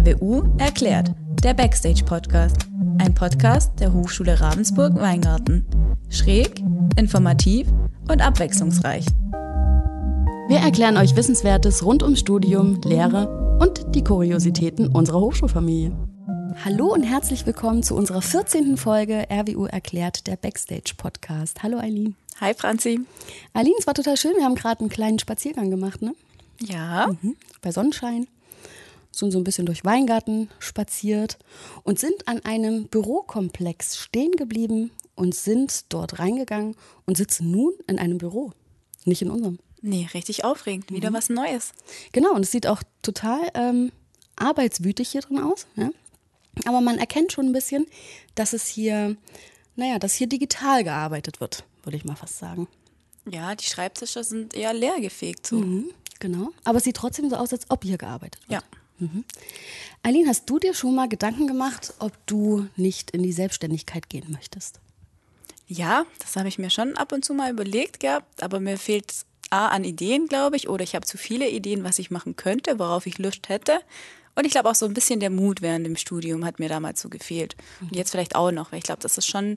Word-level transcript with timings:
RWU 0.00 0.44
erklärt, 0.56 1.12
der 1.42 1.52
Backstage-Podcast. 1.52 2.56
Ein 2.96 3.14
Podcast 3.14 3.78
der 3.80 3.92
Hochschule 3.92 4.40
Ravensburg-Weingarten. 4.40 5.66
Schräg, 6.08 6.62
informativ 6.96 7.68
und 8.08 8.22
abwechslungsreich. 8.22 9.04
Wir 10.48 10.56
erklären 10.56 10.96
euch 10.96 11.16
Wissenswertes 11.16 11.84
rund 11.84 12.02
ums 12.02 12.20
Studium, 12.20 12.80
Lehre 12.82 13.58
und 13.60 13.94
die 13.94 14.02
Kuriositäten 14.02 14.86
unserer 14.86 15.20
Hochschulfamilie. 15.20 15.92
Hallo 16.64 16.94
und 16.94 17.02
herzlich 17.02 17.44
willkommen 17.44 17.82
zu 17.82 17.94
unserer 17.94 18.22
14. 18.22 18.78
Folge 18.78 19.26
RWU 19.30 19.66
erklärt, 19.66 20.26
der 20.26 20.36
Backstage-Podcast. 20.36 21.62
Hallo 21.62 21.76
Eileen. 21.76 22.16
Hi 22.40 22.54
Franzi. 22.54 23.00
Eileen, 23.52 23.74
es 23.78 23.86
war 23.86 23.92
total 23.92 24.16
schön. 24.16 24.32
Wir 24.34 24.44
haben 24.44 24.54
gerade 24.54 24.80
einen 24.80 24.88
kleinen 24.88 25.18
Spaziergang 25.18 25.68
gemacht, 25.70 26.00
ne? 26.00 26.14
Ja. 26.58 27.08
Mhm. 27.20 27.36
Bei 27.60 27.70
Sonnenschein. 27.70 28.26
Sind 29.20 29.30
so 29.30 29.38
ein 29.38 29.44
bisschen 29.44 29.66
durch 29.66 29.84
Weingarten 29.84 30.50
spaziert 30.58 31.38
und 31.84 31.98
sind 31.98 32.26
an 32.26 32.44
einem 32.44 32.88
Bürokomplex 32.88 33.96
stehen 33.96 34.32
geblieben 34.32 34.90
und 35.14 35.34
sind 35.34 35.92
dort 35.92 36.18
reingegangen 36.18 36.74
und 37.06 37.16
sitzen 37.16 37.50
nun 37.50 37.72
in 37.86 37.98
einem 37.98 38.18
Büro. 38.18 38.52
Nicht 39.04 39.22
in 39.22 39.30
unserem. 39.30 39.58
Nee, 39.82 40.08
richtig 40.12 40.44
aufregend. 40.44 40.90
Wieder 40.90 41.10
mhm. 41.10 41.14
was 41.14 41.28
Neues. 41.28 41.72
Genau, 42.12 42.34
und 42.34 42.42
es 42.42 42.50
sieht 42.50 42.66
auch 42.66 42.82
total 43.02 43.50
ähm, 43.54 43.92
arbeitswütig 44.36 45.10
hier 45.10 45.20
drin 45.20 45.38
aus. 45.38 45.66
Ja? 45.76 45.90
Aber 46.64 46.80
man 46.80 46.98
erkennt 46.98 47.32
schon 47.32 47.46
ein 47.46 47.52
bisschen, 47.52 47.86
dass 48.34 48.52
es 48.52 48.66
hier, 48.66 49.16
naja, 49.76 49.98
dass 49.98 50.14
hier 50.14 50.26
digital 50.26 50.82
gearbeitet 50.82 51.40
wird 51.40 51.64
würde 51.84 51.96
ich 51.96 52.04
mal 52.04 52.16
fast 52.16 52.38
sagen. 52.38 52.68
Ja, 53.30 53.54
die 53.54 53.64
Schreibtische 53.64 54.24
sind 54.24 54.54
eher 54.54 54.72
leergefegt. 54.72 55.46
So. 55.46 55.56
Mhm, 55.56 55.90
genau. 56.18 56.50
Aber 56.64 56.78
es 56.78 56.84
sieht 56.84 56.96
trotzdem 56.96 57.28
so 57.30 57.36
aus, 57.36 57.52
als 57.52 57.66
ob 57.68 57.84
hier 57.84 57.98
gearbeitet 57.98 58.42
wird. 58.48 58.62
Ja. 58.62 58.78
Mhm. 59.00 59.24
Eileen, 60.02 60.28
hast 60.28 60.48
du 60.48 60.58
dir 60.58 60.74
schon 60.74 60.94
mal 60.94 61.08
Gedanken 61.08 61.46
gemacht, 61.46 61.94
ob 61.98 62.12
du 62.26 62.68
nicht 62.76 63.10
in 63.10 63.22
die 63.22 63.32
Selbstständigkeit 63.32 64.08
gehen 64.08 64.30
möchtest? 64.30 64.80
Ja, 65.66 66.04
das 66.18 66.36
habe 66.36 66.48
ich 66.48 66.58
mir 66.58 66.70
schon 66.70 66.96
ab 66.96 67.12
und 67.12 67.24
zu 67.24 67.32
mal 67.32 67.50
überlegt 67.50 68.00
gehabt, 68.00 68.42
aber 68.42 68.60
mir 68.60 68.76
fehlt 68.76 69.24
A 69.50 69.68
an 69.68 69.84
Ideen, 69.84 70.26
glaube 70.26 70.56
ich, 70.56 70.68
oder 70.68 70.84
ich 70.84 70.94
habe 70.94 71.06
zu 71.06 71.18
viele 71.18 71.48
Ideen, 71.48 71.82
was 71.82 71.98
ich 71.98 72.10
machen 72.10 72.36
könnte, 72.36 72.78
worauf 72.78 73.06
ich 73.06 73.18
Lust 73.18 73.48
hätte. 73.48 73.80
Und 74.36 74.44
ich 74.44 74.52
glaube 74.52 74.70
auch 74.70 74.74
so 74.74 74.86
ein 74.86 74.94
bisschen 74.94 75.20
der 75.20 75.30
Mut 75.30 75.60
während 75.60 75.84
dem 75.86 75.96
Studium 75.96 76.44
hat 76.44 76.60
mir 76.60 76.68
damals 76.68 77.00
so 77.00 77.08
gefehlt. 77.08 77.56
Und 77.80 77.96
jetzt 77.96 78.10
vielleicht 78.10 78.36
auch 78.36 78.52
noch, 78.52 78.70
weil 78.70 78.78
ich 78.78 78.84
glaube, 78.84 79.02
das 79.02 79.18
ist 79.18 79.26
schon 79.26 79.56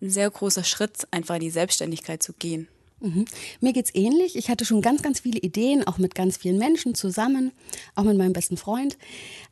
ein 0.00 0.10
sehr 0.10 0.30
großer 0.30 0.64
Schritt, 0.64 1.08
einfach 1.10 1.36
in 1.36 1.40
die 1.40 1.50
Selbstständigkeit 1.50 2.22
zu 2.22 2.32
gehen. 2.34 2.68
Mhm. 3.00 3.26
Mir 3.60 3.72
geht's 3.72 3.94
ähnlich. 3.94 4.36
Ich 4.36 4.48
hatte 4.48 4.64
schon 4.64 4.80
ganz, 4.80 5.02
ganz 5.02 5.20
viele 5.20 5.38
Ideen, 5.38 5.86
auch 5.86 5.98
mit 5.98 6.14
ganz 6.14 6.38
vielen 6.38 6.58
Menschen 6.58 6.94
zusammen, 6.94 7.52
auch 7.94 8.04
mit 8.04 8.16
meinem 8.16 8.32
besten 8.32 8.56
Freund. 8.56 8.96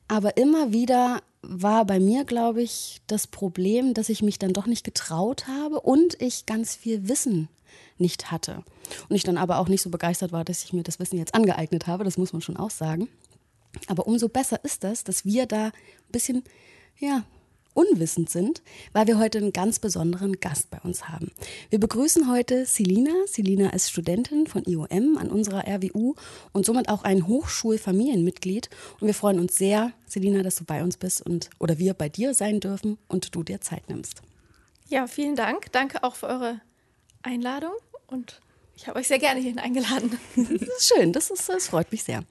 Aber 0.09 0.37
immer 0.37 0.73
wieder 0.73 1.23
war 1.42 1.84
bei 1.84 2.00
mir, 2.00 2.25
glaube 2.25 2.62
ich, 2.62 3.00
das 3.06 3.27
Problem, 3.27 3.92
dass 3.92 4.09
ich 4.09 4.22
mich 4.22 4.39
dann 4.39 4.55
doch 4.55 4.67
nicht 4.67 4.84
getraut 4.84 5.47
habe 5.47 5.81
und 5.81 6.20
ich 6.22 6.47
ganz 6.47 6.75
viel 6.75 7.09
Wissen 7.09 7.48
nicht 7.98 8.31
hatte. 8.31 8.65
Und 9.09 9.17
ich 9.17 9.25
dann 9.25 9.37
aber 9.37 9.59
auch 9.59 9.69
nicht 9.69 9.83
so 9.83 9.91
begeistert 9.91 10.33
war, 10.33 10.45
dass 10.45 10.65
ich 10.65 10.72
mir 10.72 10.83
das 10.83 10.98
Wissen 10.98 11.19
jetzt 11.19 11.34
angeeignet 11.34 11.87
habe. 11.87 12.05
Das 12.05 12.19
muss 12.19 12.33
man 12.33 12.42
schon 12.42 12.56
auch 12.56 12.70
sagen. 12.70 13.09
Aber 13.89 14.06
umso 14.06 14.28
besser 14.28 14.62
ist 14.65 14.84
das, 14.84 15.05
dass 15.05 15.25
wir 15.25 15.47
da 15.47 15.67
ein 15.67 15.72
bisschen 16.12 16.45
ja, 16.98 17.25
unwissend 17.75 18.30
sind, 18.30 18.62
weil 18.92 19.06
wir 19.06 19.19
heute 19.19 19.39
einen 19.39 19.53
ganz 19.53 19.78
besonderen 19.78 20.41
Gast 20.41 20.70
bei 20.70 20.78
uns 20.80 21.08
haben. 21.08 21.30
Wir 21.70 21.78
begrüßen 21.78 22.31
heute 22.31 22.64
Selina. 22.66 23.12
Selina 23.27 23.70
ist 23.70 23.91
Studentin 23.91 24.47
von 24.47 24.64
IOM 24.64 25.19
an 25.19 25.28
unserer 25.28 25.66
RWU 25.66 26.14
und 26.53 26.64
somit 26.64 26.89
auch 26.89 27.05
ein 27.05 27.27
Hochschulfamilienmitglied. 27.27 28.70
Und 29.00 29.06
wir 29.06 29.14
freuen 29.14 29.39
uns 29.39 29.56
sehr, 29.56 29.92
Selina, 30.06 30.42
dass 30.42 30.56
du 30.56 30.64
bei 30.64 30.83
uns 30.83 30.97
bist 30.97 31.20
und 31.20 31.50
oder 31.58 31.78
wir 31.78 31.94
bei 31.94 32.08
dir 32.08 32.34
sein 32.34 32.61
dürfen 32.61 32.98
und 33.08 33.34
du 33.34 33.42
dir 33.42 33.60
Zeit 33.60 33.88
nimmst. 33.88 34.22
Ja, 34.88 35.06
vielen 35.06 35.34
Dank. 35.37 35.72
Danke 35.72 36.04
auch 36.04 36.15
für 36.15 36.26
eure 36.26 36.60
Einladung 37.22 37.72
und 38.06 38.41
ich 38.77 38.89
habe 38.89 38.99
euch 38.99 39.09
sehr 39.09 39.19
gerne 39.19 39.41
hierhin 39.41 39.59
eingeladen. 39.59 40.19
Das 40.37 40.51
ist 40.51 40.93
schön, 40.95 41.12
das, 41.12 41.31
ist, 41.31 41.49
das 41.49 41.69
freut 41.69 41.93
mich 41.93 42.05
sehr. 42.05 42.25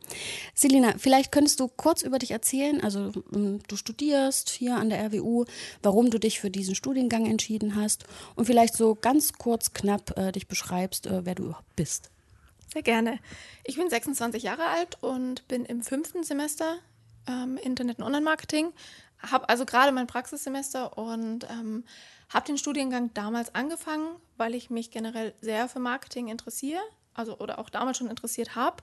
Selina, 0.54 0.96
vielleicht 0.98 1.31
könntest 1.31 1.59
du 1.59 1.68
kurz 1.68 2.02
über 2.02 2.20
dich 2.20 2.31
erzählen. 2.31 2.81
Also 2.84 3.12
ähm, 3.34 3.59
du 3.68 3.76
studierst 3.76 4.50
hier 4.50 4.76
an 4.76 4.90
der 4.90 5.06
RWU, 5.06 5.46
warum 5.81 6.09
du 6.09 6.20
dich 6.20 6.40
für 6.40 6.50
diesen 6.50 6.76
Studiengang 6.76 7.26
entschieden 7.26 7.76
hast 7.76 8.06
und 8.36 8.46
vielleicht 8.46 8.76
so 8.76 8.96
ganz 8.96 9.34
kurz, 9.34 9.74
knapp 9.74 10.18
äh, 10.18 10.31
dich 10.31 10.48
beschreibst, 10.48 11.08
äh, 11.08 11.26
wer 11.26 11.36
du 11.36 11.44
überhaupt 11.44 11.76
bist. 11.76 12.09
Sehr 12.74 12.84
gerne. 12.84 13.20
Ich 13.64 13.78
bin 13.78 13.90
26 13.90 14.44
Jahre 14.44 14.66
alt 14.66 14.98
und 15.02 15.48
bin 15.48 15.64
im 15.66 15.81
fünften 15.81 16.24
Semester 16.24 16.80
ähm, 17.28 17.58
Internet- 17.58 18.00
und 18.00 18.04
Online-Marketing. 18.04 18.74
Habe 19.20 19.48
also 19.48 19.66
gerade 19.66 19.92
mein 19.92 20.08
Praxissemester 20.08 20.98
und 20.98 21.48
ähm, 21.50 21.86
habe 22.30 22.46
den 22.48 22.58
Studiengang 22.58 23.14
damals 23.14 23.54
angefangen, 23.56 24.08
weil 24.38 24.55
ich 24.55 24.69
mich 24.69 24.91
generell 24.91 25.33
sehr 25.41 25.67
für 25.67 25.79
Marketing 25.79 26.27
interessiere, 26.27 26.81
also 27.13 27.38
oder 27.39 27.59
auch 27.59 27.69
damals 27.69 27.97
schon 27.97 28.09
interessiert 28.09 28.55
habe. 28.55 28.77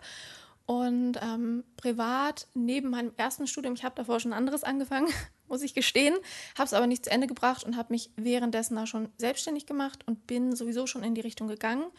Und 0.67 1.19
ähm, 1.21 1.65
privat, 1.77 2.47
neben 2.55 2.91
meinem 2.91 3.13
ersten 3.17 3.49
Studium, 3.49 3.75
ich 3.75 3.83
habe 3.83 3.97
davor 3.97 4.21
schon 4.21 4.33
anderes 4.33 4.63
angefangen, 4.63 5.09
muss 5.49 5.63
ich 5.63 5.75
gestehen, 5.75 6.15
habe 6.57 6.67
es 6.67 6.73
aber 6.73 6.87
nicht 6.87 7.05
zu 7.05 7.11
Ende 7.11 7.27
gebracht 7.27 7.65
und 7.65 7.77
habe 7.77 7.93
mich 7.93 8.11
währenddessen 8.17 8.77
da 8.77 8.87
schon 8.87 9.09
selbstständig 9.19 9.67
gemacht 9.67 10.07
und 10.07 10.29
bin 10.29 10.55
sowieso 10.55 10.87
schon 10.87 11.03
in 11.03 11.17
die 11.17 11.23
Richtung 11.23 11.49
gegangen 11.49 11.91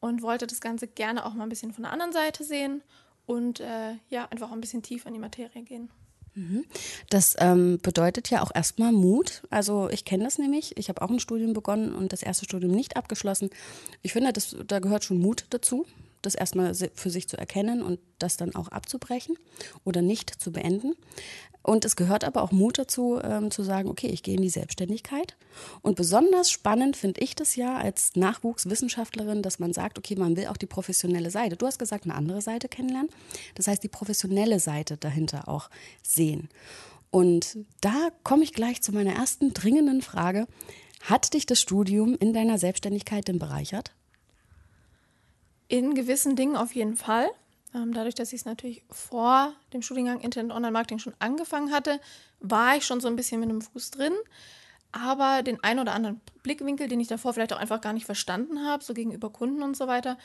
und 0.00 0.20
wollte 0.20 0.46
das 0.46 0.60
Ganze 0.60 0.88
gerne 0.88 1.24
auch 1.24 1.32
mal 1.32 1.44
ein 1.44 1.48
bisschen 1.48 1.72
von 1.72 1.84
der 1.84 1.92
anderen 1.92 2.12
Seite 2.12 2.44
sehen 2.44 2.82
und 3.24 3.60
äh, 3.60 3.94
ja, 4.10 4.26
einfach 4.30 4.52
ein 4.52 4.60
bisschen 4.60 4.82
tiefer 4.82 5.08
in 5.08 5.14
die 5.14 5.20
Materie 5.20 5.62
gehen. 5.62 5.90
Mhm. 6.34 6.64
Das 7.10 7.36
ähm, 7.38 7.78
bedeutet 7.82 8.30
ja 8.30 8.42
auch 8.42 8.50
erstmal 8.54 8.92
Mut. 8.92 9.42
Also 9.50 9.88
ich 9.90 10.04
kenne 10.04 10.24
das 10.24 10.38
nämlich. 10.38 10.76
Ich 10.78 10.88
habe 10.88 11.02
auch 11.02 11.10
ein 11.10 11.20
Studium 11.20 11.52
begonnen 11.52 11.94
und 11.94 12.12
das 12.12 12.22
erste 12.22 12.44
Studium 12.44 12.72
nicht 12.72 12.96
abgeschlossen. 12.96 13.50
Ich 14.02 14.12
finde, 14.12 14.32
das, 14.32 14.56
da 14.66 14.78
gehört 14.78 15.04
schon 15.04 15.18
Mut 15.18 15.46
dazu 15.50 15.86
das 16.22 16.34
erstmal 16.34 16.74
für 16.74 17.10
sich 17.10 17.28
zu 17.28 17.36
erkennen 17.36 17.82
und 17.82 18.00
das 18.18 18.36
dann 18.36 18.54
auch 18.54 18.68
abzubrechen 18.68 19.36
oder 19.84 20.02
nicht 20.02 20.30
zu 20.30 20.52
beenden. 20.52 20.94
Und 21.62 21.84
es 21.84 21.94
gehört 21.94 22.24
aber 22.24 22.42
auch 22.42 22.50
Mut 22.50 22.78
dazu, 22.78 23.20
ähm, 23.22 23.50
zu 23.50 23.62
sagen, 23.62 23.88
okay, 23.88 24.08
ich 24.08 24.22
gehe 24.22 24.34
in 24.34 24.42
die 24.42 24.50
Selbstständigkeit. 24.50 25.36
Und 25.80 25.94
besonders 25.94 26.50
spannend 26.50 26.96
finde 26.96 27.20
ich 27.20 27.36
das 27.36 27.54
ja 27.54 27.76
als 27.76 28.16
Nachwuchswissenschaftlerin, 28.16 29.42
dass 29.42 29.60
man 29.60 29.72
sagt, 29.72 29.98
okay, 29.98 30.16
man 30.16 30.36
will 30.36 30.48
auch 30.48 30.56
die 30.56 30.66
professionelle 30.66 31.30
Seite. 31.30 31.56
Du 31.56 31.66
hast 31.66 31.78
gesagt, 31.78 32.04
eine 32.04 32.14
andere 32.14 32.42
Seite 32.42 32.68
kennenlernen. 32.68 33.10
Das 33.54 33.68
heißt, 33.68 33.82
die 33.82 33.88
professionelle 33.88 34.58
Seite 34.58 34.96
dahinter 34.96 35.48
auch 35.48 35.70
sehen. 36.02 36.48
Und 37.10 37.58
da 37.80 38.08
komme 38.24 38.42
ich 38.42 38.52
gleich 38.52 38.82
zu 38.82 38.90
meiner 38.90 39.14
ersten 39.14 39.54
dringenden 39.54 40.02
Frage. 40.02 40.48
Hat 41.02 41.34
dich 41.34 41.46
das 41.46 41.60
Studium 41.60 42.16
in 42.18 42.32
deiner 42.32 42.58
Selbstständigkeit 42.58 43.28
denn 43.28 43.38
bereichert? 43.38 43.92
In 45.72 45.94
gewissen 45.94 46.36
Dingen 46.36 46.54
auf 46.54 46.74
jeden 46.74 46.96
Fall. 46.96 47.30
Ähm, 47.74 47.94
dadurch, 47.94 48.14
dass 48.14 48.34
ich 48.34 48.40
es 48.40 48.44
natürlich 48.44 48.84
vor 48.90 49.54
dem 49.72 49.80
Studiengang 49.80 50.20
Internet 50.20 50.52
Online 50.52 50.70
Marketing 50.70 50.98
schon 50.98 51.14
angefangen 51.18 51.72
hatte, 51.72 51.98
war 52.40 52.76
ich 52.76 52.84
schon 52.84 53.00
so 53.00 53.08
ein 53.08 53.16
bisschen 53.16 53.40
mit 53.40 53.48
einem 53.48 53.62
Fuß 53.62 53.90
drin. 53.90 54.12
Aber 54.92 55.42
den 55.42 55.64
einen 55.64 55.80
oder 55.80 55.94
anderen 55.94 56.20
Blickwinkel, 56.42 56.88
den 56.88 57.00
ich 57.00 57.08
davor 57.08 57.32
vielleicht 57.32 57.54
auch 57.54 57.58
einfach 57.58 57.80
gar 57.80 57.94
nicht 57.94 58.04
verstanden 58.04 58.66
habe, 58.66 58.84
so 58.84 58.92
gegenüber 58.92 59.30
Kunden 59.30 59.62
und 59.62 59.74
so 59.74 59.86
weiter, 59.86 60.18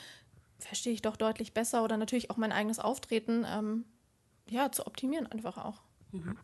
verstehe 0.58 0.92
ich 0.92 1.00
doch 1.00 1.16
deutlich 1.16 1.54
besser 1.54 1.82
oder 1.82 1.96
natürlich 1.96 2.30
auch 2.30 2.36
mein 2.36 2.52
eigenes 2.52 2.78
Auftreten 2.78 3.46
ähm, 3.48 3.86
ja, 4.50 4.70
zu 4.70 4.86
optimieren 4.86 5.26
einfach 5.26 5.56
auch. 5.56 5.80
Mhm. 6.12 6.36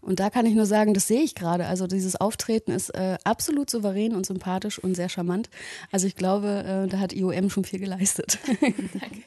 Und 0.00 0.20
da 0.20 0.30
kann 0.30 0.46
ich 0.46 0.54
nur 0.54 0.66
sagen, 0.66 0.94
das 0.94 1.06
sehe 1.06 1.22
ich 1.22 1.34
gerade. 1.34 1.66
Also 1.66 1.86
dieses 1.86 2.16
Auftreten 2.16 2.72
ist 2.72 2.90
äh, 2.90 3.18
absolut 3.24 3.70
souverän 3.70 4.14
und 4.14 4.26
sympathisch 4.26 4.78
und 4.78 4.94
sehr 4.94 5.08
charmant. 5.08 5.48
Also 5.90 6.06
ich 6.06 6.16
glaube, 6.16 6.64
äh, 6.86 6.88
da 6.88 6.98
hat 6.98 7.12
IOM 7.12 7.50
schon 7.50 7.64
viel 7.64 7.78
geleistet. 7.78 8.38
Danke. 8.60 9.22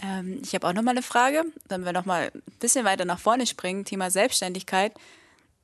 Ähm, 0.00 0.40
ich 0.42 0.54
habe 0.54 0.66
auch 0.66 0.72
noch 0.72 0.82
mal 0.82 0.92
eine 0.92 1.02
Frage, 1.02 1.44
wenn 1.68 1.84
wir 1.84 1.92
noch 1.92 2.04
mal 2.04 2.30
ein 2.34 2.42
bisschen 2.60 2.84
weiter 2.84 3.04
nach 3.04 3.18
vorne 3.18 3.46
springen, 3.46 3.84
Thema 3.84 4.10
Selbstständigkeit. 4.10 4.92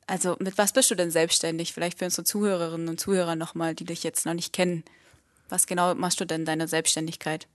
Also 0.06 0.36
mit 0.40 0.58
was 0.58 0.72
bist 0.72 0.90
du 0.90 0.94
denn 0.94 1.10
selbstständig? 1.10 1.72
Vielleicht 1.72 1.98
für 1.98 2.04
unsere 2.04 2.24
Zuhörerinnen 2.24 2.88
und 2.88 3.00
Zuhörer 3.00 3.36
noch 3.36 3.54
mal, 3.54 3.74
die 3.74 3.84
dich 3.84 4.02
jetzt 4.02 4.26
noch 4.26 4.34
nicht 4.34 4.52
kennen. 4.52 4.84
Was 5.48 5.66
genau 5.66 5.94
machst 5.94 6.20
du 6.20 6.24
denn 6.24 6.42
in 6.42 6.46
deiner 6.46 6.68
Selbstständigkeit? 6.68 7.46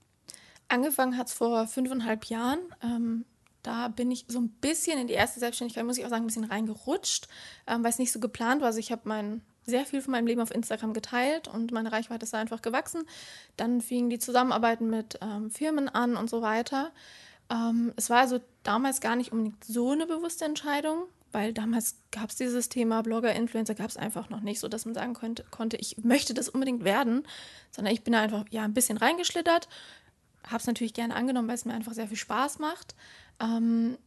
Angefangen 0.67 1.17
hat 1.17 1.27
es 1.27 1.33
vor 1.33 1.67
fünfeinhalb 1.67 2.25
Jahren. 2.25 2.59
Ähm, 2.81 3.25
da 3.63 3.89
bin 3.89 4.09
ich 4.11 4.25
so 4.27 4.39
ein 4.39 4.49
bisschen 4.49 4.99
in 4.99 5.07
die 5.07 5.13
erste 5.13 5.39
Selbstständigkeit, 5.39 5.85
muss 5.85 5.97
ich 5.97 6.05
auch 6.05 6.09
sagen, 6.09 6.23
ein 6.23 6.27
bisschen 6.27 6.45
reingerutscht, 6.45 7.27
ähm, 7.67 7.83
weil 7.83 7.91
es 7.91 7.99
nicht 7.99 8.11
so 8.11 8.19
geplant 8.19 8.61
war. 8.61 8.67
Also 8.67 8.79
ich 8.79 8.91
habe 8.91 9.01
mein 9.05 9.41
sehr 9.65 9.85
viel 9.85 10.01
von 10.01 10.11
meinem 10.11 10.27
Leben 10.27 10.41
auf 10.41 10.53
Instagram 10.53 10.93
geteilt 10.93 11.47
und 11.47 11.71
meine 11.71 11.91
Reichweite 11.91 12.25
ist 12.25 12.33
einfach 12.33 12.61
gewachsen. 12.61 13.03
Dann 13.57 13.81
fingen 13.81 14.09
die 14.09 14.19
Zusammenarbeiten 14.19 14.89
mit 14.89 15.19
ähm, 15.21 15.51
Firmen 15.51 15.89
an 15.89 16.15
und 16.15 16.29
so 16.29 16.41
weiter. 16.41 16.91
Ähm, 17.49 17.93
es 17.95 18.09
war 18.09 18.19
also 18.19 18.39
damals 18.63 19.01
gar 19.01 19.15
nicht 19.15 19.31
unbedingt 19.31 19.63
so 19.63 19.91
eine 19.91 20.05
bewusste 20.05 20.45
Entscheidung, 20.45 21.03
weil 21.31 21.53
damals 21.53 21.97
gab 22.11 22.29
es 22.29 22.37
dieses 22.37 22.69
Thema 22.69 23.03
Blogger, 23.03 23.33
Influencer, 23.33 23.75
gab 23.75 23.89
es 23.89 23.97
einfach 23.97 24.29
noch 24.29 24.41
nicht, 24.41 24.59
so 24.59 24.67
dass 24.67 24.85
man 24.85 24.95
sagen 24.95 25.13
konnte, 25.13 25.45
konnte, 25.51 25.77
ich 25.77 25.97
möchte 26.03 26.33
das 26.33 26.49
unbedingt 26.49 26.83
werden, 26.83 27.27
sondern 27.71 27.93
ich 27.93 28.03
bin 28.03 28.13
da 28.13 28.21
einfach 28.21 28.45
ja 28.49 28.63
ein 28.63 28.73
bisschen 28.73 28.97
reingeschlittert, 28.97 29.67
habe 30.47 30.57
es 30.57 30.67
natürlich 30.67 30.93
gerne 30.93 31.15
angenommen, 31.15 31.47
weil 31.47 31.55
es 31.55 31.65
mir 31.65 31.73
einfach 31.73 31.93
sehr 31.93 32.07
viel 32.07 32.17
Spaß 32.17 32.59
macht. 32.59 32.95
Ähm, 33.39 33.97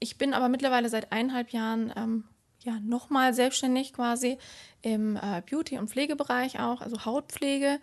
ich 0.00 0.18
bin 0.18 0.34
aber 0.34 0.48
mittlerweile 0.48 0.88
seit 0.88 1.12
eineinhalb 1.12 1.50
Jahren 1.50 1.92
ähm, 1.96 2.24
ja 2.62 2.78
nochmal 2.80 3.34
selbstständig 3.34 3.92
quasi 3.92 4.38
im 4.82 5.16
äh, 5.16 5.42
Beauty- 5.48 5.78
und 5.78 5.90
Pflegebereich 5.90 6.60
auch, 6.60 6.80
also 6.80 7.04
Hautpflege. 7.04 7.80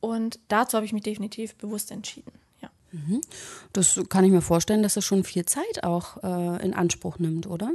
Und 0.00 0.38
dazu 0.48 0.76
habe 0.76 0.86
ich 0.86 0.92
mich 0.92 1.02
definitiv 1.02 1.54
bewusst 1.56 1.90
entschieden. 1.90 2.32
Ja. 2.60 2.70
Mhm. 2.92 3.20
Das 3.72 4.00
kann 4.08 4.24
ich 4.24 4.30
mir 4.30 4.42
vorstellen, 4.42 4.82
dass 4.82 4.94
das 4.94 5.04
schon 5.04 5.24
viel 5.24 5.46
Zeit 5.46 5.82
auch 5.82 6.22
äh, 6.22 6.64
in 6.64 6.74
Anspruch 6.74 7.18
nimmt, 7.18 7.46
oder? 7.46 7.72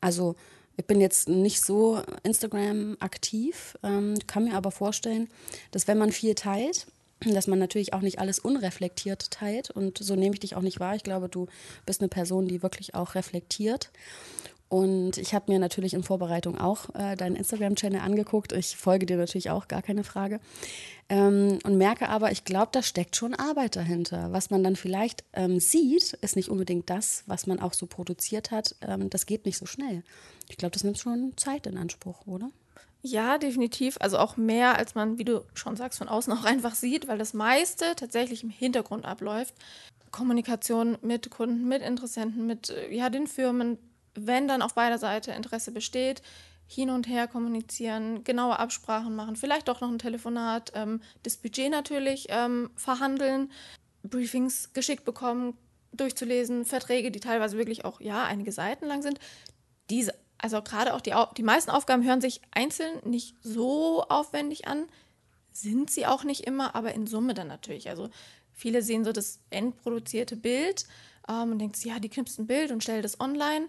Also 0.00 0.36
ich 0.76 0.86
bin 0.86 1.00
jetzt 1.00 1.28
nicht 1.28 1.62
so 1.62 2.02
Instagram 2.22 2.96
aktiv, 3.00 3.76
ähm, 3.82 4.14
kann 4.26 4.44
mir 4.44 4.54
aber 4.54 4.70
vorstellen, 4.70 5.28
dass 5.70 5.88
wenn 5.88 5.98
man 5.98 6.12
viel 6.12 6.34
teilt, 6.34 6.86
dass 7.20 7.46
man 7.46 7.58
natürlich 7.58 7.94
auch 7.94 8.02
nicht 8.02 8.18
alles 8.18 8.38
unreflektiert 8.38 9.30
teilt. 9.30 9.70
Und 9.70 9.98
so 9.98 10.14
nehme 10.16 10.34
ich 10.34 10.40
dich 10.40 10.56
auch 10.56 10.62
nicht 10.62 10.80
wahr. 10.80 10.94
Ich 10.94 11.02
glaube, 11.02 11.28
du 11.28 11.46
bist 11.86 12.00
eine 12.00 12.08
Person, 12.08 12.46
die 12.46 12.62
wirklich 12.62 12.94
auch 12.94 13.14
reflektiert. 13.14 13.90
Und 14.68 15.16
ich 15.18 15.32
habe 15.32 15.52
mir 15.52 15.60
natürlich 15.60 15.94
in 15.94 16.02
Vorbereitung 16.02 16.58
auch 16.58 16.92
äh, 16.94 17.14
deinen 17.14 17.36
Instagram-Channel 17.36 18.00
angeguckt. 18.00 18.52
Ich 18.52 18.76
folge 18.76 19.06
dir 19.06 19.16
natürlich 19.16 19.50
auch, 19.50 19.68
gar 19.68 19.80
keine 19.80 20.02
Frage. 20.02 20.40
Ähm, 21.08 21.60
und 21.62 21.78
merke 21.78 22.08
aber, 22.08 22.32
ich 22.32 22.44
glaube, 22.44 22.70
da 22.72 22.82
steckt 22.82 23.14
schon 23.14 23.34
Arbeit 23.34 23.76
dahinter. 23.76 24.32
Was 24.32 24.50
man 24.50 24.64
dann 24.64 24.74
vielleicht 24.74 25.22
ähm, 25.34 25.60
sieht, 25.60 26.14
ist 26.14 26.34
nicht 26.34 26.48
unbedingt 26.48 26.90
das, 26.90 27.22
was 27.26 27.46
man 27.46 27.60
auch 27.60 27.74
so 27.74 27.86
produziert 27.86 28.50
hat. 28.50 28.74
Ähm, 28.80 29.08
das 29.08 29.26
geht 29.26 29.46
nicht 29.46 29.58
so 29.58 29.66
schnell. 29.66 30.02
Ich 30.48 30.56
glaube, 30.56 30.72
das 30.72 30.82
nimmt 30.82 30.98
schon 30.98 31.34
Zeit 31.36 31.68
in 31.68 31.78
Anspruch, 31.78 32.26
oder? 32.26 32.50
Ja, 33.08 33.38
definitiv. 33.38 33.98
Also 34.00 34.18
auch 34.18 34.36
mehr, 34.36 34.76
als 34.78 34.96
man, 34.96 35.16
wie 35.16 35.24
du 35.24 35.44
schon 35.54 35.76
sagst, 35.76 35.98
von 35.98 36.08
außen 36.08 36.32
auch 36.32 36.44
einfach 36.44 36.74
sieht, 36.74 37.06
weil 37.06 37.18
das 37.18 37.34
meiste 37.34 37.94
tatsächlich 37.94 38.42
im 38.42 38.50
Hintergrund 38.50 39.04
abläuft. 39.04 39.54
Kommunikation 40.10 40.98
mit 41.02 41.30
Kunden, 41.30 41.68
mit 41.68 41.82
Interessenten, 41.82 42.46
mit 42.46 42.70
äh, 42.70 42.92
ja, 42.92 43.08
den 43.08 43.28
Firmen, 43.28 43.78
wenn 44.14 44.48
dann 44.48 44.62
auf 44.62 44.74
beider 44.74 44.98
Seite 44.98 45.30
Interesse 45.32 45.70
besteht, 45.70 46.22
hin 46.66 46.90
und 46.90 47.06
her 47.06 47.28
kommunizieren, 47.28 48.24
genaue 48.24 48.58
Absprachen 48.58 49.14
machen, 49.14 49.36
vielleicht 49.36 49.70
auch 49.70 49.80
noch 49.80 49.90
ein 49.90 50.00
Telefonat, 50.00 50.72
ähm, 50.74 51.00
das 51.22 51.36
Budget 51.36 51.70
natürlich 51.70 52.26
ähm, 52.30 52.70
verhandeln, 52.74 53.52
Briefings 54.02 54.72
geschickt 54.72 55.04
bekommen, 55.04 55.56
durchzulesen, 55.92 56.64
Verträge, 56.64 57.12
die 57.12 57.20
teilweise 57.20 57.56
wirklich 57.56 57.84
auch 57.84 58.00
ja 58.00 58.24
einige 58.24 58.50
Seiten 58.50 58.86
lang 58.86 59.02
sind. 59.02 59.20
Diese, 59.90 60.12
also 60.38 60.60
gerade 60.62 60.94
auch 60.94 61.00
die, 61.00 61.14
die 61.36 61.42
meisten 61.42 61.70
Aufgaben 61.70 62.04
hören 62.04 62.20
sich 62.20 62.40
einzeln 62.50 63.00
nicht 63.04 63.34
so 63.42 64.02
aufwendig 64.04 64.66
an, 64.66 64.86
sind 65.52 65.90
sie 65.90 66.06
auch 66.06 66.24
nicht 66.24 66.46
immer, 66.46 66.74
aber 66.74 66.92
in 66.92 67.06
Summe 67.06 67.34
dann 67.34 67.48
natürlich. 67.48 67.88
Also 67.88 68.10
viele 68.52 68.82
sehen 68.82 69.04
so 69.04 69.12
das 69.12 69.40
endproduzierte 69.50 70.36
Bild 70.36 70.86
ähm, 71.28 71.52
und 71.52 71.58
denken, 71.58 71.88
ja, 71.88 71.98
die 71.98 72.10
knipst 72.10 72.38
ein 72.38 72.46
Bild 72.46 72.70
und 72.70 72.82
stellt 72.82 73.04
das 73.04 73.20
online 73.20 73.68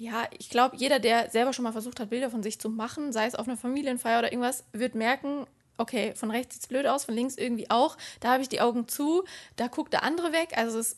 ja, 0.00 0.26
ich 0.38 0.48
glaube, 0.48 0.76
jeder, 0.76 0.98
der 0.98 1.28
selber 1.28 1.52
schon 1.52 1.62
mal 1.62 1.72
versucht 1.72 2.00
hat, 2.00 2.08
Bilder 2.08 2.30
von 2.30 2.42
sich 2.42 2.58
zu 2.58 2.70
machen, 2.70 3.12
sei 3.12 3.26
es 3.26 3.34
auf 3.34 3.46
einer 3.46 3.58
Familienfeier 3.58 4.20
oder 4.20 4.32
irgendwas, 4.32 4.64
wird 4.72 4.94
merken, 4.94 5.46
okay, 5.76 6.14
von 6.14 6.30
rechts 6.30 6.54
sieht 6.54 6.62
es 6.62 6.68
blöd 6.68 6.86
aus, 6.86 7.04
von 7.04 7.14
links 7.14 7.36
irgendwie 7.36 7.70
auch. 7.70 7.98
Da 8.20 8.32
habe 8.32 8.42
ich 8.42 8.48
die 8.48 8.62
Augen 8.62 8.88
zu, 8.88 9.24
da 9.56 9.66
guckt 9.66 9.92
der 9.92 10.02
andere 10.02 10.32
weg. 10.32 10.56
Also 10.56 10.78
es 10.78 10.96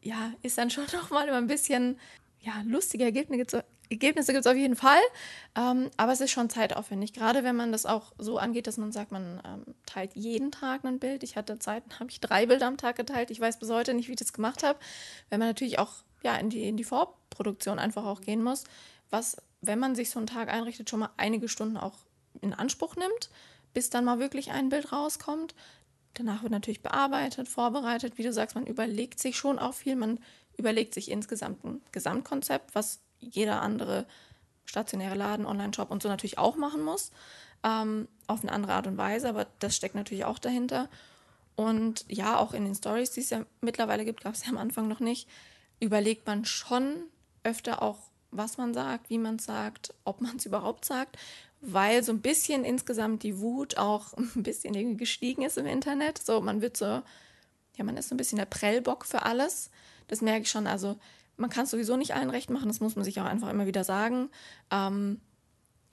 ja, 0.00 0.32
ist 0.40 0.56
dann 0.56 0.70
schon 0.70 0.86
nochmal 0.94 1.28
immer 1.28 1.36
ein 1.36 1.46
bisschen 1.46 2.00
ja, 2.40 2.54
lustige 2.64 3.04
Ergebnisse. 3.90 4.32
Gibt 4.32 4.44
es 4.46 4.50
auf 4.50 4.56
jeden 4.56 4.76
Fall, 4.76 5.00
ähm, 5.56 5.90
aber 5.96 6.12
es 6.12 6.20
ist 6.20 6.30
schon 6.30 6.50
zeitaufwendig, 6.50 7.12
gerade 7.12 7.44
wenn 7.44 7.56
man 7.56 7.72
das 7.72 7.86
auch 7.86 8.12
so 8.18 8.38
angeht, 8.38 8.66
dass 8.66 8.76
man 8.76 8.92
sagt, 8.92 9.12
man 9.12 9.40
ähm, 9.44 9.74
teilt 9.86 10.14
jeden 10.14 10.50
Tag 10.52 10.84
ein 10.84 10.98
Bild. 10.98 11.22
Ich 11.22 11.36
hatte 11.36 11.58
Zeiten, 11.58 11.90
habe 12.00 12.10
ich 12.10 12.20
drei 12.20 12.46
Bilder 12.46 12.66
am 12.66 12.76
Tag 12.76 12.96
geteilt. 12.96 13.30
Ich 13.30 13.40
weiß 13.40 13.58
bis 13.58 13.70
heute 13.70 13.94
nicht, 13.94 14.08
wie 14.08 14.12
ich 14.12 14.18
das 14.18 14.32
gemacht 14.32 14.62
habe, 14.62 14.78
wenn 15.30 15.38
man 15.38 15.48
natürlich 15.48 15.78
auch 15.78 16.02
ja, 16.22 16.36
in, 16.36 16.50
die, 16.50 16.68
in 16.68 16.76
die 16.76 16.84
Vorproduktion 16.84 17.78
einfach 17.78 18.04
auch 18.04 18.20
gehen 18.20 18.42
muss, 18.42 18.64
was, 19.10 19.36
wenn 19.60 19.78
man 19.78 19.94
sich 19.94 20.10
so 20.10 20.18
einen 20.18 20.26
Tag 20.26 20.48
einrichtet, 20.48 20.90
schon 20.90 21.00
mal 21.00 21.10
einige 21.16 21.48
Stunden 21.48 21.76
auch 21.76 21.98
in 22.40 22.52
Anspruch 22.52 22.96
nimmt, 22.96 23.30
bis 23.72 23.90
dann 23.90 24.04
mal 24.04 24.18
wirklich 24.18 24.50
ein 24.50 24.68
Bild 24.68 24.92
rauskommt. 24.92 25.54
Danach 26.14 26.42
wird 26.42 26.52
natürlich 26.52 26.82
bearbeitet, 26.82 27.48
vorbereitet. 27.48 28.18
Wie 28.18 28.22
du 28.22 28.32
sagst, 28.32 28.56
man 28.56 28.66
überlegt 28.66 29.20
sich 29.20 29.36
schon 29.36 29.58
auch 29.58 29.74
viel. 29.74 29.94
Man 29.94 30.18
überlegt 30.56 30.94
sich 30.94 31.10
insgesamt 31.10 31.64
ein 31.64 31.80
Gesamtkonzept, 31.92 32.74
was 32.74 33.00
jeder 33.20 33.62
andere 33.62 34.06
stationäre 34.64 35.14
Laden, 35.14 35.46
Online-Shop 35.46 35.90
und 35.90 36.02
so 36.02 36.08
natürlich 36.08 36.38
auch 36.38 36.56
machen 36.56 36.82
muss. 36.82 37.10
Ähm, 37.64 38.06
auf 38.26 38.42
eine 38.42 38.52
andere 38.52 38.74
Art 38.74 38.86
und 38.86 38.98
Weise, 38.98 39.28
aber 39.28 39.46
das 39.58 39.74
steckt 39.74 39.94
natürlich 39.94 40.24
auch 40.24 40.38
dahinter. 40.38 40.88
Und 41.56 42.04
ja, 42.08 42.38
auch 42.38 42.52
in 42.52 42.64
den 42.64 42.74
Stories, 42.74 43.10
die 43.10 43.20
es 43.20 43.30
ja 43.30 43.44
mittlerweile 43.60 44.04
gibt, 44.04 44.22
gab 44.22 44.34
es 44.34 44.44
ja 44.44 44.50
am 44.50 44.58
Anfang 44.58 44.86
noch 44.86 45.00
nicht, 45.00 45.28
überlegt 45.80 46.26
man 46.26 46.44
schon 46.44 46.94
öfter 47.42 47.82
auch, 47.82 47.98
was 48.30 48.58
man 48.58 48.74
sagt, 48.74 49.10
wie 49.10 49.18
man 49.18 49.36
es 49.36 49.46
sagt, 49.46 49.92
ob 50.04 50.20
man 50.20 50.36
es 50.36 50.46
überhaupt 50.46 50.84
sagt, 50.84 51.16
weil 51.60 52.04
so 52.04 52.12
ein 52.12 52.20
bisschen 52.20 52.64
insgesamt 52.64 53.24
die 53.24 53.40
Wut 53.40 53.76
auch 53.76 54.12
ein 54.16 54.42
bisschen 54.42 54.74
irgendwie 54.74 54.98
gestiegen 54.98 55.42
ist 55.42 55.58
im 55.58 55.66
Internet. 55.66 56.18
So, 56.18 56.40
man 56.40 56.60
wird 56.60 56.76
so, 56.76 57.02
ja, 57.76 57.84
man 57.84 57.96
ist 57.96 58.10
so 58.10 58.14
ein 58.14 58.18
bisschen 58.18 58.38
der 58.38 58.44
Prellbock 58.44 59.04
für 59.04 59.22
alles. 59.22 59.70
Das 60.06 60.20
merke 60.20 60.42
ich 60.42 60.50
schon. 60.50 60.66
Also, 60.66 60.96
man 61.38 61.50
kann 61.50 61.64
es 61.64 61.70
sowieso 61.70 61.96
nicht 61.96 62.14
allen 62.14 62.30
recht 62.30 62.50
machen, 62.50 62.68
das 62.68 62.80
muss 62.80 62.96
man 62.96 63.04
sich 63.04 63.20
auch 63.20 63.24
einfach 63.24 63.48
immer 63.48 63.66
wieder 63.66 63.84
sagen. 63.84 64.28
Ähm, 64.70 65.20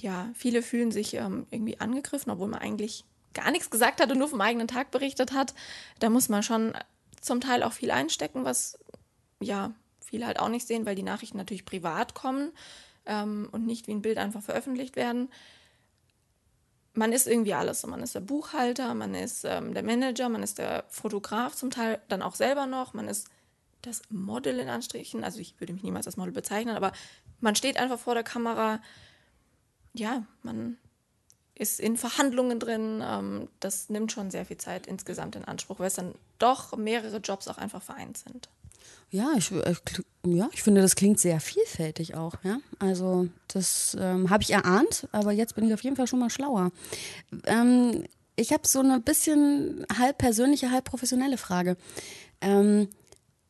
ja, 0.02 0.30
viele 0.34 0.62
fühlen 0.62 0.92
sich 0.92 1.14
ähm, 1.14 1.48
irgendwie 1.52 1.80
angegriffen, 1.80 2.32
obwohl 2.32 2.50
man 2.50 2.60
eigentlich 2.60 3.06
gar 3.34 3.52
nichts 3.52 3.70
gesagt 3.70 4.02
hat 4.02 4.12
und 4.12 4.18
nur 4.18 4.28
vom 4.28 4.42
eigenen 4.42 4.68
Tag 4.68 4.92
berichtet 4.92 5.34
hat. 5.34 5.54
Da 6.00 6.10
muss 6.10 6.30
man 6.30 6.44
schon 6.44 6.74
zum 7.22 7.42
Teil 7.42 7.64
auch 7.64 7.74
viel 7.74 7.92
einstecken, 7.92 8.44
was 8.44 8.78
ja, 9.40 9.74
viele 10.00 10.26
halt 10.26 10.40
auch 10.40 10.50
nicht 10.50 10.68
sehen, 10.68 10.86
weil 10.86 10.96
die 10.96 11.04
Nachrichten 11.04 11.38
natürlich 11.38 11.66
privat 11.66 12.14
kommen 12.16 12.52
ähm, 13.06 13.48
und 13.52 13.66
nicht 13.66 13.88
wie 13.88 13.94
ein 13.94 14.02
Bild 14.02 14.18
einfach 14.18 14.42
veröffentlicht 14.42 14.96
werden. 14.96 15.30
Man 16.94 17.12
ist 17.12 17.28
irgendwie 17.28 17.54
alles. 17.54 17.86
Man 17.86 18.02
ist 18.02 18.16
der 18.16 18.22
Buchhalter, 18.22 18.94
man 18.94 19.14
ist 19.14 19.44
ähm, 19.44 19.74
der 19.74 19.84
Manager, 19.84 20.30
man 20.30 20.44
ist 20.44 20.58
der 20.58 20.86
Fotograf 20.88 21.56
zum 21.56 21.70
Teil 21.70 22.02
dann 22.08 22.22
auch 22.22 22.36
selber 22.36 22.66
noch, 22.66 22.94
man 22.94 23.08
ist 23.08 23.30
das 23.86 24.02
Model 24.10 24.60
in 24.60 24.70
Anstrichen. 24.70 25.24
Also 25.24 25.40
ich 25.40 25.60
würde 25.60 25.74
mich 25.74 25.84
niemals 25.84 26.06
als 26.06 26.18
Model 26.18 26.34
bezeichnen, 26.34 26.76
aber 26.76 26.92
man 27.40 27.56
steht 27.56 27.78
einfach 27.78 28.00
vor 28.00 28.14
der 28.14 28.24
Kamera. 28.24 28.82
Ja, 29.94 30.26
man 30.44 30.78
ist 31.56 31.80
in 31.80 31.98
Verhandlungen 31.98 32.60
drin. 32.60 33.02
Ähm, 33.04 33.48
das 33.60 33.90
nimmt 33.90 34.12
schon 34.12 34.30
sehr 34.30 34.46
viel 34.46 34.58
Zeit 34.58 34.88
insgesamt 34.88 35.36
in 35.36 35.46
Anspruch, 35.46 35.80
weil 35.80 35.88
es 35.88 35.96
dann 35.96 36.14
doch 36.38 36.76
mehrere 36.76 37.18
Jobs 37.18 37.48
auch 37.48 37.58
einfach 37.58 37.82
vereint 37.82 38.18
sind. 38.18 38.50
Ja, 39.10 39.34
ich, 39.38 39.52
äh, 39.52 39.76
ja, 40.26 40.50
ich 40.52 40.64
finde, 40.64 40.82
das 40.82 40.96
klingt 40.96 41.20
sehr 41.20 41.40
vielfältig 41.40 42.16
auch. 42.16 42.36
Ja? 42.44 42.60
Also 42.80 43.30
das 43.48 43.96
ähm, 44.00 44.30
habe 44.30 44.44
ich 44.44 44.52
erahnt, 44.52 45.08
aber 45.12 45.32
jetzt 45.32 45.56
bin 45.56 45.66
ich 45.66 45.74
auf 45.74 45.84
jeden 45.84 45.96
Fall 45.96 46.08
schon 46.08 46.20
mal 46.20 46.30
schlauer. 46.30 46.72
Ähm, 47.46 48.04
ich 48.36 48.52
habe 48.52 48.68
so 48.68 48.80
eine 48.80 49.00
bisschen 49.00 49.86
halb 49.98 50.18
persönliche, 50.18 50.72
halb 50.72 50.86
professionelle 50.86 51.38
Frage. 51.38 51.78
Ähm, 52.42 52.90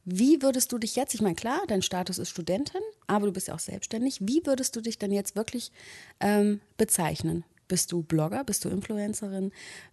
wie 0.06 0.42
würdest 0.42 0.72
du 0.72 0.78
dich 0.78 0.96
jetzt, 0.96 1.14
ich 1.14 1.22
meine, 1.22 1.36
klar, 1.36 1.64
dein 1.68 1.82
Status 1.82 2.20
ist 2.20 2.30
Studentin, 2.30 2.82
aber 3.08 3.26
du 3.26 3.34
bist 3.34 3.48
ja 3.48 3.56
auch 3.56 3.60
selbstständig. 3.60 4.20
Wie 4.22 4.46
würdest 4.46 4.76
du 4.76 4.82
dich 4.82 4.98
denn 4.98 5.12
jetzt 5.12 5.36
wirklich 5.36 5.72
ähm, 6.20 6.62
bezeichnen? 6.78 7.44
Bist 7.68 7.92
du 7.92 8.04
Blogger? 8.04 8.44
Bist 8.44 8.64
du 8.64 8.70
Influencerin? 8.70 9.52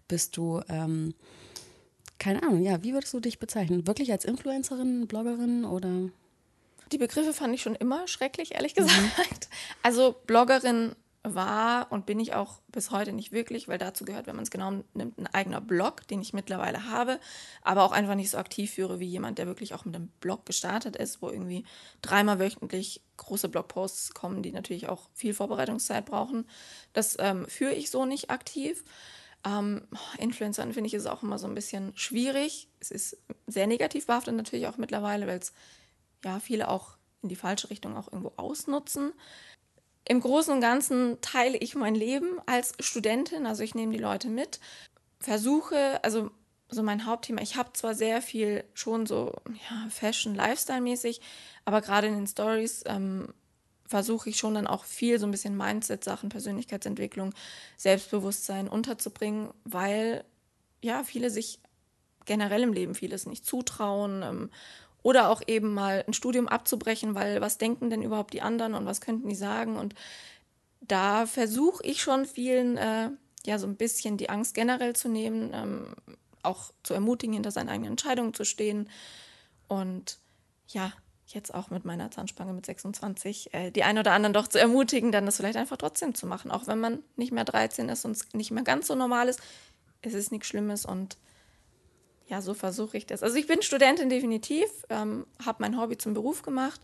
Bist 0.09 0.37
du 0.37 0.61
ähm, 0.69 1.15
keine 2.23 2.41
Ahnung, 2.45 2.63
ja, 2.63 2.85
wie 2.85 2.93
würdest 2.93 3.13
du 3.15 3.19
dich 3.19 3.41
bezeichnen? 3.41 3.89
Wirklich 3.89 4.13
als 4.13 4.25
Influencerin, 4.25 5.09
Bloggerin 5.09 5.65
oder? 5.65 6.09
Die 6.93 6.99
Begriffe 6.99 7.33
fand 7.33 7.53
ich 7.53 7.63
schon 7.63 7.75
immer 7.75 8.07
schrecklich, 8.07 8.55
ehrlich 8.55 8.75
gesagt. 8.75 8.95
Mhm. 9.19 9.57
Also 9.83 10.15
Bloggerin 10.29 10.95
war 11.25 11.93
und 11.93 12.05
bin 12.05 12.19
ich 12.19 12.35
auch 12.35 12.61
bis 12.69 12.91
heute 12.91 13.13
nicht 13.13 13.31
wirklich, 13.31 13.69
weil 13.69 13.79
dazu 13.79 14.05
gehört, 14.05 14.27
wenn 14.27 14.35
man 14.35 14.43
es 14.43 14.51
genau 14.51 14.83
nimmt, 14.93 15.19
ein 15.19 15.29
eigener 15.29 15.61
Blog, 15.61 16.07
den 16.09 16.21
ich 16.21 16.33
mittlerweile 16.33 16.89
habe, 16.89 17.21
aber 17.63 17.85
auch 17.85 17.93
einfach 17.93 18.17
nicht 18.17 18.31
so 18.31 18.39
aktiv 18.39 18.73
führe 18.73 18.99
wie 18.99 19.07
jemand, 19.07 19.39
der 19.39 19.47
wirklich 19.47 19.73
auch 19.75 19.85
mit 19.85 19.95
einem 19.95 20.09
Blog 20.21 20.47
gestartet 20.47 20.97
ist, 20.97 21.23
wo 21.23 21.31
irgendwie 21.31 21.65
dreimal 22.01 22.41
wöchentlich 22.41 23.03
große 23.19 23.49
Blogposts 23.49 24.15
kommen, 24.15 24.43
die 24.43 24.51
natürlich 24.51 24.89
auch 24.89 25.11
viel 25.15 25.33
Vorbereitungszeit 25.33 26.07
brauchen. 26.07 26.45
Das 26.93 27.17
ähm, 27.21 27.47
führe 27.47 27.75
ich 27.75 27.91
so 27.91 28.05
nicht 28.05 28.31
aktiv. 28.31 28.83
Ähm, 29.45 29.83
Influencern 30.19 30.73
finde 30.73 30.89
ich 30.89 30.95
ist 30.95 31.07
auch 31.07 31.23
immer 31.23 31.39
so 31.39 31.47
ein 31.47 31.55
bisschen 31.55 31.93
schwierig. 31.97 32.69
Es 32.81 32.91
ist 32.91 33.17
sehr 33.47 33.69
negativ 33.69 34.07
behaftet 34.07 34.35
natürlich 34.35 34.67
auch 34.67 34.77
mittlerweile, 34.77 35.29
weil 35.29 35.39
es 35.39 35.53
ja 36.25 36.41
viele 36.41 36.69
auch 36.69 36.97
in 37.23 37.29
die 37.29 37.37
falsche 37.37 37.71
Richtung 37.71 37.97
auch 37.97 38.09
irgendwo 38.09 38.33
ausnutzen. 38.37 39.13
Im 40.05 40.21
Großen 40.21 40.53
und 40.53 40.61
Ganzen 40.61 41.21
teile 41.21 41.57
ich 41.59 41.75
mein 41.75 41.95
Leben 41.95 42.41
als 42.47 42.75
Studentin, 42.81 43.47
also 43.47 43.63
ich 43.63 43.75
nehme 43.75 43.93
die 43.93 44.03
Leute 44.03 44.29
mit, 44.29 44.59
versuche, 45.21 46.03
also 46.03 46.31
so 46.69 46.83
mein 46.83 47.07
Hauptthema, 47.07 47.43
ich 47.43 47.57
habe 47.57 47.73
zwar 47.75 47.95
sehr 47.95 48.23
viel 48.23 48.65
schon 48.75 49.07
so 49.07 49.33
ja, 49.71 49.89
Fashion, 49.91 50.35
Lifestyle-mäßig, 50.35 51.21
aber 51.65 51.81
gerade 51.83 52.09
in 52.09 52.15
den 52.15 52.27
Stories 52.27 52.83
ähm, 52.87 53.33
versuche 53.87 54.31
ich 54.31 54.39
schon 54.39 54.55
dann 54.55 54.67
auch 54.67 54.85
viel 54.85 55.19
so 55.19 55.27
ein 55.27 55.31
bisschen 55.31 55.57
Mindset-Sachen, 55.57 56.31
Persönlichkeitsentwicklung, 56.31 57.35
Selbstbewusstsein 57.77 58.69
unterzubringen, 58.69 59.51
weil 59.65 60.25
ja 60.81 61.05
viele 61.05 61.31
sich 61.31 61.61
generell 62.25 62.63
im 62.63 62.73
Leben 62.73 62.95
vieles 62.95 63.27
nicht 63.27 63.45
zutrauen 63.45 64.23
ähm, 64.23 64.51
oder 65.03 65.29
auch 65.29 65.43
eben 65.47 65.75
mal 65.75 66.05
ein 66.07 66.13
Studium 66.13 66.49
abzubrechen, 66.49 67.15
weil 67.15 67.41
was 67.41 67.59
denken 67.59 67.91
denn 67.91 68.03
überhaupt 68.03 68.33
die 68.33 68.43
anderen 68.43 68.75
und 68.75 68.87
was 68.87 69.01
könnten 69.01 69.29
die 69.29 69.35
sagen? 69.35 69.77
Und 69.77 69.95
da 70.81 71.27
versuche 71.27 71.85
ich 71.85 72.03
schon 72.03 72.27
vielen 72.27 72.77
äh, 72.77 73.11
ja 73.45 73.59
so 73.59 73.67
ein 73.67 73.77
bisschen 73.77 74.17
die 74.17 74.31
Angst 74.31 74.55
generell 74.55 74.95
zu 74.95 75.09
nehmen, 75.09 75.51
ähm, 75.55 75.95
auch 76.43 76.73
zu 76.83 76.95
ermutigen, 76.95 77.35
hinter 77.35 77.51
seinen 77.51 77.69
eigenen 77.69 77.93
Entscheidungen 77.93 78.35
zu 78.35 78.45
stehen 78.45 78.89
und 79.69 80.19
ja, 80.69 80.93
jetzt 81.27 81.55
auch 81.55 81.71
mit 81.71 81.85
meiner 81.85 82.11
Zahnspange 82.11 82.53
mit 82.53 82.67
26, 82.67 83.55
äh, 83.55 83.71
die 83.71 83.85
einen 83.85 83.99
oder 83.99 84.13
anderen 84.13 84.33
doch 84.33 84.49
zu 84.49 84.59
ermutigen, 84.59 85.13
dann 85.13 85.27
das 85.27 85.37
vielleicht 85.37 85.57
einfach 85.57 85.77
trotzdem 85.77 86.15
zu 86.15 86.27
machen, 86.27 86.51
auch 86.51 86.67
wenn 86.67 86.81
man 86.81 87.03
nicht 87.17 87.33
mehr 87.33 87.45
13 87.45 87.89
ist 87.89 88.05
und 88.05 88.13
es 88.13 88.33
nicht 88.35 88.51
mehr 88.51 88.65
ganz 88.65 88.87
so 88.87 88.95
normal 88.95 89.29
ist. 89.29 89.41
Es 90.03 90.15
ist 90.15 90.33
nichts 90.33 90.49
Schlimmes 90.49 90.85
und 90.85 91.17
ja, 92.27 92.41
so 92.41 92.55
versuche 92.55 92.97
ich 92.97 93.07
das. 93.07 93.23
Also 93.23 93.37
ich 93.37 93.47
bin 93.47 93.63
Studentin 93.63 94.09
definitiv, 94.09 94.69
ähm, 94.89 95.27
habe 95.45 95.59
mein 95.61 95.79
Hobby 95.81 95.99
zum 95.99 96.15
Beruf 96.15 96.43
gemacht 96.43 96.81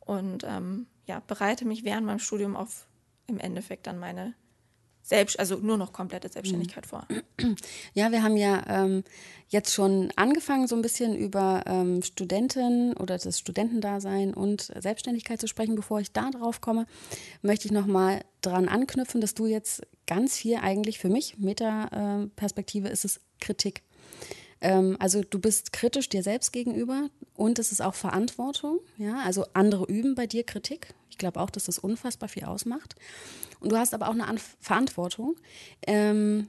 und 0.00 0.44
ähm, 0.44 0.86
ja, 1.06 1.22
bereite 1.26 1.64
mich 1.64 1.84
während 1.84 2.06
meinem 2.06 2.18
Studium 2.18 2.56
auf 2.56 2.86
im 3.26 3.38
Endeffekt 3.38 3.86
dann 3.86 3.98
meine 3.98 4.34
selbst, 5.06 5.38
also 5.38 5.56
nur 5.56 5.76
noch 5.76 5.92
komplette 5.92 6.28
Selbstständigkeit 6.28 6.84
mhm. 6.84 6.88
vor. 6.88 7.06
Ja, 7.94 8.10
wir 8.10 8.22
haben 8.22 8.36
ja 8.36 8.64
ähm, 8.66 9.04
jetzt 9.48 9.72
schon 9.72 10.10
angefangen, 10.16 10.66
so 10.66 10.74
ein 10.74 10.82
bisschen 10.82 11.16
über 11.16 11.62
ähm, 11.66 12.02
Studenten 12.02 12.92
oder 12.94 13.16
das 13.18 13.38
Studentendasein 13.38 14.34
und 14.34 14.72
Selbstständigkeit 14.80 15.40
zu 15.40 15.46
sprechen. 15.46 15.76
Bevor 15.76 16.00
ich 16.00 16.12
da 16.12 16.30
drauf 16.30 16.60
komme, 16.60 16.86
möchte 17.42 17.66
ich 17.66 17.72
nochmal 17.72 18.24
dran 18.40 18.68
anknüpfen, 18.68 19.20
dass 19.20 19.34
du 19.34 19.46
jetzt 19.46 19.86
ganz 20.06 20.36
viel 20.36 20.56
eigentlich 20.56 20.98
für 20.98 21.08
mich, 21.08 21.38
Meta-Perspektive, 21.38 22.88
ist 22.88 23.04
es 23.04 23.20
Kritik. 23.40 23.82
Ähm, 24.60 24.96
also 24.98 25.22
du 25.22 25.38
bist 25.38 25.72
kritisch 25.72 26.08
dir 26.08 26.22
selbst 26.22 26.52
gegenüber 26.52 27.10
und 27.34 27.58
es 27.58 27.72
ist 27.72 27.82
auch 27.82 27.94
Verantwortung. 27.94 28.80
Ja, 28.96 29.20
also 29.24 29.44
andere 29.52 29.84
üben 29.86 30.14
bei 30.14 30.26
dir 30.26 30.44
Kritik. 30.44 30.94
Ich 31.10 31.18
glaube 31.18 31.40
auch, 31.40 31.50
dass 31.50 31.64
das 31.64 31.78
unfassbar 31.78 32.28
viel 32.28 32.44
ausmacht. 32.44 32.94
Und 33.60 33.72
du 33.72 33.76
hast 33.76 33.94
aber 33.94 34.08
auch 34.08 34.14
eine 34.14 34.26
Anf 34.26 34.56
Verantwortung. 34.60 35.36
Ähm, 35.86 36.48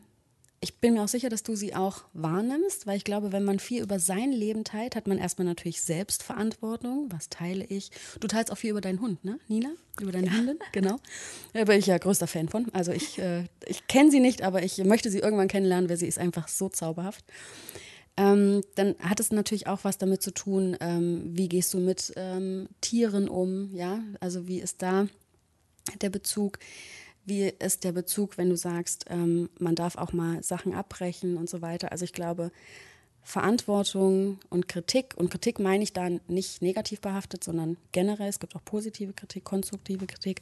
ich 0.59 0.79
bin 0.79 0.95
mir 0.95 1.03
auch 1.03 1.07
sicher, 1.07 1.29
dass 1.29 1.43
du 1.43 1.55
sie 1.55 1.75
auch 1.75 2.03
wahrnimmst, 2.13 2.87
weil 2.87 2.97
ich 2.97 3.03
glaube, 3.03 3.31
wenn 3.31 3.43
man 3.43 3.59
viel 3.59 3.83
über 3.83 3.99
sein 3.99 4.31
Leben 4.31 4.63
teilt, 4.63 4.95
hat 4.95 5.07
man 5.07 5.19
erstmal 5.19 5.45
natürlich 5.45 5.81
Selbstverantwortung. 5.83 7.11
Was 7.11 7.29
teile 7.29 7.63
ich? 7.65 7.91
Du 8.19 8.27
teilst 8.27 8.51
auch 8.51 8.57
viel 8.57 8.71
über 8.71 8.81
deinen 8.81 8.99
Hund, 8.99 9.23
ne, 9.23 9.39
Nina? 9.47 9.69
Über 10.01 10.11
deine 10.11 10.27
ja. 10.27 10.33
Hündin, 10.33 10.57
genau. 10.71 10.97
Da 11.53 11.65
bin 11.65 11.77
ich 11.77 11.85
ja 11.85 11.97
größter 11.97 12.25
Fan 12.25 12.49
von. 12.49 12.73
Also 12.73 12.91
ich, 12.91 13.19
äh, 13.19 13.43
ich 13.67 13.87
kenne 13.87 14.09
sie 14.09 14.19
nicht, 14.19 14.41
aber 14.41 14.63
ich 14.63 14.77
möchte 14.79 15.11
sie 15.11 15.19
irgendwann 15.19 15.47
kennenlernen, 15.47 15.89
weil 15.89 15.97
sie 15.97 16.07
ist 16.07 16.17
einfach 16.17 16.47
so 16.47 16.69
zauberhaft. 16.69 17.23
Ähm, 18.17 18.63
dann 18.75 18.95
hat 18.99 19.19
es 19.19 19.31
natürlich 19.31 19.67
auch 19.67 19.83
was 19.83 19.99
damit 19.99 20.23
zu 20.23 20.31
tun, 20.31 20.75
ähm, 20.79 21.37
wie 21.37 21.47
gehst 21.47 21.73
du 21.73 21.79
mit 21.79 22.13
ähm, 22.15 22.67
Tieren 22.81 23.29
um, 23.29 23.73
ja? 23.75 24.01
Also 24.19 24.47
wie 24.47 24.59
ist 24.59 24.81
da 24.81 25.07
der 26.01 26.09
Bezug? 26.09 26.57
Wie 27.25 27.43
ist 27.43 27.83
der 27.83 27.91
Bezug, 27.91 28.37
wenn 28.37 28.49
du 28.49 28.57
sagst, 28.57 29.05
ähm, 29.09 29.49
man 29.59 29.75
darf 29.75 29.97
auch 29.97 30.13
mal 30.13 30.41
Sachen 30.43 30.73
abbrechen 30.73 31.37
und 31.37 31.47
so 31.49 31.61
weiter? 31.61 31.91
Also 31.91 32.05
ich 32.05 32.13
glaube, 32.13 32.51
Verantwortung 33.21 34.39
und 34.49 34.69
Kritik, 34.69 35.13
und 35.17 35.29
Kritik 35.29 35.59
meine 35.59 35.83
ich 35.83 35.91
da 35.91 36.07
nicht 36.29 36.61
negativ 36.61 37.01
behaftet, 37.01 37.43
sondern 37.43 37.75
generell, 37.91 38.29
es 38.29 38.39
gibt 38.39 38.55
auch 38.55 38.63
positive 38.63 39.11
Kritik, 39.11 39.43
konstruktive 39.43 40.07
Kritik. 40.07 40.41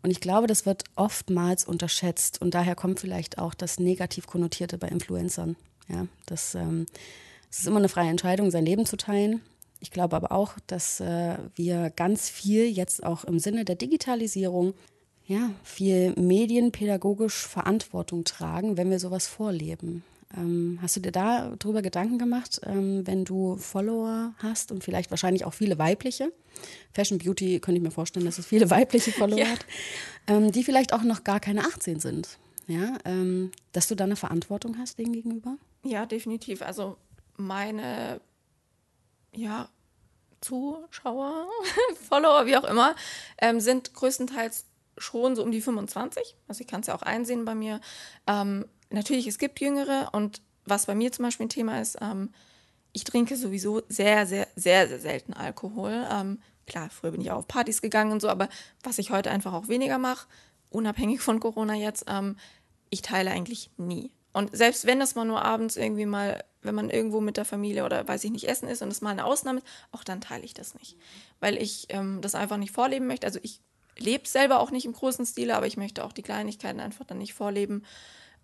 Und 0.00 0.10
ich 0.10 0.20
glaube, 0.20 0.46
das 0.46 0.64
wird 0.64 0.84
oftmals 0.94 1.64
unterschätzt 1.64 2.40
und 2.40 2.54
daher 2.54 2.76
kommt 2.76 3.00
vielleicht 3.00 3.38
auch 3.38 3.52
das 3.52 3.80
negativ 3.80 4.28
konnotierte 4.28 4.78
bei 4.78 4.88
Influencern. 4.88 5.56
Ja, 5.88 6.06
das, 6.26 6.54
ähm, 6.54 6.86
es 7.50 7.60
ist 7.60 7.66
immer 7.66 7.78
eine 7.78 7.88
freie 7.88 8.10
Entscheidung, 8.10 8.50
sein 8.50 8.66
Leben 8.66 8.86
zu 8.86 8.96
teilen. 8.96 9.40
Ich 9.80 9.90
glaube 9.90 10.16
aber 10.16 10.32
auch, 10.32 10.54
dass 10.66 11.00
äh, 11.00 11.36
wir 11.54 11.90
ganz 11.90 12.30
viel 12.30 12.66
jetzt 12.66 13.04
auch 13.04 13.24
im 13.24 13.38
Sinne 13.38 13.64
der 13.64 13.76
Digitalisierung 13.76 14.74
ja, 15.26 15.50
viel 15.62 16.14
medienpädagogisch 16.16 17.46
Verantwortung 17.46 18.24
tragen, 18.24 18.76
wenn 18.76 18.90
wir 18.90 18.98
sowas 18.98 19.26
vorleben. 19.26 20.02
Ähm, 20.36 20.78
hast 20.82 20.96
du 20.96 21.00
dir 21.00 21.12
da 21.12 21.54
drüber 21.58 21.82
Gedanken 21.82 22.18
gemacht, 22.18 22.60
ähm, 22.64 23.06
wenn 23.06 23.24
du 23.24 23.56
Follower 23.56 24.34
hast 24.38 24.72
und 24.72 24.82
vielleicht 24.82 25.10
wahrscheinlich 25.10 25.44
auch 25.44 25.54
viele 25.54 25.78
weibliche? 25.78 26.32
Fashion 26.92 27.18
Beauty 27.18 27.60
könnte 27.60 27.78
ich 27.78 27.82
mir 27.82 27.90
vorstellen, 27.90 28.26
dass 28.26 28.38
es 28.38 28.46
viele 28.46 28.70
weibliche 28.70 29.12
Follower 29.12 29.38
ja. 29.38 29.46
hat, 29.46 29.66
ähm, 30.26 30.50
die 30.50 30.64
vielleicht 30.64 30.92
auch 30.92 31.02
noch 31.02 31.24
gar 31.24 31.40
keine 31.40 31.60
18 31.60 32.00
sind. 32.00 32.38
Ja, 32.66 32.96
ähm, 33.04 33.52
dass 33.72 33.88
du 33.88 33.94
da 33.94 34.04
eine 34.04 34.16
Verantwortung 34.16 34.78
hast 34.78 34.98
denen 34.98 35.12
gegenüber? 35.12 35.56
Ja, 35.82 36.06
definitiv. 36.06 36.62
Also 36.62 36.96
meine 37.36 38.20
ja, 39.32 39.68
Zuschauer, 40.40 41.46
Follower, 42.08 42.46
wie 42.46 42.56
auch 42.56 42.64
immer, 42.64 42.94
ähm, 43.38 43.60
sind 43.60 43.94
größtenteils 43.94 44.66
schon 44.96 45.36
so 45.36 45.42
um 45.42 45.50
die 45.50 45.60
25. 45.60 46.36
Also 46.46 46.60
ich 46.60 46.66
kann 46.66 46.80
es 46.80 46.86
ja 46.86 46.94
auch 46.94 47.02
einsehen 47.02 47.44
bei 47.44 47.54
mir. 47.54 47.80
Ähm, 48.26 48.66
natürlich, 48.90 49.26
es 49.26 49.38
gibt 49.38 49.60
Jüngere 49.60 50.10
und 50.12 50.40
was 50.64 50.86
bei 50.86 50.94
mir 50.94 51.12
zum 51.12 51.24
Beispiel 51.24 51.46
ein 51.46 51.50
Thema 51.50 51.80
ist, 51.80 51.98
ähm, 52.00 52.30
ich 52.92 53.04
trinke 53.04 53.36
sowieso 53.36 53.82
sehr, 53.88 54.26
sehr, 54.26 54.46
sehr, 54.54 54.86
sehr 54.88 55.00
selten 55.00 55.32
Alkohol. 55.32 56.06
Ähm, 56.10 56.40
klar, 56.66 56.90
früher 56.90 57.10
bin 57.10 57.20
ich 57.20 57.30
auch 57.30 57.38
auf 57.38 57.48
Partys 57.48 57.82
gegangen 57.82 58.12
und 58.12 58.20
so, 58.20 58.28
aber 58.28 58.48
was 58.82 58.98
ich 58.98 59.10
heute 59.10 59.30
einfach 59.30 59.52
auch 59.52 59.68
weniger 59.68 59.98
mache, 59.98 60.28
unabhängig 60.74 61.20
von 61.20 61.40
Corona 61.40 61.74
jetzt, 61.74 62.04
ähm, 62.08 62.36
ich 62.90 63.02
teile 63.02 63.30
eigentlich 63.30 63.70
nie. 63.76 64.10
Und 64.32 64.54
selbst 64.54 64.84
wenn 64.84 64.98
das 64.98 65.14
mal 65.14 65.24
nur 65.24 65.42
abends 65.42 65.76
irgendwie 65.76 66.06
mal, 66.06 66.42
wenn 66.62 66.74
man 66.74 66.90
irgendwo 66.90 67.20
mit 67.20 67.36
der 67.36 67.44
Familie 67.44 67.84
oder 67.84 68.06
weiß 68.06 68.24
ich 68.24 68.32
nicht 68.32 68.48
essen 68.48 68.68
ist 68.68 68.82
und 68.82 68.88
es 68.88 69.00
mal 69.00 69.10
eine 69.10 69.24
Ausnahme 69.24 69.60
ist, 69.60 69.66
auch 69.92 70.02
dann 70.02 70.20
teile 70.20 70.44
ich 70.44 70.54
das 70.54 70.74
nicht. 70.74 70.96
Weil 71.38 71.56
ich 71.56 71.86
ähm, 71.90 72.20
das 72.20 72.34
einfach 72.34 72.56
nicht 72.56 72.72
vorleben 72.72 73.06
möchte. 73.06 73.26
Also 73.26 73.38
ich 73.42 73.60
lebe 73.96 74.26
selber 74.26 74.58
auch 74.58 74.72
nicht 74.72 74.86
im 74.86 74.92
großen 74.92 75.24
Stile, 75.24 75.56
aber 75.56 75.66
ich 75.66 75.76
möchte 75.76 76.04
auch 76.04 76.12
die 76.12 76.22
Kleinigkeiten 76.22 76.80
einfach 76.80 77.04
dann 77.04 77.18
nicht 77.18 77.34
vorleben 77.34 77.84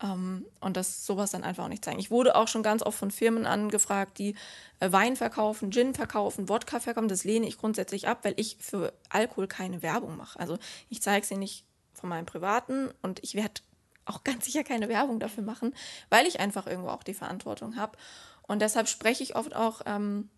ähm, 0.03 0.47
und 0.61 0.77
das 0.77 1.07
sowas 1.07 1.33
dann 1.33 1.45
einfach 1.45 1.65
auch 1.65 1.69
nicht 1.69 1.85
zeigen. 1.85 1.99
Ich 1.99 2.11
wurde 2.11 2.37
auch 2.37 2.49
schon 2.49 2.63
ganz 2.63 2.83
oft 2.83 2.99
von 2.99 3.11
Firmen 3.11 3.47
angefragt, 3.47 4.19
die 4.19 4.35
äh, 4.79 4.93
Wein 4.93 5.17
verkaufen, 5.17 5.73
Gin 5.73 5.95
verkaufen, 5.95 6.49
Wodka 6.49 6.81
verkaufen. 6.81 7.09
Das 7.09 7.25
lehne 7.25 7.47
ich 7.47 7.59
grundsätzlich 7.59 8.09
ab, 8.09 8.21
weil 8.23 8.35
ich 8.37 8.57
für 8.61 8.93
Alkohol 9.09 9.49
keine 9.49 9.83
Werbung 9.83 10.17
mache. 10.17 10.39
Also 10.39 10.59
ich 10.89 11.03
zeige 11.03 11.27
sie 11.27 11.37
nicht 11.37 11.65
von 11.93 12.09
meinem 12.09 12.27
Privaten 12.27 12.91
und 13.03 13.23
ich 13.23 13.35
werde 13.35 13.61
auch 14.05 14.25
ganz 14.25 14.45
sicher 14.45 14.65
keine 14.65 14.89
Werbung 14.89 15.21
dafür 15.21 15.43
machen, 15.43 15.75
weil 16.09 16.27
ich 16.27 16.41
einfach 16.41 16.67
irgendwo 16.67 16.91
auch 16.91 17.03
die 17.03 17.15
Verantwortung 17.15 17.77
habe. 17.77 17.97
Und 18.43 18.61
deshalb 18.63 18.89
spreche 18.89 19.23
ich 19.23 19.37
oft 19.37 19.55
auch 19.55 19.83
ähm, 19.87 20.29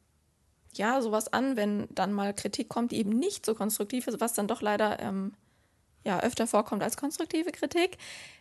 ja, 0.74 1.00
sowas 1.02 1.32
an, 1.32 1.56
wenn 1.56 1.88
dann 1.90 2.12
mal 2.12 2.34
Kritik 2.34 2.68
kommt, 2.68 2.92
die 2.92 2.98
eben 2.98 3.10
nicht 3.10 3.44
so 3.44 3.54
konstruktiv 3.54 4.06
ist, 4.06 4.20
was 4.20 4.34
dann 4.34 4.48
doch 4.48 4.62
leider 4.62 5.00
ähm, 5.00 5.34
ja, 6.04 6.20
öfter 6.20 6.46
vorkommt 6.46 6.82
als 6.82 6.96
konstruktive 6.96 7.52
Kritik, 7.52 7.98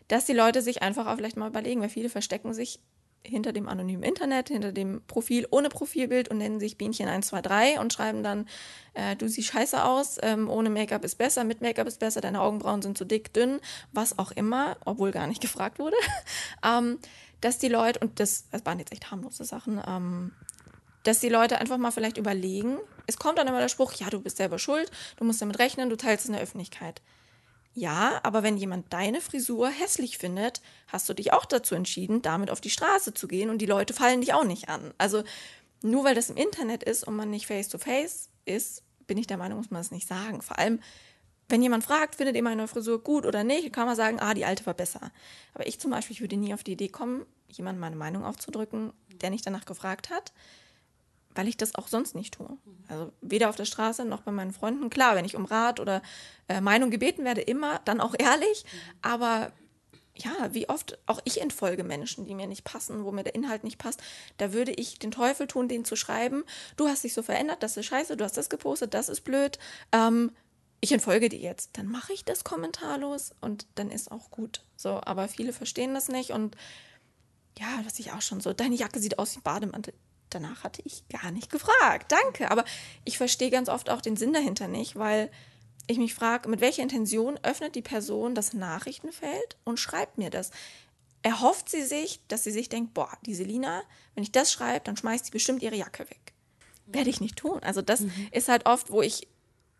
dass 0.07 0.25
die 0.25 0.33
Leute 0.33 0.61
sich 0.61 0.81
einfach 0.81 1.07
auch 1.07 1.15
vielleicht 1.15 1.37
mal 1.37 1.49
überlegen, 1.49 1.81
weil 1.81 1.89
viele 1.89 2.09
verstecken 2.09 2.53
sich 2.53 2.79
hinter 3.23 3.53
dem 3.53 3.67
anonymen 3.67 4.03
Internet, 4.03 4.49
hinter 4.49 4.71
dem 4.71 5.01
Profil 5.07 5.47
ohne 5.51 5.69
Profilbild 5.69 6.29
und 6.29 6.37
nennen 6.37 6.59
sich 6.59 6.77
Bienchen 6.77 7.07
123 7.07 7.79
und 7.79 7.93
schreiben 7.93 8.23
dann, 8.23 8.47
äh, 8.93 9.15
du 9.15 9.27
siehst 9.27 9.49
scheiße 9.49 9.83
aus, 9.83 10.17
ähm, 10.21 10.49
ohne 10.49 10.69
Make-up 10.69 11.03
ist 11.05 11.17
besser, 11.17 11.43
mit 11.43 11.61
Make-up 11.61 11.87
ist 11.87 11.99
besser, 11.99 12.21
deine 12.21 12.41
Augenbrauen 12.41 12.81
sind 12.81 12.97
zu 12.97 13.05
dick, 13.05 13.33
dünn, 13.33 13.59
was 13.91 14.17
auch 14.17 14.31
immer, 14.31 14.77
obwohl 14.85 15.11
gar 15.11 15.27
nicht 15.27 15.41
gefragt 15.41 15.79
wurde, 15.79 15.97
ähm, 16.65 16.99
dass 17.41 17.57
die 17.57 17.69
Leute, 17.69 17.99
und 17.99 18.19
das, 18.19 18.49
das 18.51 18.65
waren 18.65 18.79
jetzt 18.79 18.91
echt 18.91 19.11
harmlose 19.11 19.45
Sachen, 19.45 19.81
ähm, 19.87 20.31
dass 21.03 21.19
die 21.19 21.29
Leute 21.29 21.57
einfach 21.57 21.77
mal 21.77 21.91
vielleicht 21.91 22.17
überlegen. 22.17 22.77
Es 23.07 23.17
kommt 23.17 23.39
dann 23.39 23.47
immer 23.47 23.59
der 23.59 23.69
Spruch, 23.69 23.93
ja, 23.93 24.09
du 24.09 24.21
bist 24.21 24.37
selber 24.37 24.59
schuld, 24.59 24.91
du 25.17 25.25
musst 25.25 25.41
damit 25.41 25.59
rechnen, 25.59 25.89
du 25.89 25.97
teilst 25.97 26.25
es 26.25 26.29
in 26.29 26.33
der 26.33 26.43
Öffentlichkeit. 26.43 27.01
Ja, 27.73 28.19
aber 28.23 28.43
wenn 28.43 28.57
jemand 28.57 28.91
deine 28.91 29.21
Frisur 29.21 29.69
hässlich 29.69 30.17
findet, 30.17 30.61
hast 30.87 31.07
du 31.07 31.13
dich 31.13 31.31
auch 31.31 31.45
dazu 31.45 31.73
entschieden, 31.73 32.21
damit 32.21 32.49
auf 32.49 32.59
die 32.59 32.69
Straße 32.69 33.13
zu 33.13 33.27
gehen 33.27 33.49
und 33.49 33.59
die 33.59 33.65
Leute 33.65 33.93
fallen 33.93 34.21
dich 34.21 34.33
auch 34.33 34.43
nicht 34.43 34.67
an. 34.67 34.93
Also 34.97 35.23
nur 35.81 36.03
weil 36.03 36.15
das 36.15 36.29
im 36.29 36.37
Internet 36.37 36.83
ist 36.83 37.05
und 37.05 37.15
man 37.15 37.29
nicht 37.29 37.47
face-to-face 37.47 38.27
-face 38.27 38.29
ist, 38.45 38.83
bin 39.07 39.17
ich 39.17 39.27
der 39.27 39.37
Meinung, 39.37 39.57
muss 39.57 39.71
man 39.71 39.81
es 39.81 39.91
nicht 39.91 40.07
sagen. 40.07 40.41
Vor 40.41 40.59
allem, 40.59 40.79
wenn 41.47 41.61
jemand 41.61 41.83
fragt, 41.83 42.15
findet 42.15 42.35
ihr 42.35 42.43
meine 42.43 42.67
Frisur 42.67 43.01
gut 43.01 43.25
oder 43.25 43.43
nicht, 43.43 43.71
kann 43.73 43.87
man 43.87 43.95
sagen, 43.95 44.19
ah, 44.19 44.33
die 44.33 44.45
alte 44.45 44.65
war 44.65 44.73
besser. 44.73 45.11
Aber 45.53 45.65
ich 45.65 45.79
zum 45.79 45.91
Beispiel, 45.91 46.15
ich 46.15 46.21
würde 46.21 46.37
nie 46.37 46.53
auf 46.53 46.63
die 46.63 46.73
Idee 46.73 46.89
kommen, 46.89 47.25
jemandem 47.47 47.79
meine 47.79 47.95
Meinung 47.95 48.25
aufzudrücken, 48.25 48.93
der 49.21 49.29
nicht 49.29 49.45
danach 49.45 49.65
gefragt 49.65 50.09
hat 50.09 50.33
weil 51.35 51.47
ich 51.47 51.57
das 51.57 51.75
auch 51.75 51.87
sonst 51.87 52.15
nicht 52.15 52.35
tue. 52.35 52.57
Also 52.87 53.11
weder 53.21 53.49
auf 53.49 53.55
der 53.55 53.65
Straße 53.65 54.05
noch 54.05 54.21
bei 54.21 54.31
meinen 54.31 54.53
Freunden. 54.53 54.89
Klar, 54.89 55.15
wenn 55.15 55.25
ich 55.25 55.35
um 55.35 55.45
Rat 55.45 55.79
oder 55.79 56.01
äh, 56.47 56.61
Meinung 56.61 56.89
gebeten 56.89 57.23
werde, 57.23 57.41
immer, 57.41 57.79
dann 57.85 58.01
auch 58.01 58.15
ehrlich. 58.17 58.65
Aber 59.01 59.51
ja, 60.15 60.53
wie 60.53 60.67
oft 60.69 60.97
auch 61.05 61.21
ich 61.23 61.41
entfolge 61.41 61.83
Menschen, 61.83 62.25
die 62.25 62.35
mir 62.35 62.47
nicht 62.47 62.63
passen, 62.63 63.05
wo 63.05 63.11
mir 63.11 63.23
der 63.23 63.35
Inhalt 63.35 63.63
nicht 63.63 63.77
passt. 63.77 64.01
Da 64.37 64.53
würde 64.53 64.71
ich 64.71 64.99
den 64.99 65.11
Teufel 65.11 65.47
tun, 65.47 65.67
denen 65.67 65.85
zu 65.85 65.95
schreiben, 65.95 66.43
du 66.75 66.87
hast 66.87 67.03
dich 67.03 67.13
so 67.13 67.23
verändert, 67.23 67.63
das 67.63 67.77
ist 67.77 67.85
scheiße, 67.85 68.17
du 68.17 68.23
hast 68.23 68.37
das 68.37 68.49
gepostet, 68.49 68.93
das 68.93 69.09
ist 69.09 69.21
blöd. 69.21 69.57
Ähm, 69.91 70.31
ich 70.81 70.91
entfolge 70.91 71.29
dir 71.29 71.39
jetzt. 71.39 71.77
Dann 71.77 71.87
mache 71.87 72.11
ich 72.11 72.25
das 72.25 72.43
kommentarlos 72.43 73.31
und 73.39 73.67
dann 73.75 73.91
ist 73.91 74.11
auch 74.11 74.31
gut. 74.31 74.63
So, 74.75 74.99
aber 75.03 75.27
viele 75.27 75.53
verstehen 75.53 75.93
das 75.93 76.09
nicht 76.09 76.31
und 76.31 76.57
ja, 77.59 77.67
was 77.85 77.99
ich 77.99 78.11
auch 78.11 78.21
schon 78.21 78.41
so, 78.41 78.53
deine 78.53 78.75
Jacke 78.75 78.99
sieht 78.99 79.19
aus 79.19 79.35
wie 79.35 79.39
ein 79.39 79.43
Bademantel 79.43 79.93
danach 80.35 80.63
hatte 80.63 80.81
ich 80.85 81.07
gar 81.09 81.31
nicht 81.31 81.51
gefragt. 81.51 82.11
Danke. 82.11 82.51
Aber 82.51 82.65
ich 83.05 83.17
verstehe 83.17 83.49
ganz 83.51 83.69
oft 83.69 83.89
auch 83.89 84.01
den 84.01 84.17
Sinn 84.17 84.33
dahinter 84.33 84.67
nicht, 84.67 84.95
weil 84.95 85.31
ich 85.87 85.97
mich 85.97 86.13
frage, 86.13 86.49
mit 86.49 86.61
welcher 86.61 86.83
Intention 86.83 87.39
öffnet 87.43 87.75
die 87.75 87.81
Person 87.81 88.35
das 88.35 88.53
Nachrichtenfeld 88.53 89.57
und 89.63 89.79
schreibt 89.79 90.17
mir 90.17 90.29
das? 90.29 90.51
Erhofft 91.23 91.69
sie 91.69 91.83
sich, 91.83 92.19
dass 92.27 92.43
sie 92.43 92.51
sich 92.51 92.69
denkt, 92.69 92.93
boah, 92.93 93.11
die 93.25 93.35
Selina, 93.35 93.83
wenn 94.15 94.23
ich 94.23 94.31
das 94.31 94.51
schreibe, 94.51 94.85
dann 94.85 94.97
schmeißt 94.97 95.25
sie 95.25 95.31
bestimmt 95.31 95.61
ihre 95.61 95.75
Jacke 95.75 96.09
weg. 96.09 96.33
Werde 96.87 97.09
ich 97.09 97.21
nicht 97.21 97.37
tun. 97.37 97.59
Also 97.61 97.81
das 97.81 98.01
mhm. 98.01 98.27
ist 98.31 98.47
halt 98.47 98.65
oft, 98.65 98.91
wo 98.91 99.01
ich 99.01 99.27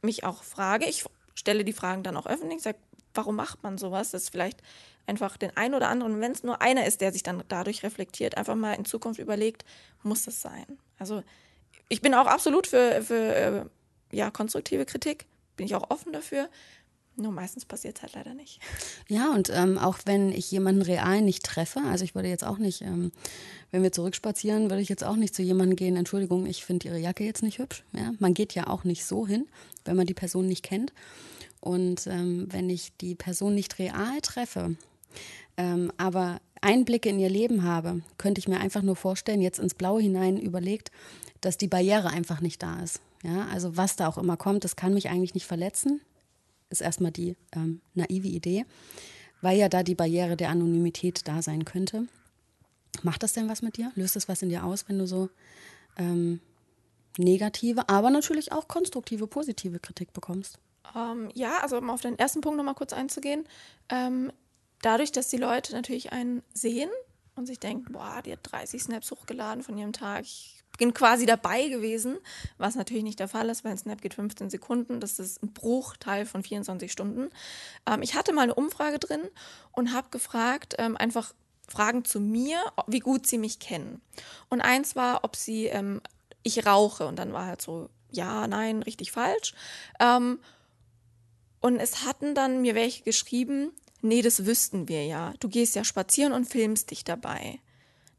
mich 0.02 0.24
auch 0.24 0.44
frage. 0.44 0.86
Ich 0.86 1.06
stelle 1.34 1.64
die 1.64 1.74
Fragen 1.74 2.04
dann 2.04 2.18
auch 2.18 2.28
öffentlich, 2.28 2.62
sage, 2.62 2.78
warum 3.14 3.36
macht 3.36 3.64
man 3.64 3.78
sowas? 3.78 4.12
Das 4.12 4.30
vielleicht 4.30 4.62
einfach 5.06 5.38
den 5.38 5.56
einen 5.58 5.74
oder 5.74 5.90
anderen, 5.90 6.22
wenn 6.22 6.32
es 6.32 6.44
nur 6.44 6.62
einer 6.62 6.86
ist, 6.86 7.02
der 7.02 7.12
sich 7.12 7.24
dann 7.24 7.44
dadurch 7.48 7.84
reflektiert, 7.84 8.38
einfach 8.38 8.56
mal 8.56 8.74
in 8.74 8.86
Zukunft 8.86 9.20
überlegt, 9.20 9.66
muss 10.04 10.24
das 10.24 10.42
sein? 10.42 10.66
Also 10.98 11.24
ich 11.90 12.02
bin 12.02 12.14
auch 12.14 12.28
absolut 12.28 12.68
für, 12.68 13.02
für 13.02 13.36
äh, 13.36 13.66
ja, 14.16 14.32
konstruktive 14.32 14.86
Kritik, 14.86 15.26
bin 15.58 15.66
ich 15.66 15.76
auch 15.76 15.90
offen 15.90 16.14
dafür. 16.14 16.50
Nur 17.18 17.34
meistens 17.34 17.66
passiert 17.66 17.98
es 17.98 18.04
halt 18.04 18.14
leider 18.16 18.34
nicht. 18.34 18.62
Ja, 19.10 19.32
und 19.32 19.50
ähm, 19.50 19.78
auch 19.78 20.00
wenn 20.06 20.32
ich 20.32 20.50
jemanden 20.50 20.82
real 20.82 21.22
nicht 21.22 21.44
treffe, 21.44 21.82
also 21.82 22.06
ich 22.06 22.16
würde 22.16 22.30
jetzt 22.30 22.46
auch 22.46 22.58
nicht, 22.58 22.82
ähm, 22.82 23.12
wenn 23.70 23.84
wir 23.84 23.92
zurückspazieren, 23.92 24.70
würde 24.70 24.82
ich 24.82 24.88
jetzt 24.88 25.04
auch 25.04 25.18
nicht 25.18 25.36
zu 25.36 25.42
jemandem 25.42 25.76
gehen, 25.76 25.98
Entschuldigung, 25.98 26.46
ich 26.46 26.64
finde 26.64 26.88
Ihre 26.88 26.98
Jacke 26.98 27.26
jetzt 27.26 27.44
nicht 27.44 27.60
hübsch. 27.60 27.84
Ja? 27.92 28.14
Man 28.20 28.34
geht 28.34 28.56
ja 28.56 28.68
auch 28.68 28.86
nicht 28.86 29.06
so 29.06 29.28
hin, 29.28 29.46
wenn 29.84 29.98
man 29.98 30.08
die 30.08 30.14
Person 30.14 30.48
nicht 30.48 30.64
kennt. 30.64 30.94
Und 31.62 32.08
ähm, 32.08 32.48
wenn 32.50 32.70
ich 32.70 32.92
die 32.98 33.16
Person 33.16 33.56
nicht 33.56 33.80
real 33.80 34.20
treffe, 34.22 34.76
ähm, 35.58 35.92
aber 35.98 36.42
Einblicke 36.62 37.10
in 37.10 37.20
ihr 37.20 37.30
Leben 37.30 37.64
habe, 37.64 38.02
könnte 38.18 38.40
ich 38.40 38.48
mir 38.48 38.60
einfach 38.60 38.82
nur 38.82 38.96
vorstellen, 38.96 39.42
jetzt 39.42 39.60
ins 39.60 39.74
Blaue 39.74 40.02
hinein 40.02 40.38
überlegt, 40.38 40.92
dass 41.40 41.58
die 41.58 41.68
Barriere 41.68 42.10
einfach 42.10 42.42
nicht 42.42 42.62
da 42.62 42.82
ist. 42.82 43.00
Ja, 43.24 43.48
also 43.48 43.78
was 43.78 43.96
da 43.96 44.08
auch 44.08 44.18
immer 44.18 44.38
kommt, 44.38 44.64
das 44.64 44.76
kann 44.76 44.94
mich 44.94 45.10
eigentlich 45.10 45.34
nicht 45.34 45.46
verletzen 45.46 46.02
ist 46.72 46.82
erstmal 46.82 47.12
die 47.12 47.36
ähm, 47.54 47.82
naive 47.94 48.28
Idee, 48.28 48.66
weil 49.42 49.58
ja 49.58 49.70
da 49.70 49.84
die 49.84 49.96
Barriere 49.96 50.38
der 50.38 50.50
Anonymität 50.50 51.28
da 51.28 51.42
sein 51.42 51.66
könnte. 51.66 52.08
Macht 53.04 53.24
das 53.24 53.34
denn 53.34 53.50
was 53.50 53.62
mit 53.62 53.78
dir? 53.78 53.92
Löst 53.96 54.16
das 54.16 54.28
was 54.28 54.42
in 54.42 54.50
dir 54.50 54.64
aus, 54.64 54.88
wenn 54.88 54.98
du 54.98 55.06
so 55.06 55.30
ähm, 55.98 56.40
negative, 57.18 57.90
aber 57.90 58.10
natürlich 58.10 58.52
auch 58.52 58.68
konstruktive, 58.68 59.28
positive 59.28 59.80
Kritik 59.80 60.14
bekommst? 60.14 60.58
Ähm, 60.96 61.30
ja, 61.34 61.60
also 61.60 61.78
um 61.78 61.90
auf 61.90 62.02
den 62.02 62.18
ersten 62.18 62.42
Punkt 62.42 62.58
nochmal 62.58 62.76
kurz 62.76 62.94
einzugehen. 62.94 63.48
Ähm, 63.90 64.32
dadurch, 64.82 65.12
dass 65.12 65.30
die 65.30 65.38
Leute 65.38 65.74
natürlich 65.74 66.12
einen 66.12 66.44
sehen 66.54 66.90
und 67.36 67.46
sich 67.46 67.60
denken, 67.60 67.94
boah, 67.94 68.22
die 68.26 68.34
hat 68.34 68.40
30 68.44 68.84
Snaps 68.84 69.12
hochgeladen 69.12 69.64
von 69.64 69.78
ihrem 69.78 69.94
Tag, 69.94 70.24
ich 70.24 70.62
bin 70.78 70.94
quasi 70.94 71.26
dabei 71.26 71.68
gewesen, 71.68 72.18
was 72.58 72.76
natürlich 72.76 73.04
nicht 73.04 73.20
der 73.20 73.28
Fall 73.28 73.50
ist, 73.50 73.64
weil 73.64 73.72
ein 73.72 73.78
Snap 73.78 74.02
geht 74.02 74.16
15 74.16 74.50
Sekunden. 74.50 75.00
Das 75.00 75.20
ist 75.20 75.44
ein 75.44 75.54
Bruchteil 75.54 76.26
von 76.26 76.44
24 76.44 76.92
Stunden. 76.92 77.30
Ähm, 77.86 78.02
ich 78.02 78.16
hatte 78.16 78.34
mal 78.34 78.44
eine 78.44 78.56
Umfrage 78.56 78.98
drin 78.98 79.22
und 79.72 79.94
habe 79.94 80.10
gefragt, 80.10 80.76
ähm, 80.80 80.98
einfach 80.98 81.34
Fragen 81.68 82.04
zu 82.04 82.20
mir, 82.20 82.60
wie 82.88 83.00
gut 83.00 83.28
sie 83.28 83.38
mich 83.38 83.60
kennen. 83.60 84.02
Und 84.50 84.62
eins 84.62 84.96
war, 84.96 85.24
ob 85.24 85.36
sie, 85.36 85.68
ähm, 85.68 86.02
ich 86.44 86.66
rauche. 86.66 87.06
Und 87.06 87.18
dann 87.18 87.32
war 87.32 87.46
halt 87.46 87.62
so, 87.62 87.90
ja, 88.10 88.48
nein, 88.48 88.82
richtig 88.82 89.12
falsch. 89.12 89.54
Und 91.62 91.80
es 91.80 92.06
hatten 92.06 92.36
dann 92.36 92.62
mir 92.62 92.76
welche 92.76 93.04
geschrieben, 93.04 93.72
nee, 94.02 94.22
das 94.22 94.46
wüssten 94.46 94.90
wir 94.90 95.06
ja. 95.06 95.34
Du 95.40 95.48
gehst 95.48 95.76
ja 95.76 95.84
spazieren 95.84 96.34
und 96.34 96.46
filmst 96.46 96.92
dich 96.92 97.04
dabei 97.06 97.60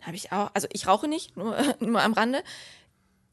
habe 0.03 0.17
ich 0.17 0.33
auch, 0.33 0.51
also 0.53 0.69
ich 0.73 0.87
rauche 0.87 1.09
nicht, 1.09 1.37
nur, 1.37 1.57
nur 1.81 2.03
am 2.03 2.13
Rande. 2.13 2.43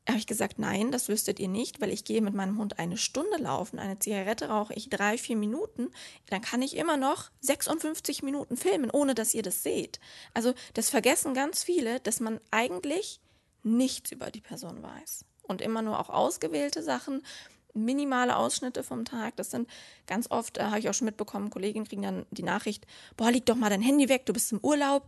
Habe 0.07 0.17
ich 0.17 0.27
gesagt, 0.27 0.57
nein, 0.57 0.91
das 0.91 1.07
wüsstet 1.07 1.39
ihr 1.39 1.49
nicht, 1.49 1.81
weil 1.81 1.91
ich 1.91 2.03
gehe 2.03 2.21
mit 2.21 2.33
meinem 2.33 2.57
Hund 2.57 2.79
eine 2.79 2.97
Stunde 2.97 3.37
laufen, 3.37 3.77
eine 3.77 3.99
Zigarette 3.99 4.49
rauche 4.49 4.73
ich 4.73 4.89
drei, 4.89 5.19
vier 5.19 5.35
Minuten, 5.35 5.89
dann 6.27 6.41
kann 6.41 6.63
ich 6.63 6.77
immer 6.77 6.97
noch 6.97 7.29
56 7.41 8.23
Minuten 8.23 8.57
filmen, 8.57 8.89
ohne 8.89 9.13
dass 9.13 9.35
ihr 9.35 9.43
das 9.43 9.61
seht. 9.61 9.99
Also 10.33 10.53
das 10.73 10.89
vergessen 10.89 11.35
ganz 11.35 11.63
viele, 11.63 11.99
dass 11.99 12.21
man 12.21 12.39
eigentlich 12.49 13.19
nichts 13.61 14.11
über 14.11 14.31
die 14.31 14.41
Person 14.41 14.81
weiß 14.81 15.25
und 15.43 15.61
immer 15.61 15.83
nur 15.83 15.99
auch 15.99 16.09
ausgewählte 16.09 16.81
Sachen, 16.81 17.21
minimale 17.73 18.35
Ausschnitte 18.35 18.83
vom 18.83 19.05
Tag. 19.05 19.35
Das 19.35 19.51
sind 19.51 19.69
ganz 20.07 20.29
oft, 20.31 20.57
äh, 20.57 20.63
habe 20.63 20.79
ich 20.79 20.89
auch 20.89 20.93
schon 20.93 21.05
mitbekommen, 21.05 21.49
Kolleginnen 21.49 21.87
kriegen 21.87 22.01
dann 22.01 22.25
die 22.31 22.43
Nachricht, 22.43 22.85
boah, 23.17 23.31
leg 23.31 23.45
doch 23.45 23.55
mal 23.55 23.69
dein 23.69 23.81
Handy 23.81 24.09
weg, 24.09 24.25
du 24.25 24.33
bist 24.33 24.51
im 24.51 24.59
Urlaub 24.61 25.07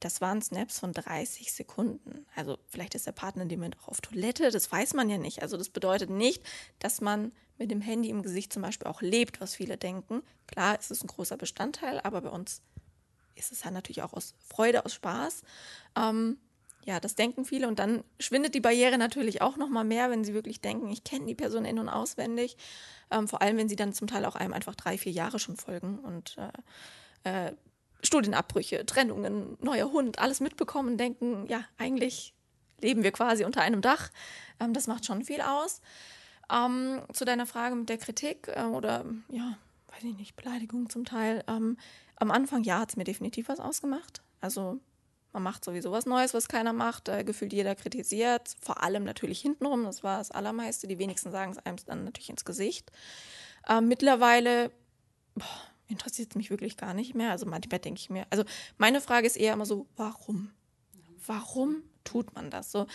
das 0.00 0.22
waren 0.22 0.40
Snaps 0.40 0.78
von 0.78 0.92
30 0.92 1.52
Sekunden. 1.52 2.26
Also 2.34 2.58
vielleicht 2.68 2.94
ist 2.94 3.06
der 3.06 3.12
Partner 3.12 3.42
in 3.42 3.48
dem 3.50 3.60
Moment 3.60 3.78
auch 3.80 3.88
auf 3.88 4.00
Toilette, 4.00 4.50
das 4.50 4.72
weiß 4.72 4.94
man 4.94 5.10
ja 5.10 5.18
nicht. 5.18 5.42
Also 5.42 5.56
das 5.56 5.68
bedeutet 5.68 6.10
nicht, 6.10 6.42
dass 6.78 7.00
man 7.00 7.32
mit 7.58 7.70
dem 7.70 7.82
Handy 7.82 8.08
im 8.08 8.22
Gesicht 8.22 8.52
zum 8.52 8.62
Beispiel 8.62 8.88
auch 8.88 9.02
lebt, 9.02 9.40
was 9.40 9.54
viele 9.54 9.76
denken. 9.76 10.22
Klar, 10.46 10.76
es 10.80 10.90
ist 10.90 11.04
ein 11.04 11.08
großer 11.08 11.36
Bestandteil, 11.36 12.00
aber 12.02 12.22
bei 12.22 12.30
uns 12.30 12.62
ist 13.34 13.52
es 13.52 13.64
halt 13.64 13.74
natürlich 13.74 14.02
auch 14.02 14.14
aus 14.14 14.34
Freude, 14.48 14.86
aus 14.86 14.94
Spaß. 14.94 15.42
Ähm, 15.96 16.38
ja, 16.84 16.98
das 17.00 17.14
denken 17.14 17.44
viele 17.44 17.68
und 17.68 17.78
dann 17.78 18.04
schwindet 18.18 18.54
die 18.54 18.60
Barriere 18.60 18.96
natürlich 18.98 19.42
auch 19.42 19.56
noch 19.56 19.68
mal 19.68 19.84
mehr, 19.84 20.10
wenn 20.10 20.24
sie 20.24 20.34
wirklich 20.34 20.60
denken, 20.60 20.88
ich 20.88 21.04
kenne 21.04 21.26
die 21.26 21.34
Person 21.34 21.64
in- 21.64 21.78
und 21.78 21.88
auswendig. 21.88 22.56
Ähm, 23.10 23.28
vor 23.28 23.42
allem, 23.42 23.56
wenn 23.56 23.68
sie 23.68 23.76
dann 23.76 23.92
zum 23.92 24.06
Teil 24.06 24.24
auch 24.24 24.36
einem 24.36 24.52
einfach 24.52 24.74
drei, 24.74 24.96
vier 24.96 25.12
Jahre 25.12 25.38
schon 25.38 25.56
folgen 25.56 25.98
und 25.98 26.36
äh, 27.24 27.48
äh, 27.48 27.52
Studienabbrüche, 28.02 28.86
Trennungen, 28.86 29.58
neuer 29.60 29.92
Hund, 29.92 30.18
alles 30.18 30.40
mitbekommen 30.40 30.96
denken, 30.96 31.46
ja, 31.48 31.64
eigentlich 31.76 32.34
leben 32.80 33.02
wir 33.02 33.12
quasi 33.12 33.44
unter 33.44 33.60
einem 33.60 33.82
Dach. 33.82 34.10
Ähm, 34.58 34.72
das 34.72 34.86
macht 34.86 35.04
schon 35.04 35.24
viel 35.24 35.42
aus. 35.42 35.82
Ähm, 36.50 37.02
zu 37.12 37.24
deiner 37.24 37.46
Frage 37.46 37.76
mit 37.76 37.88
der 37.88 37.98
Kritik 37.98 38.48
äh, 38.48 38.64
oder, 38.64 39.04
ja, 39.28 39.58
weiß 39.88 40.04
ich 40.04 40.16
nicht, 40.16 40.36
Beleidigung 40.36 40.88
zum 40.88 41.04
Teil. 41.04 41.44
Ähm, 41.46 41.76
am 42.16 42.30
Anfang, 42.30 42.64
ja, 42.64 42.80
hat 42.80 42.90
es 42.90 42.96
mir 42.96 43.04
definitiv 43.04 43.48
was 43.48 43.60
ausgemacht. 43.60 44.22
Also 44.40 44.80
man 45.32 45.42
macht 45.42 45.64
sowieso 45.64 45.92
was 45.92 46.06
Neues, 46.06 46.34
was 46.34 46.48
keiner 46.48 46.72
macht. 46.72 47.08
Äh, 47.08 47.24
gefühlt 47.24 47.52
jeder 47.52 47.74
kritisiert. 47.74 48.54
Vor 48.60 48.82
allem 48.82 49.04
natürlich 49.04 49.40
hintenrum, 49.40 49.84
das 49.84 50.02
war 50.02 50.18
das 50.18 50.30
Allermeiste. 50.30 50.86
Die 50.86 50.98
wenigsten 50.98 51.30
sagen 51.30 51.52
es 51.52 51.58
einem 51.58 51.76
dann 51.86 52.04
natürlich 52.04 52.30
ins 52.30 52.44
Gesicht. 52.44 52.90
Ähm, 53.68 53.88
mittlerweile, 53.88 54.70
interessiert 55.90 56.30
es 56.30 56.36
mich 56.36 56.50
wirklich 56.50 56.76
gar 56.76 56.94
nicht 56.94 57.14
mehr. 57.14 57.30
Also 57.30 57.46
manchmal 57.46 57.80
denke 57.80 58.00
ich 58.00 58.10
mir, 58.10 58.26
also 58.30 58.44
meine 58.78 59.00
Frage 59.00 59.26
ist 59.26 59.36
eher 59.36 59.52
immer 59.52 59.66
so, 59.66 59.86
warum? 59.96 60.50
Warum 61.26 61.82
tut 62.04 62.34
man 62.34 62.50
das? 62.50 62.72
So, 62.72 62.86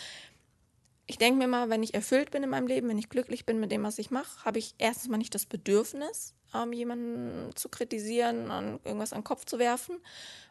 ich 1.05 1.17
denke 1.17 1.37
mir 1.37 1.47
mal, 1.47 1.69
wenn 1.69 1.83
ich 1.83 1.93
erfüllt 1.93 2.31
bin 2.31 2.43
in 2.43 2.49
meinem 2.49 2.67
Leben, 2.67 2.89
wenn 2.89 2.97
ich 2.97 3.09
glücklich 3.09 3.45
bin 3.45 3.59
mit 3.59 3.71
dem, 3.71 3.83
was 3.83 3.99
ich 3.99 4.11
mache, 4.11 4.43
habe 4.43 4.59
ich 4.59 4.73
erstens 4.77 5.09
mal 5.09 5.17
nicht 5.17 5.35
das 5.35 5.45
Bedürfnis, 5.45 6.33
ähm, 6.53 6.73
jemanden 6.73 7.55
zu 7.55 7.69
kritisieren, 7.69 8.49
an 8.49 8.79
irgendwas 8.83 9.13
an 9.13 9.19
den 9.19 9.25
Kopf 9.25 9.45
zu 9.45 9.59
werfen 9.59 9.99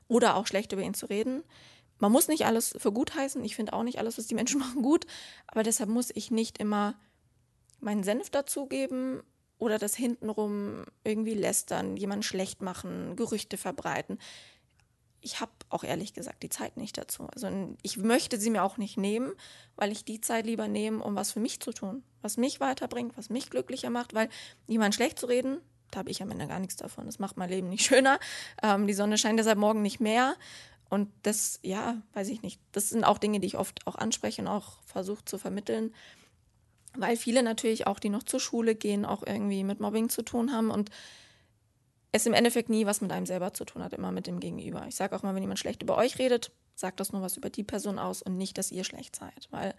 oder 0.06 0.36
auch 0.36 0.46
schlecht 0.46 0.72
über 0.72 0.82
ihn 0.82 0.94
zu 0.94 1.06
reden. 1.06 1.42
Man 1.98 2.12
muss 2.12 2.28
nicht 2.28 2.46
alles 2.46 2.74
für 2.78 2.92
gut 2.92 3.14
heißen. 3.14 3.44
Ich 3.44 3.56
finde 3.56 3.72
auch 3.72 3.82
nicht 3.82 3.98
alles, 3.98 4.18
was 4.18 4.26
die 4.26 4.34
Menschen 4.34 4.60
machen, 4.60 4.82
gut. 4.82 5.06
Aber 5.46 5.62
deshalb 5.62 5.90
muss 5.90 6.10
ich 6.14 6.30
nicht 6.30 6.58
immer 6.58 6.94
meinen 7.80 8.02
Senf 8.04 8.30
dazugeben 8.30 9.22
oder 9.58 9.78
das 9.78 9.94
hintenrum 9.94 10.84
irgendwie 11.04 11.34
lästern, 11.34 11.96
jemanden 11.96 12.22
schlecht 12.22 12.62
machen, 12.62 13.16
Gerüchte 13.16 13.56
verbreiten. 13.56 14.18
Ich 15.20 15.40
habe 15.40 15.52
auch 15.70 15.84
ehrlich 15.84 16.12
gesagt 16.12 16.42
die 16.42 16.50
Zeit 16.50 16.76
nicht 16.76 16.98
dazu. 16.98 17.28
Also 17.34 17.48
ich 17.82 17.96
möchte 17.96 18.38
sie 18.38 18.50
mir 18.50 18.62
auch 18.62 18.76
nicht 18.76 18.98
nehmen, 18.98 19.32
weil 19.76 19.90
ich 19.90 20.04
die 20.04 20.20
Zeit 20.20 20.44
lieber 20.44 20.68
nehme, 20.68 21.02
um 21.02 21.14
was 21.14 21.32
für 21.32 21.40
mich 21.40 21.60
zu 21.60 21.72
tun, 21.72 22.02
was 22.20 22.36
mich 22.36 22.60
weiterbringt, 22.60 23.16
was 23.16 23.30
mich 23.30 23.48
glücklicher 23.48 23.88
macht, 23.88 24.12
weil 24.12 24.28
jemanden 24.66 24.92
schlecht 24.92 25.18
zu 25.18 25.26
reden, 25.26 25.60
da 25.90 26.00
habe 26.00 26.10
ich 26.10 26.20
am 26.22 26.30
Ende 26.30 26.46
gar 26.46 26.58
nichts 26.58 26.76
davon. 26.76 27.06
Das 27.06 27.18
macht 27.18 27.36
mein 27.36 27.48
Leben 27.48 27.68
nicht 27.68 27.84
schöner. 27.86 28.18
Ähm, 28.62 28.86
die 28.86 28.94
Sonne 28.94 29.16
scheint 29.16 29.38
deshalb 29.38 29.58
morgen 29.58 29.80
nicht 29.80 30.00
mehr. 30.00 30.36
Und 30.88 31.10
das, 31.22 31.58
ja, 31.62 32.02
weiß 32.12 32.28
ich 32.28 32.42
nicht. 32.42 32.60
Das 32.72 32.90
sind 32.90 33.04
auch 33.04 33.18
Dinge, 33.18 33.40
die 33.40 33.46
ich 33.46 33.58
oft 33.58 33.86
auch 33.86 33.96
anspreche 33.96 34.42
und 34.42 34.48
auch 34.48 34.82
versuche 34.84 35.24
zu 35.24 35.38
vermitteln 35.38 35.92
weil 36.96 37.16
viele 37.16 37.42
natürlich 37.42 37.86
auch, 37.86 37.98
die 37.98 38.08
noch 38.08 38.22
zur 38.22 38.40
Schule 38.40 38.74
gehen, 38.74 39.04
auch 39.04 39.22
irgendwie 39.26 39.64
mit 39.64 39.80
Mobbing 39.80 40.08
zu 40.08 40.22
tun 40.22 40.52
haben 40.52 40.70
und 40.70 40.90
es 42.12 42.26
im 42.26 42.32
Endeffekt 42.32 42.68
nie 42.68 42.86
was 42.86 43.00
mit 43.00 43.10
einem 43.10 43.26
selber 43.26 43.52
zu 43.52 43.64
tun 43.64 43.82
hat, 43.82 43.92
immer 43.92 44.12
mit 44.12 44.26
dem 44.26 44.38
Gegenüber. 44.38 44.86
Ich 44.86 44.94
sage 44.94 45.16
auch 45.16 45.22
mal, 45.22 45.34
wenn 45.34 45.42
jemand 45.42 45.58
schlecht 45.58 45.82
über 45.82 45.96
euch 45.96 46.18
redet, 46.18 46.52
sagt 46.76 47.00
das 47.00 47.12
nur 47.12 47.22
was 47.22 47.36
über 47.36 47.50
die 47.50 47.64
Person 47.64 47.98
aus 47.98 48.22
und 48.22 48.36
nicht, 48.36 48.56
dass 48.56 48.70
ihr 48.70 48.84
schlecht 48.84 49.16
seid, 49.16 49.48
weil 49.50 49.74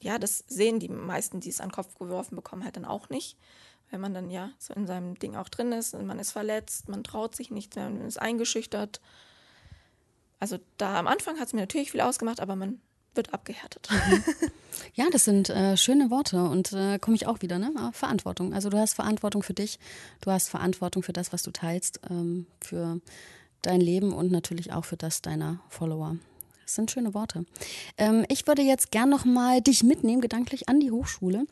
ja, 0.00 0.18
das 0.18 0.38
sehen 0.48 0.80
die 0.80 0.88
meisten, 0.88 1.40
die 1.40 1.48
es 1.48 1.60
an 1.60 1.68
den 1.68 1.74
Kopf 1.74 1.94
geworfen 1.96 2.34
bekommen, 2.34 2.64
halt 2.64 2.76
dann 2.76 2.84
auch 2.84 3.08
nicht. 3.08 3.36
Wenn 3.92 4.00
man 4.00 4.14
dann 4.14 4.30
ja 4.30 4.50
so 4.58 4.72
in 4.74 4.86
seinem 4.86 5.18
Ding 5.18 5.36
auch 5.36 5.50
drin 5.50 5.70
ist, 5.70 5.94
und 5.94 6.06
man 6.06 6.18
ist 6.18 6.32
verletzt, 6.32 6.88
man 6.88 7.04
traut 7.04 7.36
sich 7.36 7.50
nicht 7.50 7.76
mehr, 7.76 7.90
man 7.90 8.06
ist 8.06 8.20
eingeschüchtert. 8.20 9.02
Also 10.40 10.58
da 10.78 10.98
am 10.98 11.06
Anfang 11.06 11.38
hat 11.38 11.48
es 11.48 11.52
mir 11.52 11.60
natürlich 11.60 11.92
viel 11.92 12.00
ausgemacht, 12.00 12.40
aber 12.40 12.56
man 12.56 12.80
wird 13.14 13.32
abgehärtet. 13.32 13.88
Mhm. 13.90 14.24
Ja, 14.94 15.06
das 15.10 15.24
sind 15.24 15.48
äh, 15.48 15.76
schöne 15.76 16.10
Worte 16.10 16.42
und 16.42 16.72
äh, 16.72 16.98
komme 16.98 17.14
ich 17.14 17.26
auch 17.26 17.40
wieder, 17.40 17.58
ne? 17.58 17.72
Ah, 17.76 17.92
Verantwortung. 17.92 18.52
Also 18.52 18.68
du 18.68 18.78
hast 18.78 18.94
Verantwortung 18.94 19.42
für 19.42 19.54
dich, 19.54 19.78
du 20.20 20.30
hast 20.30 20.48
Verantwortung 20.48 21.02
für 21.02 21.12
das, 21.12 21.32
was 21.32 21.42
du 21.42 21.50
teilst, 21.50 22.00
ähm, 22.10 22.46
für 22.60 23.00
dein 23.62 23.80
Leben 23.80 24.12
und 24.12 24.32
natürlich 24.32 24.72
auch 24.72 24.84
für 24.84 24.96
das 24.96 25.22
deiner 25.22 25.60
Follower. 25.68 26.16
Das 26.62 26.74
sind 26.74 26.90
schöne 26.90 27.14
Worte. 27.14 27.44
Ähm, 27.96 28.24
ich 28.28 28.46
würde 28.46 28.62
jetzt 28.62 28.90
gern 28.90 29.08
noch 29.08 29.24
mal 29.24 29.60
dich 29.60 29.82
mitnehmen, 29.82 30.20
gedanklich 30.20 30.68
an 30.68 30.80
die 30.80 30.90
Hochschule. 30.90 31.46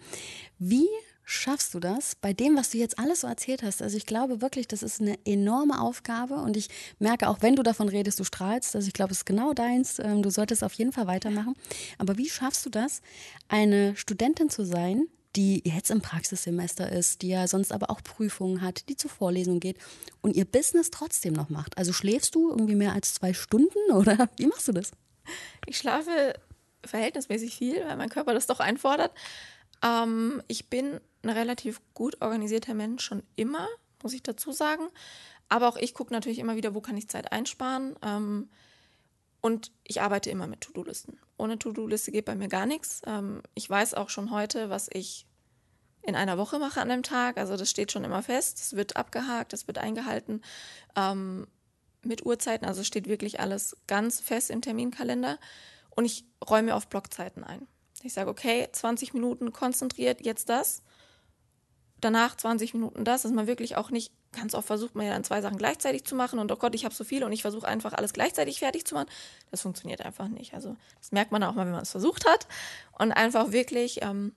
Wie 0.59 0.88
schaffst 1.31 1.75
du 1.75 1.81
das 1.81 2.16
bei 2.16 2.33
dem, 2.33 2.57
was 2.57 2.71
du 2.71 2.79
jetzt 2.79 2.99
alles 2.99 3.21
so 3.21 3.29
erzählt 3.29 3.62
hast? 3.62 3.83
Also 3.83 3.97
ich 3.97 4.05
glaube 4.05 4.43
wirklich, 4.43 4.66
das 4.66 4.83
ist 4.83 5.01
eine 5.01 5.16
enorme 5.25 5.81
Aufgabe 5.81 6.35
und 6.35 6.57
ich 6.57 6.69
merke 6.99 7.29
auch, 7.29 7.38
wenn 7.40 7.55
du 7.55 7.62
davon 7.62 7.88
redest, 7.88 8.19
du 8.19 8.25
strahlst. 8.25 8.75
Also 8.75 8.88
ich 8.88 8.95
glaube, 8.95 9.12
es 9.12 9.19
ist 9.19 9.27
genau 9.27 9.53
deins. 9.53 10.01
Ähm, 10.01 10.23
du 10.23 10.31
solltest 10.31 10.64
auf 10.64 10.73
jeden 10.73 10.93
Fall 10.93 11.07
weitermachen. 11.07 11.55
Aber 11.99 12.19
wie 12.19 12.29
schaffst 12.29 12.66
du 12.66 12.71
das, 12.71 13.01
eine 13.49 13.95
Studentin 13.97 14.51
zu 14.51 14.64
sein, 14.64 15.07
die 15.37 15.62
jetzt 15.64 15.93
im 15.93 16.01
Praxissemester 16.01 16.90
ist, 16.90 17.23
die 17.23 17.29
ja 17.29 17.47
sonst 17.47 17.73
aber 17.73 17.90
auch 17.90 18.03
Prüfungen 18.03 18.61
hat, 18.61 18.88
die 18.88 18.97
zur 18.97 19.11
Vorlesung 19.11 19.61
geht 19.61 19.79
und 20.23 20.35
ihr 20.35 20.45
Business 20.45 20.90
trotzdem 20.90 21.35
noch 21.35 21.49
macht? 21.49 21.79
Also 21.79 21.93
schläfst 21.93 22.35
du 22.35 22.51
irgendwie 22.51 22.75
mehr 22.75 22.93
als 22.93 23.14
zwei 23.14 23.35
Stunden 23.35 23.79
oder 23.93 24.29
wie 24.37 24.47
machst 24.47 24.66
du 24.66 24.73
das? 24.73 24.90
Ich 25.66 25.79
schlafe 25.79 26.35
verhältnismäßig 26.85 27.55
viel, 27.55 27.85
weil 27.87 27.97
mein 27.97 28.09
Körper 28.09 28.35
das 28.35 28.49
doch 28.49 28.59
einfordert. 28.59 29.12
Ähm, 29.85 30.43
ich 30.49 30.69
bin 30.69 31.01
ein 31.23 31.31
relativ 31.31 31.81
gut 31.95 32.21
organisierter 32.21 32.75
Mensch 32.75 33.05
schon 33.05 33.23
immer, 33.37 33.69
muss 34.03 34.13
ich 34.13 34.23
dazu 34.23 34.53
sagen. 34.53 34.89
Aber 35.49 35.69
auch 35.69 35.77
ich 35.77 35.95
gucke 35.95 36.13
natürlich 36.13 36.39
immer 36.39 36.57
wieder, 36.57 36.75
wo 36.75 36.81
kann 36.81 36.97
ich 36.97 37.09
Zeit 37.09 37.33
einsparen. 37.33 37.97
Ähm, 38.03 38.49
und 39.41 39.73
ich 39.85 40.01
arbeite 40.01 40.31
immer 40.31 40.47
mit 40.47 40.61
To-Do-Listen. 40.61 41.19
Ohne 41.39 41.59
To-Do-Liste 41.59 42.13
geht 42.13 42.27
bei 42.27 42.35
mir 42.35 42.49
gar 42.49 42.67
nichts. 42.67 43.03
Ähm, 43.07 43.43
ich 43.55 43.69
weiß 43.69 43.95
auch 43.95 44.11
schon 44.11 44.31
heute, 44.31 44.71
was 44.71 44.89
ich 44.93 45.27
in 46.03 46.15
einer 46.15 46.39
Woche 46.39 46.59
mache 46.59 46.81
an 46.81 46.91
einem 46.91 47.03
Tag. 47.03 47.37
Also 47.39 47.57
das 47.57 47.71
steht 47.71 47.93
schon 47.93 48.05
immer 48.05 48.23
fest. 48.23 48.59
Es 48.59 48.77
wird 48.77 48.97
abgehakt, 48.97 49.53
es 49.53 49.67
wird 49.67 49.79
eingehalten. 49.79 50.43
Ähm, 50.97 51.47
mit 52.03 52.25
Uhrzeiten, 52.25 52.65
also 52.65 52.83
steht 52.83 53.09
wirklich 53.09 53.41
alles 53.41 53.77
ganz 53.87 54.21
fest 54.21 54.51
im 54.51 54.63
Terminkalender. 54.63 55.39
Und 55.91 56.05
ich 56.05 56.25
räume 56.49 56.75
auf 56.75 56.89
Blockzeiten 56.89 57.45
ein. 57.45 57.67
Ich 58.03 58.15
sage, 58.15 58.31
okay, 58.31 58.69
20 58.71 59.13
Minuten 59.13 59.53
konzentriert, 59.53 60.25
jetzt 60.25 60.49
das. 60.49 60.83
Danach 62.01 62.37
20 62.37 62.73
Minuten 62.75 63.05
das, 63.05 63.23
dass 63.23 63.33
man 63.33 63.47
wirklich 63.47 63.77
auch 63.77 63.91
nicht, 63.91 64.13
ganz 64.33 64.55
oft 64.55 64.67
versucht 64.67 64.95
man 64.95 65.07
ja 65.07 65.13
dann 65.13 65.25
zwei 65.25 65.43
Sachen 65.43 65.59
gleichzeitig 65.59 66.05
zu 66.05 66.15
machen 66.15 66.39
und 66.39 66.51
oh 66.51 66.57
Gott, 66.57 66.75
ich 66.75 66.85
habe 66.85 66.95
so 66.95 67.05
viel 67.05 67.25
und 67.25 67.33
ich 67.33 67.43
versuche 67.43 67.67
einfach 67.67 67.93
alles 67.93 68.13
gleichzeitig 68.13 68.61
fertig 68.61 68.87
zu 68.87 68.95
machen. 68.95 69.09
Das 69.51 69.63
funktioniert 69.63 70.01
einfach 70.01 70.29
nicht. 70.29 70.55
Also 70.55 70.77
das 70.99 71.13
merkt 71.13 71.33
man 71.33 71.43
auch 71.43 71.55
mal, 71.55 71.67
wenn 71.67 71.73
man 71.73 71.83
es 71.83 71.91
versucht 71.91 72.27
hat. 72.27 72.47
Und 72.99 73.13
einfach 73.13 73.53
wirklich, 73.53 74.03
ähm, 74.03 74.35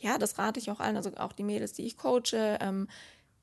ja, 0.00 0.18
das 0.18 0.38
rate 0.38 0.60
ich 0.60 0.70
auch 0.70 0.80
allen, 0.80 0.96
also 0.96 1.10
auch 1.16 1.32
die 1.32 1.42
Mädels, 1.42 1.72
die 1.72 1.84
ich 1.84 1.96
coache, 1.96 2.58
ähm, 2.60 2.88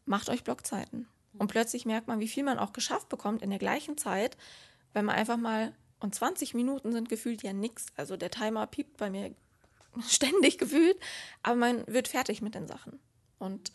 macht 0.05 0.29
euch 0.29 0.43
Blockzeiten. 0.43 1.07
Und 1.37 1.47
plötzlich 1.47 1.85
merkt 1.85 2.07
man, 2.07 2.19
wie 2.19 2.27
viel 2.27 2.43
man 2.43 2.57
auch 2.57 2.73
geschafft 2.73 3.09
bekommt 3.09 3.41
in 3.41 3.51
der 3.51 3.59
gleichen 3.59 3.97
Zeit, 3.97 4.37
wenn 4.93 5.05
man 5.05 5.15
einfach 5.15 5.37
mal, 5.37 5.73
und 5.99 6.15
20 6.15 6.55
Minuten 6.55 6.91
sind 6.93 7.09
gefühlt 7.09 7.43
ja 7.43 7.53
nichts. 7.53 7.87
Also 7.95 8.17
der 8.17 8.31
Timer 8.31 8.65
piept 8.65 8.97
bei 8.97 9.11
mir 9.11 9.35
ständig 10.07 10.57
gefühlt, 10.57 10.97
aber 11.43 11.55
man 11.55 11.85
wird 11.87 12.07
fertig 12.07 12.41
mit 12.41 12.55
den 12.55 12.67
Sachen 12.67 12.99
und 13.41 13.71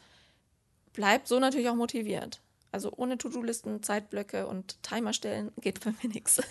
bleibt 0.93 1.29
so 1.29 1.39
natürlich 1.39 1.69
auch 1.69 1.75
motiviert. 1.75 2.41
Also 2.73 2.93
ohne 2.97 3.19
To-Do-Listen, 3.19 3.83
Zeitblöcke 3.83 4.47
und 4.47 4.83
Timer 4.83 5.13
stellen 5.13 5.51
geht 5.61 5.85
bei 5.85 5.93
mir 6.03 6.09
nichts. 6.13 6.43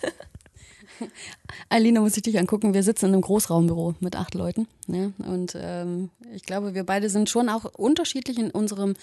Alina, 1.68 2.00
muss 2.00 2.16
ich 2.16 2.22
dich 2.22 2.38
angucken. 2.38 2.74
Wir 2.74 2.82
sitzen 2.82 3.06
in 3.06 3.12
einem 3.12 3.22
Großraumbüro 3.22 3.94
mit 4.00 4.16
acht 4.16 4.34
Leuten. 4.34 4.66
Ja? 4.86 5.12
Und 5.18 5.56
ähm, 5.56 6.10
ich 6.32 6.44
glaube, 6.44 6.74
wir 6.74 6.84
beide 6.84 7.10
sind 7.10 7.28
schon 7.28 7.48
auch 7.48 7.64
unterschiedlich 7.64 8.38
in 8.38 8.50
unserem 8.50 8.94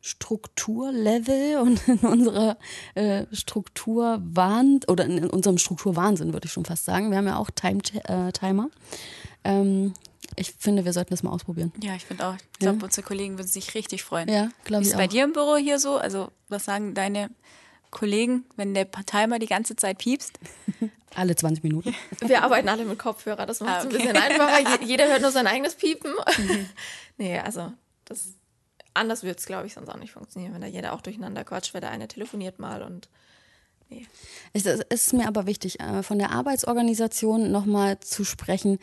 Strukturlevel 0.00 1.58
und 1.62 1.86
in 1.88 1.98
unserer 1.98 2.56
äh, 2.94 3.26
Strukturwahn 3.32 4.80
oder 4.88 5.04
in 5.04 5.28
unserem 5.28 5.58
Strukturwahnsinn, 5.58 6.32
würde 6.32 6.46
ich 6.46 6.52
schon 6.52 6.64
fast 6.64 6.84
sagen. 6.84 7.10
Wir 7.10 7.18
haben 7.18 7.26
ja 7.26 7.38
auch 7.38 7.50
Time 7.50 7.80
äh, 8.04 8.32
Timer. 8.32 8.70
Ähm, 9.44 9.94
ich 10.36 10.52
finde, 10.52 10.84
wir 10.84 10.92
sollten 10.92 11.10
das 11.10 11.22
mal 11.22 11.30
ausprobieren. 11.30 11.72
Ja, 11.82 11.94
ich 11.94 12.04
finde 12.04 12.26
auch. 12.26 12.34
Ich 12.34 12.58
glaube, 12.58 12.78
ja. 12.78 12.84
unsere 12.84 13.06
Kollegen 13.06 13.38
würden 13.38 13.48
sich 13.48 13.74
richtig 13.74 14.02
freuen. 14.02 14.28
Ja, 14.28 14.48
glaube 14.64 14.82
ich. 14.82 14.90
Ist 14.90 14.96
bei 14.96 15.06
dir 15.06 15.24
im 15.24 15.32
Büro 15.32 15.56
hier 15.56 15.78
so? 15.78 15.96
Also, 15.96 16.30
was 16.48 16.64
sagen 16.64 16.94
deine 16.94 17.30
Kollegen, 17.90 18.44
wenn 18.56 18.74
der 18.74 18.90
Timer 18.90 19.38
die 19.38 19.46
ganze 19.46 19.76
Zeit 19.76 19.98
piepst? 19.98 20.38
Alle 21.14 21.34
20 21.34 21.64
Minuten. 21.64 21.94
Wir 22.20 22.42
arbeiten 22.42 22.68
alle 22.68 22.84
mit 22.84 22.98
Kopfhörer, 22.98 23.46
das 23.46 23.60
macht 23.60 23.78
es 23.78 23.84
ah, 23.84 23.86
okay. 23.86 23.96
ein 23.96 24.12
bisschen 24.12 24.22
einfacher. 24.22 24.82
Jeder 24.84 25.08
hört 25.08 25.22
nur 25.22 25.30
sein 25.30 25.46
eigenes 25.46 25.74
Piepen. 25.74 26.12
Mhm. 26.12 26.68
nee, 27.16 27.38
also 27.38 27.72
das 28.04 28.34
anders 28.92 29.22
wird 29.22 29.38
es, 29.38 29.46
glaube 29.46 29.66
ich, 29.66 29.72
sonst 29.72 29.88
auch 29.88 29.96
nicht 29.96 30.12
funktionieren, 30.12 30.52
wenn 30.52 30.60
da 30.60 30.66
jeder 30.66 30.92
auch 30.92 31.00
durcheinander 31.00 31.42
quatscht, 31.44 31.72
weil 31.72 31.80
der 31.80 31.90
eine 31.90 32.06
telefoniert 32.06 32.58
mal 32.58 32.82
und 32.82 33.08
nee. 33.88 34.06
Es 34.52 34.66
ist 34.66 35.14
mir 35.14 35.26
aber 35.26 35.46
wichtig, 35.46 35.80
äh, 35.80 36.02
von 36.02 36.18
der 36.18 36.32
Arbeitsorganisation 36.32 37.50
nochmal 37.50 37.98
zu 38.00 38.24
sprechen. 38.24 38.78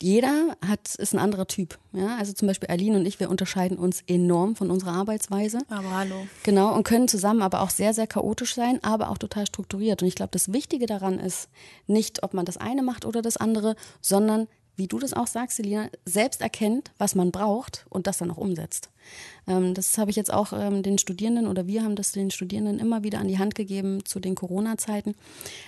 Jeder 0.00 0.56
hat, 0.64 0.94
ist 0.94 1.12
ein 1.12 1.18
anderer 1.18 1.46
Typ. 1.48 1.78
Ja? 1.92 2.16
Also 2.16 2.32
zum 2.32 2.46
Beispiel 2.46 2.68
Aline 2.68 2.98
und 2.98 3.06
ich, 3.06 3.18
wir 3.18 3.30
unterscheiden 3.30 3.76
uns 3.76 4.02
enorm 4.06 4.54
von 4.54 4.70
unserer 4.70 4.92
Arbeitsweise. 4.92 5.58
Aber 5.68 5.96
hallo. 5.96 6.26
Genau, 6.44 6.74
und 6.74 6.84
können 6.84 7.08
zusammen 7.08 7.42
aber 7.42 7.62
auch 7.62 7.70
sehr, 7.70 7.92
sehr 7.94 8.06
chaotisch 8.06 8.54
sein, 8.54 8.82
aber 8.84 9.10
auch 9.10 9.18
total 9.18 9.46
strukturiert. 9.46 10.02
Und 10.02 10.08
ich 10.08 10.14
glaube, 10.14 10.30
das 10.32 10.52
Wichtige 10.52 10.86
daran 10.86 11.18
ist 11.18 11.48
nicht, 11.86 12.22
ob 12.22 12.32
man 12.32 12.44
das 12.44 12.56
eine 12.56 12.82
macht 12.82 13.04
oder 13.06 13.22
das 13.22 13.36
andere, 13.36 13.74
sondern, 14.00 14.46
wie 14.76 14.86
du 14.86 15.00
das 15.00 15.14
auch 15.14 15.26
sagst, 15.26 15.56
Selina, 15.56 15.88
selbst 16.04 16.42
erkennt, 16.42 16.92
was 16.98 17.16
man 17.16 17.32
braucht 17.32 17.84
und 17.90 18.06
das 18.06 18.18
dann 18.18 18.30
auch 18.30 18.36
umsetzt. 18.36 18.90
Ähm, 19.48 19.74
das 19.74 19.98
habe 19.98 20.12
ich 20.12 20.16
jetzt 20.16 20.32
auch 20.32 20.52
ähm, 20.52 20.84
den 20.84 20.98
Studierenden 20.98 21.48
oder 21.48 21.66
wir 21.66 21.82
haben 21.82 21.96
das 21.96 22.12
den 22.12 22.30
Studierenden 22.30 22.78
immer 22.78 23.02
wieder 23.02 23.18
an 23.18 23.26
die 23.26 23.38
Hand 23.38 23.56
gegeben 23.56 24.04
zu 24.04 24.20
den 24.20 24.36
Corona-Zeiten. 24.36 25.16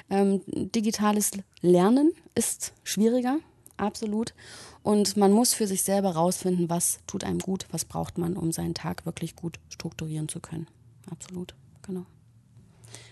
Ähm, 0.09 0.43
digitales 0.47 1.33
Lernen 1.63 2.13
ist 2.37 2.73
schwieriger 2.85 3.39
absolut. 3.81 4.35
Und 4.83 5.17
man 5.17 5.33
muss 5.33 5.55
für 5.55 5.67
sich 5.67 5.83
selber 5.83 6.11
rausfinden, 6.11 6.71
was 6.71 6.99
tut 7.07 7.25
einem 7.25 7.39
gut, 7.39 7.67
was 7.71 7.85
braucht 7.85 8.19
man, 8.19 8.37
um 8.37 8.53
seinen 8.53 8.75
Tag 8.75 9.07
wirklich 9.07 9.37
gut 9.37 9.59
strukturieren 9.69 10.29
zu 10.29 10.41
können. 10.41 10.67
Absolut, 11.11 11.55
genau. 11.83 12.07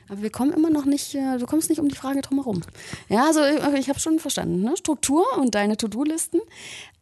Aber 0.09 0.23
wir 0.23 0.31
kommen 0.31 0.53
immer 0.53 0.71
noch 0.71 0.87
nicht, 0.87 1.15
äh, 1.15 1.39
du 1.39 1.47
kommst 1.47 1.69
nicht 1.69 1.81
um 1.81 1.89
die 1.89 1.95
Frage 1.95 2.23
drumherum. 2.23 2.63
Ja, 3.09 3.27
also 3.27 3.41
äh, 3.41 3.79
ich 3.79 3.89
habe 3.89 4.01
schon 4.01 4.19
verstanden, 4.19 4.63
ne? 4.63 4.77
Struktur 4.77 5.25
und 5.37 5.55
deine 5.55 5.77
To-Do-Listen. 5.77 6.41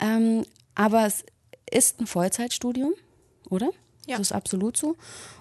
Ähm, 0.00 0.44
aber 0.74 1.06
es 1.06 1.24
ist 1.70 2.00
ein 2.00 2.06
Vollzeitstudium, 2.06 2.94
oder? 3.48 3.70
Ja. 4.06 4.18
Das 4.18 4.28
ist 4.28 4.32
absolut 4.32 4.76
so. 4.76 4.96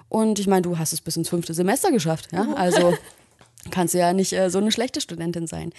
Und 0.09 0.39
ich 0.39 0.47
meine, 0.47 0.61
du 0.61 0.77
hast 0.77 0.93
es 0.93 1.01
bis 1.01 1.17
ins 1.17 1.29
fünfte 1.29 1.53
Semester 1.53 1.91
geschafft. 1.91 2.29
Ja? 2.31 2.53
Also 2.53 2.93
kannst 3.71 3.93
du 3.93 3.97
ja 3.97 4.13
nicht 4.13 4.33
äh, 4.33 4.49
so 4.49 4.59
eine 4.59 4.71
schlechte 4.71 5.01
Studentin 5.01 5.47
sein. 5.47 5.71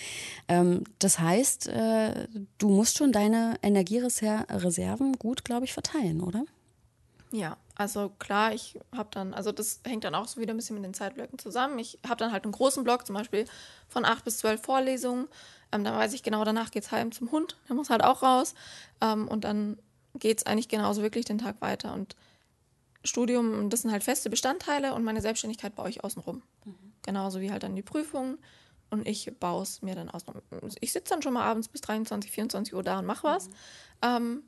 Ähm, 0.49 0.85
das 0.99 1.18
heißt, 1.18 1.68
äh, 1.68 2.29
du 2.59 2.68
musst 2.68 2.99
schon 2.99 3.12
deine 3.12 3.57
Energiereserven 3.62 5.14
gut, 5.18 5.44
glaube 5.44 5.64
ich, 5.64 5.72
verteilen, 5.72 6.20
oder? 6.20 6.44
Ja, 7.33 7.57
also 7.75 8.11
klar, 8.18 8.55
ich 8.55 8.79
habe 8.94 9.09
dann, 9.12 9.35
also 9.35 9.53
das 9.53 9.81
hängt 9.85 10.05
dann 10.05 10.14
auch 10.14 10.29
so 10.29 10.40
wieder 10.40 10.55
ein 10.55 10.57
bisschen 10.57 10.77
mit 10.77 10.85
den 10.85 10.94
Zeitblöcken 10.94 11.38
zusammen. 11.38 11.79
Ich 11.79 11.99
habe 12.07 12.16
dann 12.16 12.33
halt 12.33 12.44
einen 12.44 12.53
großen 12.53 12.85
Block, 12.85 13.07
zum 13.07 13.14
Beispiel 13.14 13.44
von 13.88 14.05
acht 14.05 14.25
bis 14.25 14.38
zwölf 14.38 14.62
Vorlesungen. 14.62 15.29
Ähm, 15.72 15.85
dann 15.85 15.94
weiß 15.94 16.12
ich 16.14 16.22
genau, 16.22 16.44
danach 16.44 16.70
geht 16.70 16.85
es 16.85 16.92
heim 16.92 17.12
zum 17.12 17.31
Hund, 17.33 17.57
der 17.68 17.77
muss 17.77 17.90
halt 17.90 18.03
auch 18.03 18.22
raus. 18.22 18.55
Ähm, 19.01 19.29
und 19.29 19.44
dann 19.44 19.79
geht 20.18 20.38
es 20.38 20.46
eigentlich 20.46 20.68
genauso 20.68 21.03
wirklich 21.03 21.25
den 21.25 21.38
Tag 21.38 21.61
weiter. 21.61 21.92
Und 21.92 22.16
Studium, 23.05 23.70
das 23.70 23.83
sind 23.83 23.92
halt 23.92 24.05
feste 24.05 24.31
Bestandteile 24.31 24.94
und 24.94 25.05
meine 25.05 25.20
Selbstständigkeit 25.20 25.75
baue 25.75 25.90
ich 25.90 26.03
außenrum. 26.03 26.42
Mhm. 26.64 26.86
Genauso 27.07 27.40
wie 27.40 27.51
halt 27.51 27.62
dann 27.62 27.75
die 27.75 27.83
Prüfungen. 27.83 28.38
Und 28.90 29.07
ich 29.07 29.33
baue 29.40 29.62
es 29.62 29.83
mir 29.83 29.95
dann 29.95 30.11
aus. 30.11 30.25
Ich 30.81 30.92
sitze 30.92 31.14
dann 31.14 31.23
schon 31.23 31.33
mal 31.33 31.45
abends 31.45 31.69
bis 31.69 31.81
23, 31.81 32.31
24 32.31 32.75
Uhr 32.75 32.83
da 32.83 32.99
und 32.99 33.07
mache 33.07 33.25
was. 33.25 33.49
Mhm. 33.49 33.55
Ähm, 34.03 34.42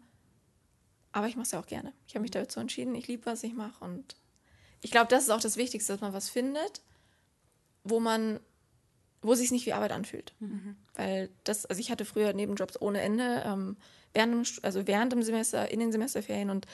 aber 1.13 1.27
ich 1.27 1.37
mache 1.37 1.47
es 1.47 1.53
ja 1.53 1.61
auch 1.61 1.67
gerne. 1.67 1.93
Ich 2.07 2.15
habe 2.15 2.23
mich 2.23 2.31
dazu 2.31 2.61
entschieden. 2.61 2.95
Ich 2.95 3.09
liebe, 3.09 3.27
was 3.27 3.43
ich 3.43 3.55
mache. 3.55 3.85
Und 3.85 4.17
ich 4.81 4.91
glaube, 4.91 5.09
das 5.09 5.25
ist 5.25 5.31
auch 5.31 5.41
das 5.41 5.57
Wichtigste, 5.57 5.95
dass 5.95 6.01
man 6.01 6.13
was 6.13 6.29
findet, 6.29 6.83
wo 7.83 7.99
man, 7.99 8.39
wo 9.23 9.35
sich 9.35 9.51
nicht 9.51 9.67
wie 9.67 9.73
Arbeit 9.73 9.93
anfühlt. 9.93 10.35
Mhm. 10.39 10.77
Weil 10.95 11.31
das, 11.45 11.67
also 11.67 11.81
ich 11.81 11.91
hatte 11.91 12.05
früher 12.05 12.33
Nebenjobs 12.33 12.81
ohne 12.81 13.01
Ende, 13.01 13.43
ähm, 13.45 13.77
während, 14.13 14.35
dem, 14.35 14.63
also 14.63 14.87
während 14.87 15.13
dem 15.13 15.23
Semester, 15.23 15.71
in 15.71 15.81
den 15.81 15.91
Semesterferien 15.91 16.51
und 16.51 16.67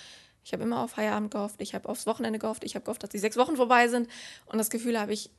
ich 0.45 0.53
habe 0.53 0.63
immer 0.63 0.81
auf 0.81 0.91
Feierabend 0.91 1.31
gehofft, 1.31 1.63
ich 1.63 1.75
habe 1.75 1.89
aufs 1.89 2.07
Wochenende 2.07 2.39
gehofft, 2.39 2.65
ich 2.65 2.75
habe 2.75 2.85
gehofft, 2.85 3.03
dass 3.03 3.11
die 3.11 3.19
sechs 3.19 3.39
Wochen 3.39 3.57
vorbei 3.57 3.89
sind. 3.89 4.11
Und 4.45 4.59
das 4.59 4.69
Gefühl 4.69 5.01
habe 5.01 5.13
ich, 5.15 5.31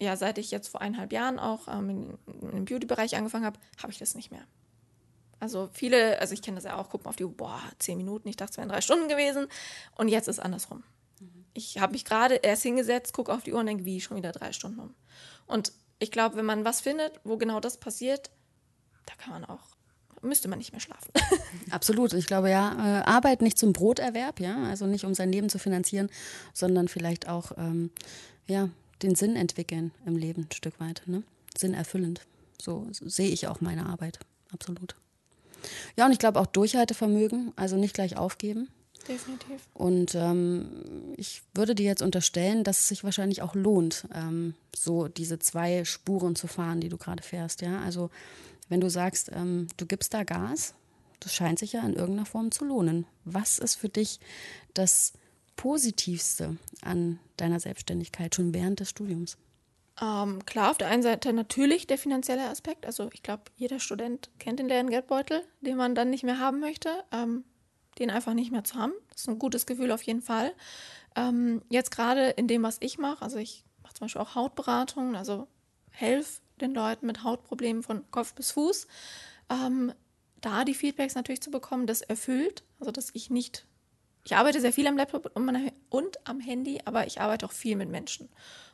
ja, 0.00 0.16
seit 0.16 0.38
ich 0.38 0.50
jetzt 0.50 0.68
vor 0.68 0.80
eineinhalb 0.80 1.12
Jahren 1.12 1.38
auch 1.38 1.68
ähm, 1.68 2.18
im 2.26 2.64
Beauty-Bereich 2.64 3.16
angefangen 3.16 3.44
habe, 3.44 3.58
habe 3.80 3.92
ich 3.92 3.98
das 3.98 4.14
nicht 4.14 4.30
mehr. 4.30 4.44
Also 5.40 5.68
viele, 5.72 6.18
also 6.20 6.34
ich 6.34 6.42
kenne 6.42 6.56
das 6.56 6.64
ja 6.64 6.76
auch, 6.76 6.88
gucken 6.88 7.06
auf 7.06 7.16
die 7.16 7.24
Uhr, 7.24 7.36
boah, 7.36 7.60
zehn 7.78 7.98
Minuten, 7.98 8.28
ich 8.28 8.36
dachte, 8.36 8.52
es 8.52 8.56
wären 8.56 8.68
drei 8.68 8.80
Stunden 8.80 9.08
gewesen. 9.08 9.46
Und 9.96 10.08
jetzt 10.08 10.28
ist 10.28 10.38
andersrum. 10.38 10.82
Mhm. 11.20 11.44
Ich 11.52 11.78
habe 11.78 11.92
mich 11.92 12.04
gerade 12.04 12.36
erst 12.36 12.62
hingesetzt, 12.62 13.12
gucke 13.12 13.32
auf 13.32 13.42
die 13.42 13.52
Uhr 13.52 13.60
und 13.60 13.66
denke, 13.66 13.84
wie, 13.84 14.00
schon 14.00 14.16
wieder 14.16 14.32
drei 14.32 14.52
Stunden 14.52 14.80
um. 14.80 14.94
Und 15.46 15.72
ich 15.98 16.10
glaube, 16.10 16.36
wenn 16.36 16.46
man 16.46 16.64
was 16.64 16.80
findet, 16.80 17.20
wo 17.24 17.36
genau 17.36 17.60
das 17.60 17.78
passiert, 17.78 18.30
da 19.06 19.14
kann 19.16 19.32
man 19.32 19.44
auch 19.44 19.74
müsste 20.24 20.48
man 20.48 20.58
nicht 20.58 20.72
mehr 20.72 20.80
schlafen. 20.80 21.12
Absolut. 21.70 22.14
Ich 22.14 22.26
glaube 22.26 22.50
ja, 22.50 22.72
äh, 22.72 23.02
Arbeit 23.02 23.42
nicht 23.42 23.58
zum 23.58 23.72
Broterwerb, 23.72 24.40
ja, 24.40 24.64
also 24.64 24.86
nicht 24.86 25.04
um 25.04 25.14
sein 25.14 25.30
Leben 25.30 25.48
zu 25.48 25.58
finanzieren, 25.58 26.08
sondern 26.52 26.88
vielleicht 26.88 27.28
auch 27.28 27.52
ähm, 27.58 27.90
ja, 28.46 28.70
den 29.04 29.14
Sinn 29.14 29.36
entwickeln 29.36 29.92
im 30.06 30.16
Leben 30.16 30.48
ein 30.48 30.52
Stück 30.52 30.80
weit. 30.80 31.02
Ne? 31.06 31.22
sinnerfüllend. 31.58 32.20
So 32.60 32.86
sehe 32.90 33.30
ich 33.30 33.46
auch 33.46 33.60
meine 33.60 33.86
Arbeit, 33.86 34.18
absolut. 34.52 34.96
Ja, 35.96 36.06
und 36.06 36.12
ich 36.12 36.18
glaube 36.18 36.40
auch 36.40 36.46
Durchhaltevermögen, 36.46 37.52
also 37.56 37.76
nicht 37.76 37.94
gleich 37.94 38.16
aufgeben. 38.16 38.68
Definitiv. 39.08 39.60
Und 39.74 40.14
ähm, 40.14 40.68
ich 41.16 41.42
würde 41.54 41.74
dir 41.74 41.86
jetzt 41.86 42.02
unterstellen, 42.02 42.64
dass 42.64 42.80
es 42.80 42.88
sich 42.88 43.04
wahrscheinlich 43.04 43.42
auch 43.42 43.54
lohnt, 43.54 44.06
ähm, 44.14 44.54
so 44.74 45.08
diese 45.08 45.38
zwei 45.38 45.84
Spuren 45.84 46.36
zu 46.36 46.46
fahren, 46.46 46.80
die 46.80 46.88
du 46.88 46.96
gerade 46.96 47.22
fährst. 47.22 47.60
Ja, 47.60 47.80
also 47.80 48.10
wenn 48.68 48.80
du 48.80 48.88
sagst, 48.88 49.30
ähm, 49.34 49.66
du 49.76 49.84
gibst 49.84 50.14
da 50.14 50.24
Gas, 50.24 50.74
das 51.20 51.34
scheint 51.34 51.58
sich 51.58 51.72
ja 51.72 51.80
in 51.80 51.94
irgendeiner 51.94 52.26
Form 52.26 52.50
zu 52.50 52.64
lohnen. 52.64 53.06
Was 53.24 53.58
ist 53.58 53.74
für 53.74 53.90
dich 53.90 54.20
das 54.72 55.12
Positivste 55.56 56.56
an 56.82 57.18
deiner 57.36 57.60
Selbstständigkeit 57.60 58.34
schon 58.34 58.54
während 58.54 58.80
des 58.80 58.90
Studiums? 58.90 59.36
Ähm, 60.00 60.44
klar, 60.44 60.70
auf 60.70 60.78
der 60.78 60.88
einen 60.88 61.02
Seite 61.02 61.32
natürlich 61.32 61.86
der 61.86 61.98
finanzielle 61.98 62.48
Aspekt. 62.48 62.86
Also 62.86 63.10
ich 63.12 63.22
glaube, 63.22 63.44
jeder 63.56 63.78
Student 63.78 64.30
kennt 64.38 64.58
den 64.58 64.68
leeren 64.68 64.90
Geldbeutel, 64.90 65.42
den 65.60 65.76
man 65.76 65.94
dann 65.94 66.10
nicht 66.10 66.24
mehr 66.24 66.40
haben 66.40 66.60
möchte. 66.60 66.90
Ähm, 67.12 67.44
den 67.98 68.10
einfach 68.10 68.34
nicht 68.34 68.50
mehr 68.50 68.64
zu 68.64 68.76
haben. 68.76 68.92
Das 69.10 69.22
ist 69.22 69.28
ein 69.28 69.38
gutes 69.38 69.66
Gefühl 69.66 69.92
auf 69.92 70.02
jeden 70.02 70.22
Fall. 70.22 70.52
Ähm, 71.16 71.62
jetzt 71.68 71.90
gerade 71.90 72.30
in 72.30 72.48
dem, 72.48 72.62
was 72.62 72.78
ich 72.80 72.98
mache, 72.98 73.22
also 73.22 73.38
ich 73.38 73.64
mache 73.82 73.94
zum 73.94 74.06
Beispiel 74.06 74.22
auch 74.22 74.34
Hautberatungen, 74.34 75.16
also 75.16 75.46
helfe 75.90 76.40
den 76.60 76.74
Leuten 76.74 77.06
mit 77.06 77.22
Hautproblemen 77.22 77.82
von 77.82 78.10
Kopf 78.10 78.34
bis 78.34 78.52
Fuß. 78.52 78.86
Ähm, 79.48 79.92
da 80.40 80.64
die 80.64 80.74
Feedbacks 80.74 81.14
natürlich 81.14 81.40
zu 81.40 81.50
bekommen, 81.50 81.86
das 81.86 82.02
erfüllt, 82.02 82.64
also 82.78 82.90
dass 82.90 83.10
ich 83.14 83.30
nicht, 83.30 83.66
ich 84.24 84.34
arbeite 84.34 84.60
sehr 84.60 84.72
viel 84.72 84.86
am 84.86 84.96
Laptop 84.96 85.30
und 85.90 86.26
am 86.26 86.40
Handy, 86.40 86.80
aber 86.84 87.06
ich 87.06 87.20
arbeite 87.20 87.46
auch 87.46 87.52
viel 87.52 87.76
mit 87.76 87.90
Menschen. 87.90 88.30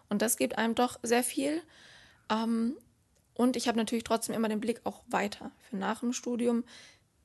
Und 0.09 0.23
das 0.23 0.37
gibt 0.37 0.59
einem 0.59 0.75
doch 0.75 0.99
sehr 1.03 1.25
viel. 1.25 1.61
Ähm, 2.31 2.77
und 3.35 3.57
ich 3.57 3.69
habe 3.69 3.79
natürlich 3.79 4.05
trotzdem 4.05 4.35
immer 4.35 4.49
den 4.49 4.61
Blick 4.61 4.81
auch 4.85 5.03
weiter 5.09 5.51
für 5.69 5.77
nach 5.77 6.01
dem 6.01 6.13
Studium. 6.13 6.65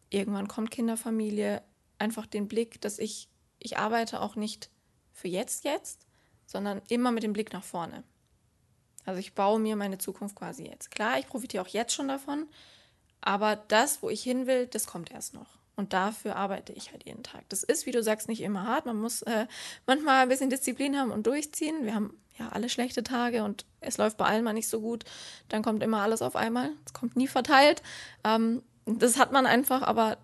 Irgendwann 0.09 0.47
kommt 0.47 0.71
Kinderfamilie, 0.71 1.61
einfach 1.99 2.25
den 2.25 2.47
Blick, 2.47 2.81
dass 2.81 2.99
ich, 2.99 3.29
ich 3.59 3.77
arbeite 3.77 4.21
auch 4.21 4.35
nicht 4.35 4.69
für 5.11 5.27
jetzt, 5.27 5.63
jetzt, 5.63 6.07
sondern 6.45 6.81
immer 6.89 7.11
mit 7.11 7.23
dem 7.23 7.33
Blick 7.33 7.53
nach 7.53 7.63
vorne. 7.63 8.03
Also 9.05 9.19
ich 9.19 9.35
baue 9.35 9.59
mir 9.59 9.75
meine 9.75 9.99
Zukunft 9.99 10.35
quasi 10.35 10.65
jetzt. 10.65 10.89
Klar, 10.89 11.19
ich 11.19 11.27
profitiere 11.27 11.63
auch 11.63 11.67
jetzt 11.67 11.93
schon 11.93 12.07
davon, 12.07 12.47
aber 13.21 13.55
das, 13.55 14.01
wo 14.01 14.09
ich 14.09 14.23
hin 14.23 14.47
will, 14.47 14.65
das 14.67 14.87
kommt 14.87 15.11
erst 15.11 15.33
noch. 15.33 15.59
Und 15.75 15.93
dafür 15.93 16.35
arbeite 16.35 16.71
ich 16.73 16.91
halt 16.91 17.05
jeden 17.05 17.23
Tag. 17.23 17.43
Das 17.49 17.63
ist, 17.63 17.85
wie 17.85 17.91
du 17.91 18.01
sagst, 18.01 18.29
nicht 18.29 18.41
immer 18.41 18.65
hart. 18.65 18.85
Man 18.85 18.97
muss 18.97 19.21
äh, 19.23 19.47
manchmal 19.85 20.23
ein 20.23 20.29
bisschen 20.29 20.49
Disziplin 20.49 20.97
haben 20.97 21.11
und 21.11 21.27
durchziehen. 21.27 21.85
Wir 21.85 21.95
haben 21.95 22.17
ja 22.37 22.49
alle 22.49 22.69
schlechte 22.69 23.03
Tage 23.03 23.43
und 23.43 23.65
es 23.81 23.97
läuft 23.97 24.17
bei 24.17 24.25
allen 24.25 24.43
mal 24.43 24.53
nicht 24.53 24.69
so 24.69 24.79
gut. 24.79 25.03
Dann 25.49 25.63
kommt 25.63 25.83
immer 25.83 26.01
alles 26.01 26.21
auf 26.21 26.35
einmal. 26.35 26.71
Es 26.85 26.93
kommt 26.93 27.15
nie 27.15 27.27
verteilt. 27.27 27.81
Ähm, 28.23 28.61
das 28.85 29.17
hat 29.17 29.31
man 29.31 29.45
einfach, 29.45 29.81
aber 29.81 30.17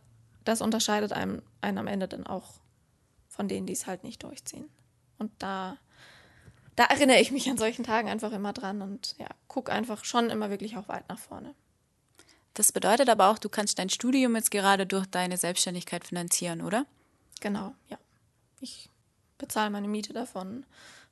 das 0.43 0.61
unterscheidet 0.61 1.13
einem, 1.13 1.41
einen 1.61 1.77
am 1.77 1.87
Ende 1.87 2.07
dann 2.07 2.27
auch 2.27 2.53
von 3.27 3.47
denen, 3.47 3.65
die 3.65 3.73
es 3.73 3.87
halt 3.87 4.03
nicht 4.03 4.23
durchziehen. 4.23 4.69
Und 5.17 5.31
da, 5.39 5.77
da 6.75 6.85
erinnere 6.85 7.19
ich 7.19 7.31
mich 7.31 7.49
an 7.49 7.57
solchen 7.57 7.83
Tagen 7.83 8.09
einfach 8.09 8.31
immer 8.31 8.53
dran 8.53 8.81
und 8.81 9.15
ja, 9.17 9.27
gucke 9.47 9.71
einfach 9.71 10.05
schon 10.05 10.29
immer 10.29 10.49
wirklich 10.49 10.77
auch 10.77 10.87
weit 10.87 11.07
nach 11.09 11.19
vorne. 11.19 11.55
Das 12.53 12.71
bedeutet 12.71 13.09
aber 13.09 13.29
auch, 13.29 13.37
du 13.37 13.49
kannst 13.49 13.79
dein 13.79 13.89
Studium 13.89 14.35
jetzt 14.35 14.51
gerade 14.51 14.85
durch 14.85 15.05
deine 15.05 15.37
Selbstständigkeit 15.37 16.05
finanzieren, 16.05 16.61
oder? 16.61 16.85
Genau, 17.39 17.73
ja. 17.89 17.97
Ich 18.59 18.89
bezahle 19.37 19.69
meine 19.69 19.87
Miete 19.87 20.13
davon, 20.13 20.65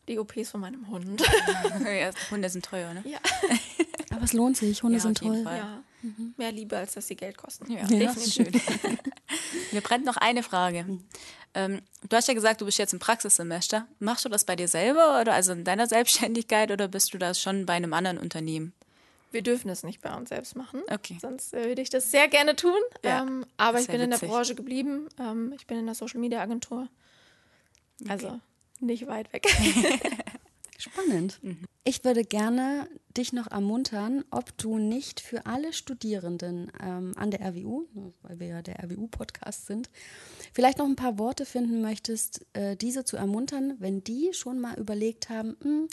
die 0.08 0.19
OPs 0.19 0.49
von 0.52 0.62
meinem 0.62 0.88
Hund. 0.88 1.21
ja, 1.86 2.12
Hunde 2.30 2.49
sind 2.49 2.65
teuer, 2.65 2.93
ne? 2.93 3.04
Ja. 3.06 3.19
Aber 4.12 4.23
es 4.23 4.34
lohnt 4.34 4.58
sich, 4.58 4.84
Hunde 4.84 4.97
Ja, 4.97 5.02
sind 5.02 5.17
toll. 5.19 5.43
Ja. 5.45 5.84
Mehr 6.38 6.52
Liebe, 6.52 6.78
als 6.78 6.93
dass 6.93 7.08
sie 7.08 7.15
Geld 7.15 7.38
kosten. 7.38 7.71
Ja, 7.71 7.80
Ja. 7.88 8.13
definitiv. 8.13 8.80
Mir 9.71 9.82
brennt 9.82 10.06
noch 10.06 10.17
eine 10.17 10.43
Frage. 10.43 10.99
Ähm, 11.54 11.82
du 12.08 12.15
hast 12.15 12.28
ja 12.28 12.34
gesagt, 12.34 12.62
du 12.62 12.65
bist 12.65 12.78
jetzt 12.78 12.93
im 12.93 12.99
Praxissemester. 12.99 13.88
Machst 13.99 14.25
du 14.25 14.30
das 14.30 14.45
bei 14.45 14.56
dir 14.56 14.67
selber 14.67 15.19
oder 15.21 15.34
also 15.34 15.52
in 15.52 15.63
deiner 15.63 15.88
Selbstständigkeit 15.88 16.71
oder 16.71 16.88
bist 16.88 17.13
du 17.13 17.17
das 17.17 17.41
schon 17.41 17.65
bei 17.65 17.73
einem 17.73 17.93
anderen 17.93 18.17
Unternehmen? 18.17 18.73
Wir 19.32 19.42
dürfen 19.42 19.70
es 19.70 19.84
nicht 19.84 20.02
bei 20.02 20.15
uns 20.15 20.30
selbst 20.30 20.56
machen. 20.56 20.82
Okay. 20.92 21.18
Sonst 21.22 21.54
äh, 21.54 21.65
würde 21.65 21.82
ich 21.82 21.89
das 21.89 22.12
sehr 22.12 22.28
gerne 22.28 22.56
tun. 22.56 22.80
Ja, 23.04 23.22
ähm, 23.22 23.46
aber 23.58 23.80
ich 23.80 23.88
bin 23.88 24.02
in 24.02 24.10
der. 24.10 24.18
Branche 24.18 24.56
geblieben. 24.56 25.08
Ähm, 25.20 25.54
ich 25.56 25.68
bin 25.68 25.78
in 25.78 25.86
der 25.86 25.96
Social 25.96 26.20
Media 26.20 26.42
Agentur. 26.42 26.88
Also 28.08 28.39
nicht 28.80 29.08
weit 29.08 29.32
weg. 29.34 29.46
Spannend. 30.78 31.39
Mhm. 31.44 31.65
Ich 31.84 32.06
würde 32.06 32.24
gerne 32.24 32.88
dich 33.18 33.34
noch 33.34 33.48
ermuntern, 33.48 34.24
ob 34.32 34.58
du 34.58 34.78
nicht 34.78 35.20
für 35.20 35.46
alle 35.46 35.74
Studierenden 35.74 36.72
ähm, 36.82 37.13
an 37.18 37.32
der 37.32 37.42
RWU, 37.42 37.88
weil 38.22 38.39
wir 38.39 38.48
ja 38.48 38.62
der 38.62 38.84
RWU-Podcast 38.84 39.65
sind, 39.65 39.89
vielleicht 40.54 40.78
noch 40.78 40.86
ein 40.86 40.96
paar 40.96 41.20
Worte 41.20 41.46
finden 41.46 41.82
möchtest, 41.82 42.46
äh, 42.54 42.78
diese 42.78 43.04
zu 43.04 43.18
ermuntern, 43.18 43.76
wenn 43.80 44.04
die 44.04 44.30
schon 44.34 44.60
mal 44.62 44.80
überlegt 44.80 45.30
haben, 45.30 45.58
"Hm, 45.62 45.88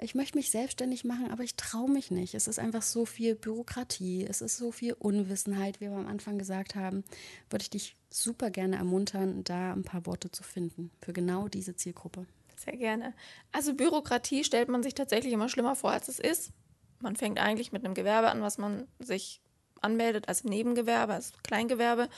ich 0.00 0.14
möchte 0.14 0.38
mich 0.38 0.50
selbstständig 0.50 1.04
machen, 1.04 1.30
aber 1.30 1.42
ich 1.42 1.56
traue 1.56 1.90
mich 1.90 2.10
nicht. 2.10 2.34
Es 2.34 2.46
ist 2.46 2.58
einfach 2.58 2.82
so 2.82 3.04
viel 3.04 3.34
Bürokratie, 3.34 4.24
es 4.24 4.40
ist 4.40 4.56
so 4.56 4.70
viel 4.70 4.92
Unwissenheit, 4.92 5.80
wie 5.80 5.90
wir 5.90 5.96
am 5.96 6.06
Anfang 6.06 6.38
gesagt 6.38 6.76
haben. 6.76 7.02
Würde 7.50 7.62
ich 7.62 7.70
dich 7.70 7.96
super 8.08 8.50
gerne 8.50 8.76
ermuntern, 8.76 9.42
da 9.42 9.72
ein 9.72 9.82
paar 9.82 10.06
Worte 10.06 10.30
zu 10.30 10.44
finden 10.44 10.92
für 11.02 11.12
genau 11.12 11.48
diese 11.48 11.74
Zielgruppe. 11.74 12.26
Sehr 12.56 12.76
gerne. 12.76 13.12
Also 13.50 13.74
Bürokratie 13.74 14.44
stellt 14.44 14.68
man 14.68 14.82
sich 14.82 14.94
tatsächlich 14.94 15.32
immer 15.32 15.48
schlimmer 15.48 15.74
vor, 15.74 15.90
als 15.90 16.08
es 16.08 16.20
ist. 16.20 16.52
Man 17.00 17.16
fängt 17.16 17.40
eigentlich 17.40 17.72
mit 17.72 17.84
einem 17.84 17.94
Gewerbe 17.94 18.30
an, 18.30 18.40
was 18.40 18.58
man 18.58 18.86
sich 19.00 19.40
anmeldet 19.80 20.28
als 20.28 20.44
Nebengewerbe, 20.44 21.14
als 21.14 21.32
Kleingewerbe. 21.42 22.08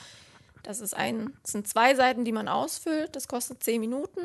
Das 0.62 0.80
ist 0.80 0.94
ein, 0.94 1.32
das 1.42 1.52
sind 1.52 1.66
zwei 1.66 1.94
Seiten, 1.94 2.24
die 2.24 2.32
man 2.32 2.48
ausfüllt. 2.48 3.16
Das 3.16 3.28
kostet 3.28 3.62
zehn 3.62 3.80
Minuten 3.80 4.20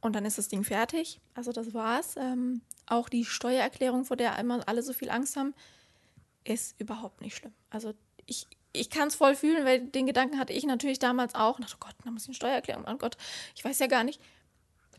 und 0.00 0.14
dann 0.14 0.26
ist 0.26 0.38
das 0.38 0.48
Ding 0.48 0.64
fertig. 0.64 1.20
Also 1.34 1.52
das 1.52 1.72
war's. 1.72 2.16
Ähm, 2.18 2.60
auch 2.86 3.08
die 3.08 3.24
Steuererklärung, 3.24 4.04
vor 4.04 4.16
der 4.16 4.38
immer 4.38 4.66
alle 4.68 4.82
so 4.82 4.92
viel 4.92 5.10
Angst 5.10 5.36
haben, 5.36 5.54
ist 6.44 6.78
überhaupt 6.80 7.20
nicht 7.20 7.36
schlimm. 7.36 7.54
Also 7.70 7.94
ich, 8.26 8.46
ich 8.72 8.90
kann 8.90 9.08
es 9.08 9.14
voll 9.14 9.34
fühlen, 9.34 9.64
weil 9.64 9.80
den 9.86 10.06
Gedanken 10.06 10.38
hatte 10.38 10.52
ich 10.52 10.64
natürlich 10.64 10.98
damals 10.98 11.34
auch. 11.34 11.58
Dachte, 11.58 11.76
oh 11.76 11.86
Gott, 11.86 11.94
da 12.04 12.10
muss 12.10 12.22
ich 12.22 12.28
eine 12.28 12.34
Steuererklärung. 12.34 12.84
Oh 12.88 12.96
Gott, 12.96 13.16
ich 13.54 13.64
weiß 13.64 13.78
ja 13.78 13.86
gar 13.86 14.04
nicht. 14.04 14.20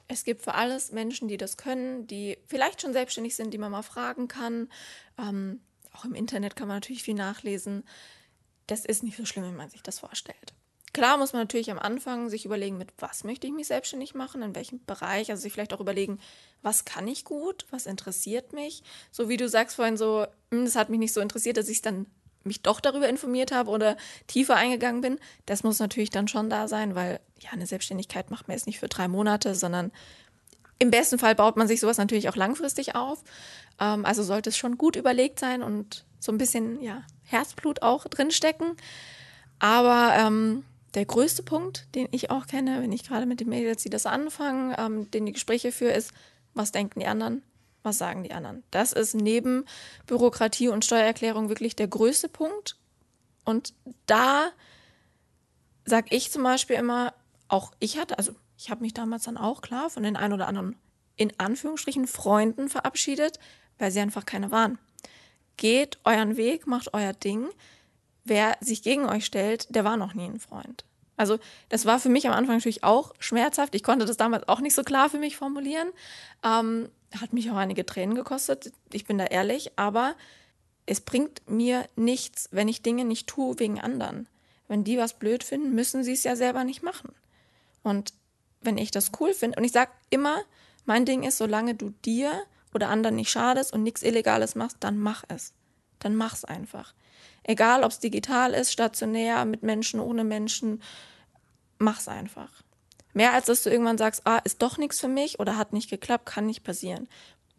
Es 0.08 0.24
gibt 0.24 0.44
für 0.44 0.54
alles 0.54 0.92
Menschen, 0.92 1.28
die 1.28 1.38
das 1.38 1.58
können, 1.58 2.06
die 2.08 2.38
vielleicht 2.46 2.82
schon 2.82 2.94
selbstständig 2.94 3.36
sind, 3.36 3.54
die 3.54 3.58
man 3.58 3.72
mal 3.72 3.82
fragen 3.82 4.28
kann. 4.28 4.70
Ähm, 5.18 5.62
auch 5.94 6.06
im 6.06 6.14
Internet 6.14 6.56
kann 6.56 6.68
man 6.68 6.78
natürlich 6.78 7.04
viel 7.04 7.16
nachlesen. 7.16 7.84
Das 8.68 8.86
ist 8.86 9.04
nicht 9.04 9.18
so 9.18 9.26
schlimm, 9.26 9.46
wie 9.46 9.56
man 9.56 9.70
sich 9.70 9.82
das 9.82 10.00
vorstellt. 10.00 10.54
Klar 10.96 11.18
muss 11.18 11.34
man 11.34 11.42
natürlich 11.42 11.70
am 11.72 11.78
Anfang 11.78 12.30
sich 12.30 12.46
überlegen, 12.46 12.78
mit 12.78 12.88
was 13.00 13.26
möchte 13.26 13.46
ich 13.48 13.52
mich 13.52 13.68
selbstständig 13.68 14.16
machen, 14.16 14.42
in 14.42 14.56
welchem 14.56 14.80
Bereich. 14.86 15.30
Also 15.30 15.42
sich 15.42 15.52
vielleicht 15.52 15.74
auch 15.74 15.82
überlegen, 15.82 16.20
was 16.62 16.86
kann 16.86 17.06
ich 17.06 17.26
gut, 17.26 17.66
was 17.70 17.86
interessiert 17.86 18.54
mich. 18.54 18.82
So 19.12 19.28
wie 19.28 19.36
du 19.36 19.50
sagst 19.50 19.76
vorhin 19.76 19.98
so, 19.98 20.26
"Hm, 20.52 20.64
das 20.64 20.78
hat 20.78 20.88
mich 20.88 21.00
nicht 21.00 21.12
so 21.12 21.20
interessiert, 21.20 21.58
dass 21.58 21.68
ich 21.68 21.82
dann 21.82 22.06
mich 22.46 22.62
doch 22.62 22.80
darüber 22.80 23.10
informiert 23.10 23.52
habe 23.52 23.72
oder 23.72 23.98
tiefer 24.28 24.56
eingegangen 24.56 25.02
bin. 25.02 25.20
Das 25.46 25.64
muss 25.64 25.80
natürlich 25.80 26.12
dann 26.12 26.30
schon 26.30 26.50
da 26.50 26.70
sein, 26.70 26.96
weil 26.96 27.20
ja, 27.42 27.50
eine 27.52 27.68
Selbstständigkeit 27.68 28.32
macht 28.32 28.48
man 28.48 28.56
jetzt 28.56 28.66
nicht 28.66 28.80
für 28.80 28.88
drei 28.88 29.10
Monate, 29.10 29.54
sondern 29.54 29.92
im 30.80 30.92
besten 30.92 31.20
Fall 31.20 31.36
baut 31.36 31.58
man 31.58 31.68
sich 31.68 31.82
sowas 31.82 31.98
natürlich 31.98 32.30
auch 32.30 32.38
langfristig 32.38 32.96
auf. 32.96 33.22
Ähm, 33.82 34.06
also 34.06 34.24
sollte 34.24 34.50
es 34.50 34.58
schon 34.58 34.78
gut 34.78 34.96
überlegt 34.96 35.40
sein 35.40 35.62
und 35.62 36.06
so 36.22 36.32
ein 36.32 36.38
bisschen 36.38 36.82
ja, 36.82 37.04
Herzblut 37.24 37.82
auch 37.82 38.06
drinstecken. 38.06 38.78
Aber 39.60 40.14
ähm, 40.18 40.64
der 40.96 41.06
größte 41.06 41.44
Punkt, 41.44 41.88
den 41.94 42.08
ich 42.12 42.32
auch 42.32 42.48
kenne, 42.48 42.82
wenn 42.82 42.92
ich 42.92 43.04
gerade 43.04 43.26
mit 43.26 43.40
den 43.42 43.50
Mädels, 43.50 43.84
die 43.84 43.90
das 43.90 44.06
anfangen, 44.06 44.74
ähm, 44.78 45.12
den 45.12 45.26
die 45.26 45.34
Gespräche 45.34 45.72
führe, 45.72 45.94
ist, 45.94 46.12
was 46.54 46.72
denken 46.72 47.02
die 47.02 47.08
anderen? 47.08 47.44
Was 47.84 47.98
sagen 47.98 48.24
die 48.24 48.34
anderen? 48.34 48.64
Das 48.72 48.94
ist 48.94 49.14
neben 49.14 49.66
Bürokratie 50.08 50.70
und 50.70 50.86
Steuererklärung 50.86 51.50
wirklich 51.50 51.76
der 51.76 51.88
größte 51.88 52.30
Punkt. 52.30 52.78
Und 53.44 53.74
da 54.08 54.50
sage 55.86 56.08
ich 56.10 56.32
zum 56.32 56.44
Beispiel 56.44 56.78
immer, 56.78 57.14
auch 57.48 57.74
ich 57.80 58.00
hatte, 58.00 58.18
also 58.18 58.34
ich 58.58 58.72
habe 58.72 58.82
mich 58.82 58.94
damals 58.94 59.24
dann 59.24 59.38
auch 59.38 59.62
klar 59.62 59.90
von 59.90 60.02
den 60.02 60.16
ein 60.16 60.34
oder 60.34 60.48
anderen 60.48 60.76
in 61.18 61.32
Anführungsstrichen 61.38 62.08
Freunden 62.08 62.70
verabschiedet, 62.70 63.40
weil 63.78 63.92
sie 63.92 64.00
einfach 64.00 64.26
keine 64.26 64.52
waren. 64.52 64.80
Geht 65.58 66.00
euren 66.04 66.38
Weg, 66.38 66.68
macht 66.68 66.94
euer 66.94 67.14
Ding. 67.14 67.48
Wer 68.26 68.58
sich 68.60 68.82
gegen 68.84 69.06
euch 69.06 69.26
stellt, 69.26 69.74
der 69.74 69.84
war 69.86 69.98
noch 69.98 70.14
nie 70.14 70.26
ein 70.26 70.40
Freund. 70.40 70.84
Also 71.16 71.40
das 71.70 71.86
war 71.86 72.00
für 72.00 72.10
mich 72.10 72.28
am 72.28 72.34
Anfang 72.34 72.56
natürlich 72.56 72.84
auch 72.84 73.14
schmerzhaft. 73.20 73.74
Ich 73.76 73.84
konnte 73.84 74.06
das 74.06 74.18
damals 74.18 74.50
auch 74.50 74.60
nicht 74.60 74.76
so 74.76 74.84
klar 74.84 75.10
für 75.10 75.20
mich 75.20 75.38
formulieren. 75.38 75.90
Ähm, 76.44 76.90
hat 77.20 77.32
mich 77.32 77.50
auch 77.50 77.56
einige 77.56 77.86
Tränen 77.86 78.16
gekostet. 78.16 78.74
Ich 78.92 79.06
bin 79.06 79.18
da 79.18 79.26
ehrlich, 79.26 79.78
aber 79.78 80.16
es 80.86 81.02
bringt 81.02 81.50
mir 81.50 81.86
nichts, 81.96 82.50
wenn 82.52 82.68
ich 82.68 82.82
Dinge 82.82 83.06
nicht 83.06 83.28
tue 83.28 83.58
wegen 83.60 83.80
anderen. 83.80 84.28
Wenn 84.68 84.84
die 84.84 84.98
was 84.98 85.14
blöd 85.14 85.44
finden, 85.44 85.74
müssen 85.74 86.04
sie 86.04 86.14
es 86.14 86.24
ja 86.24 86.36
selber 86.36 86.64
nicht 86.64 86.84
machen. 86.84 87.14
Und 87.84 88.14
wenn 88.62 88.78
ich 88.78 88.92
das 88.92 89.12
cool 89.20 89.34
finde, 89.34 89.58
und 89.58 89.64
ich 89.64 89.72
sage 89.72 89.92
immer, 90.10 90.42
mein 90.86 91.06
Ding 91.06 91.24
ist, 91.24 91.38
solange 91.38 91.76
du 91.76 91.92
dir 92.04 92.32
oder 92.74 92.90
anderen 92.90 93.16
nicht 93.16 93.30
schadest 93.30 93.74
und 93.74 93.84
nichts 93.84 94.04
Illegales 94.04 94.56
machst, 94.56 94.78
dann 94.80 94.98
mach 94.98 95.24
es. 95.28 95.54
Dann 96.00 96.16
mach's 96.16 96.44
einfach. 96.44 96.94
Egal, 97.48 97.84
ob 97.84 97.92
es 97.92 98.00
digital 98.00 98.54
ist, 98.54 98.72
stationär, 98.72 99.46
mit 99.46 99.62
Menschen, 99.62 100.00
ohne 100.00 100.24
Menschen, 100.24 100.82
mach's 101.78 102.08
einfach. 102.08 102.50
Mehr 103.14 103.34
als 103.34 103.46
dass 103.46 103.62
du 103.62 103.70
irgendwann 103.70 104.00
sagst, 104.00 104.22
ah, 104.26 104.40
ist 104.44 104.64
doch 104.64 104.80
nichts 104.80 105.00
für 105.00 105.08
mich 105.08 105.40
oder 105.40 105.56
hat 105.56 105.72
nicht 105.72 105.90
geklappt, 105.90 106.26
kann 106.26 106.48
nicht 106.48 106.64
passieren. 106.64 107.08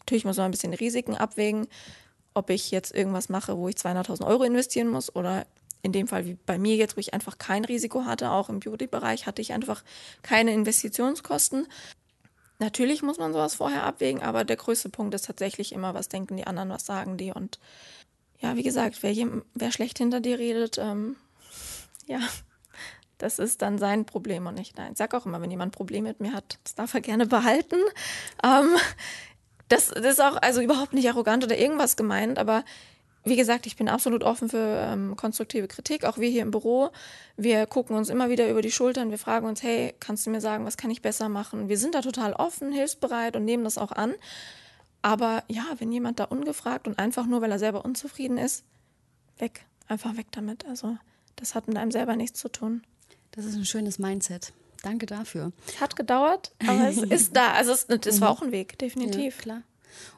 Natürlich 0.01 0.25
muss 0.25 0.39
man 0.39 0.47
ein 0.47 0.51
bisschen 0.51 0.75
Risiken 0.75 1.17
abwägen, 1.17 1.69
ob 2.35 2.51
ich 2.51 2.73
jetzt 2.73 2.95
irgendwas 2.95 3.29
mache, 3.29 3.57
wo 3.57 3.69
ich 3.69 3.77
200.000 3.77 4.27
Euro 4.27 4.43
investieren 4.43 4.89
muss 4.89 5.15
oder 5.15 5.47
in 5.83 5.93
dem 5.93 6.09
Fall 6.09 6.27
wie 6.27 6.37
bei 6.47 6.59
mir 6.59 6.75
jetzt, 6.75 6.97
wo 6.97 7.01
ich 7.01 7.15
einfach 7.15 7.39
kein 7.39 7.65
Risiko 7.65 8.05
hatte, 8.05 8.33
auch 8.33 8.49
im 8.49 8.59
Beauty-Bereich 8.59 9.27
hatte 9.27 9.41
ich 9.41 9.53
einfach 9.53 9.85
keine 10.23 10.53
Investitionskosten. 10.53 11.69
Natürlich 12.59 13.03
muss 13.03 13.19
man 13.19 13.33
sowas 13.33 13.55
vorher 13.55 13.85
abwägen, 13.85 14.21
aber 14.21 14.45
der 14.45 14.57
größte 14.57 14.89
Punkt 14.89 15.15
ist 15.15 15.27
tatsächlich 15.27 15.73
immer, 15.73 15.95
was 15.95 16.09
denken 16.09 16.37
die 16.37 16.47
anderen, 16.47 16.71
was 16.71 16.87
sagen 16.87 17.17
die. 17.17 17.31
Und 17.31 17.61
ja, 18.41 18.57
wie 18.57 18.63
gesagt, 18.63 19.03
wer, 19.03 19.15
wer 19.55 19.73
schlecht 19.73 19.99
hinter 19.99 20.21
dir 20.21 20.39
redet, 20.39 20.79
ähm, 20.79 21.17
ja, 22.07 22.21
das 23.19 23.39
ist 23.39 23.63
dann 23.63 23.79
sein 23.79 24.05
Problem 24.05 24.47
und 24.47 24.55
nicht 24.55 24.79
dein. 24.79 24.93
Ich 24.93 24.99
sag 24.99 25.15
auch 25.15 25.27
immer, 25.27 25.41
wenn 25.41 25.51
jemand 25.51 25.71
ein 25.71 25.77
Problem 25.77 26.05
mit 26.05 26.21
mir 26.21 26.33
hat, 26.33 26.59
das 26.65 26.75
darf 26.75 26.95
er 26.95 27.01
gerne 27.01 27.27
behalten. 27.27 27.77
Ähm, 28.45 28.77
das, 29.69 29.89
das 29.89 30.05
ist 30.05 30.21
auch 30.21 30.37
also 30.41 30.61
überhaupt 30.61 30.93
nicht 30.93 31.09
arrogant 31.09 31.45
oder 31.45 31.59
irgendwas 31.59 31.97
gemeint, 31.97 32.39
aber 32.39 32.65
wie 33.27 33.35
gesagt, 33.35 33.67
ich 33.67 33.75
bin 33.75 33.89
absolut 33.89 34.23
offen 34.23 34.49
für 34.49 34.89
ähm, 34.89 35.17
konstruktive 35.17 35.67
Kritik, 35.67 36.05
auch 36.05 36.17
wir 36.17 36.29
hier 36.29 36.43
im 36.43 36.53
Büro. 36.53 36.91
Wir 37.37 37.67
gucken 37.67 37.97
uns 37.97 38.09
immer 38.09 38.31
wieder 38.31 38.49
über 38.49 38.63
die 38.63 38.71
Schultern, 38.71 39.11
wir 39.11 39.19
fragen 39.19 39.49
uns, 39.49 39.65
hey, 39.65 39.95
kannst 39.99 40.25
du 40.27 40.31
mir 40.31 40.41
sagen, 40.41 40.65
was 40.65 40.77
kann 40.77 40.93
ich 40.93 41.03
besser 41.03 41.29
machen? 41.29 41.69
Wir 41.69 41.77
sind 41.77 41.97
da 41.97 42.03
total 42.03 42.35
offen, 42.35 42.71
hilfsbereit 42.71 43.35
und 43.35 43.45
nehmen 43.45 43.65
das 43.65 43.79
auch 43.79 43.91
an. 43.91 44.15
Aber 45.07 45.45
ja, 45.47 45.63
wenn 45.79 45.93
jemand 45.93 46.19
da 46.19 46.25
ungefragt 46.25 46.89
und 46.89 46.99
einfach 46.99 47.27
nur, 47.27 47.41
weil 47.41 47.53
er 47.53 47.61
selber 47.61 47.85
unzufrieden 47.85 48.39
ist, 48.39 48.65
weg, 49.39 49.65
einfach 49.87 50.17
weg 50.17 50.27
damit. 50.33 50.67
Also 50.67 50.99
das 51.37 51.55
hat 51.55 51.69
mit 51.69 51.77
einem 51.77 51.93
selber 51.93 52.17
nichts 52.17 52.41
zu 52.41 52.49
tun. 52.49 52.83
Das 53.31 53.45
ist 53.45 53.55
ein 53.55 53.65
schönes 53.65 54.01
Mindset. 54.01 54.53
Danke 54.83 55.07
dafür. 55.07 55.53
Es 55.69 55.81
hat 55.81 55.95
gedauert, 55.95 56.51
aber 56.67 56.89
es 56.89 56.97
ist 57.03 57.37
da. 57.37 57.53
Also 57.53 57.71
es, 57.71 57.85
es 57.85 58.21
war 58.21 58.31
auch 58.31 58.43
ein 58.43 58.51
Weg, 58.51 58.81
definitiv. 58.81 59.37
Ja, 59.37 59.43
klar. 59.43 59.63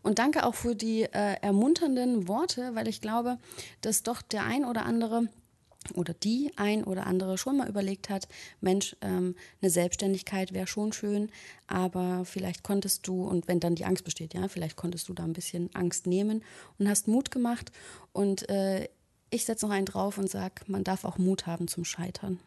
Und 0.03 0.19
danke 0.21 0.47
auch 0.47 0.55
für 0.55 0.75
die 0.75 1.03
äh, 1.03 1.37
ermunternden 1.43 2.27
Worte, 2.27 2.75
weil 2.75 2.89
ich 2.89 3.03
glaube, 3.03 3.37
dass 3.83 4.03
doch 4.03 4.23
der 4.23 4.45
ein 4.45 4.65
oder 4.65 4.87
andere 4.87 5.29
oder 5.95 6.15
die 6.15 6.53
ein 6.57 6.85
oder 6.85 7.07
andere 7.07 7.39
schon 7.39 7.59
mal 7.59 7.69
überlegt 7.69 8.09
hat, 8.11 8.29
Mensch, 8.61 8.97
ähm, 9.01 9.35
eine 9.61 9.71
Selbstständigkeit 9.71 10.53
wäre 10.53 10.67
schon 10.67 10.93
schön, 10.93 11.31
aber 11.67 12.25
vielleicht 12.25 12.63
konntest 12.63 13.07
du, 13.07 13.25
und 13.25 13.49
wenn 13.49 13.61
dann 13.61 13.75
die 13.75 13.85
Angst 13.85 14.05
besteht, 14.05 14.35
ja, 14.35 14.49
vielleicht 14.49 14.77
konntest 14.77 15.09
du 15.09 15.15
da 15.15 15.25
ein 15.25 15.33
bisschen 15.33 15.75
Angst 15.75 16.07
nehmen 16.07 16.45
und 16.79 16.89
hast 16.89 17.09
Mut 17.09 17.31
gemacht. 17.31 17.73
Und 18.13 18.49
äh, 18.49 18.89
ich 19.31 19.45
setze 19.45 19.67
noch 19.67 19.75
einen 19.75 19.87
drauf 19.87 20.19
und 20.19 20.31
sage, 20.31 20.63
man 20.67 20.85
darf 20.85 21.05
auch 21.05 21.19
Mut 21.19 21.47
haben 21.47 21.69
zum 21.69 21.85
Scheitern. 21.85 22.41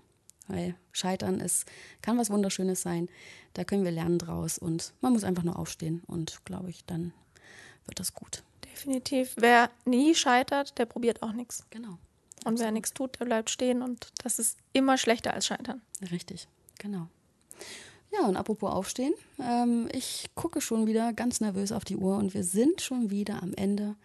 Weil 0.47 0.75
Scheitern 0.91 1.39
ist, 1.39 1.65
kann 2.01 2.17
was 2.17 2.29
Wunderschönes 2.29 2.81
sein. 2.81 3.07
Da 3.53 3.63
können 3.63 3.83
wir 3.83 3.91
lernen 3.91 4.17
draus 4.17 4.57
und 4.57 4.93
man 5.01 5.13
muss 5.13 5.23
einfach 5.23 5.43
nur 5.43 5.57
aufstehen 5.57 6.03
und 6.07 6.43
glaube 6.45 6.69
ich, 6.69 6.83
dann 6.85 7.13
wird 7.85 7.99
das 7.99 8.13
gut. 8.13 8.43
Definitiv. 8.65 9.33
Wer 9.37 9.69
nie 9.85 10.15
scheitert, 10.15 10.77
der 10.77 10.85
probiert 10.85 11.21
auch 11.21 11.33
nichts. 11.33 11.65
Genau. 11.69 11.97
Und 12.45 12.59
wer 12.59 12.71
nichts 12.71 12.93
tut, 12.93 13.19
der 13.19 13.25
bleibt 13.25 13.49
stehen 13.49 13.81
und 13.81 14.11
das 14.23 14.39
ist 14.39 14.57
immer 14.73 14.97
schlechter 14.97 15.33
als 15.33 15.45
scheitern. 15.45 15.81
Richtig, 16.11 16.47
genau. 16.79 17.07
Ja, 18.11 18.27
und 18.27 18.35
apropos 18.35 18.71
aufstehen, 18.71 19.13
ähm, 19.39 19.87
ich 19.93 20.29
gucke 20.35 20.59
schon 20.59 20.85
wieder 20.85 21.13
ganz 21.13 21.39
nervös 21.39 21.71
auf 21.71 21.85
die 21.85 21.95
Uhr 21.95 22.17
und 22.17 22.33
wir 22.33 22.43
sind 22.43 22.81
schon 22.81 23.09
wieder 23.09 23.41
am 23.41 23.53
Ende 23.53 23.95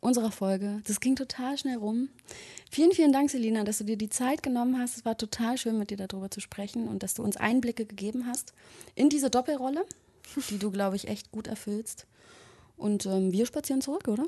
unserer 0.00 0.30
Folge. 0.30 0.82
Das 0.86 1.00
ging 1.00 1.16
total 1.16 1.58
schnell 1.58 1.78
rum. 1.78 2.08
Vielen, 2.70 2.92
vielen 2.92 3.12
Dank, 3.12 3.30
Selina, 3.30 3.64
dass 3.64 3.78
du 3.78 3.84
dir 3.84 3.96
die 3.96 4.08
Zeit 4.08 4.42
genommen 4.42 4.78
hast. 4.78 4.96
Es 4.96 5.04
war 5.04 5.16
total 5.16 5.58
schön, 5.58 5.78
mit 5.78 5.90
dir 5.90 5.96
darüber 5.96 6.30
zu 6.30 6.40
sprechen 6.40 6.86
und 6.86 7.02
dass 7.02 7.14
du 7.14 7.24
uns 7.24 7.36
Einblicke 7.36 7.86
gegeben 7.86 8.26
hast 8.26 8.52
in 8.94 9.08
diese 9.08 9.30
Doppelrolle, 9.30 9.84
die 10.50 10.58
du, 10.58 10.70
glaube 10.70 10.96
ich, 10.96 11.08
echt 11.08 11.32
gut 11.32 11.48
erfüllst. 11.48 12.06
Und 12.76 13.06
ähm, 13.06 13.32
wir 13.32 13.46
spazieren 13.46 13.80
zurück, 13.80 14.06
oder? 14.06 14.26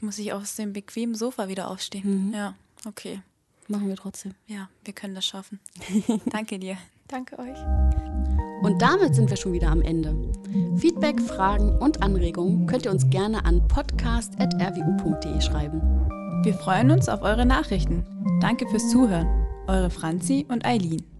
Muss 0.00 0.18
ich 0.18 0.32
aus 0.32 0.56
dem 0.56 0.72
bequemen 0.72 1.14
Sofa 1.14 1.48
wieder 1.48 1.70
aufstehen? 1.70 2.28
Mhm. 2.28 2.34
Ja, 2.34 2.54
okay. 2.86 3.20
Machen 3.68 3.88
wir 3.88 3.96
trotzdem. 3.96 4.34
Ja, 4.46 4.68
wir 4.84 4.92
können 4.92 5.14
das 5.14 5.24
schaffen. 5.24 5.58
Danke 6.26 6.58
dir. 6.58 6.76
Danke 7.08 7.38
euch. 7.38 7.58
Und 8.62 8.80
damit 8.80 9.14
sind 9.14 9.28
wir 9.28 9.36
schon 9.36 9.52
wieder 9.52 9.68
am 9.68 9.82
Ende. 9.82 10.14
Feedback, 10.76 11.20
Fragen 11.20 11.76
und 11.78 12.02
Anregungen 12.02 12.66
könnt 12.66 12.86
ihr 12.86 12.90
uns 12.90 13.08
gerne 13.10 13.44
an 13.44 13.66
podcast.rwu.de 13.68 15.40
schreiben. 15.40 15.80
Wir 16.44 16.54
freuen 16.54 16.90
uns 16.90 17.08
auf 17.08 17.22
eure 17.22 17.46
Nachrichten. 17.46 18.04
Danke 18.40 18.66
fürs 18.68 18.90
Zuhören. 18.90 19.46
Eure 19.66 19.90
Franzi 19.90 20.46
und 20.48 20.64
Eileen. 20.64 21.13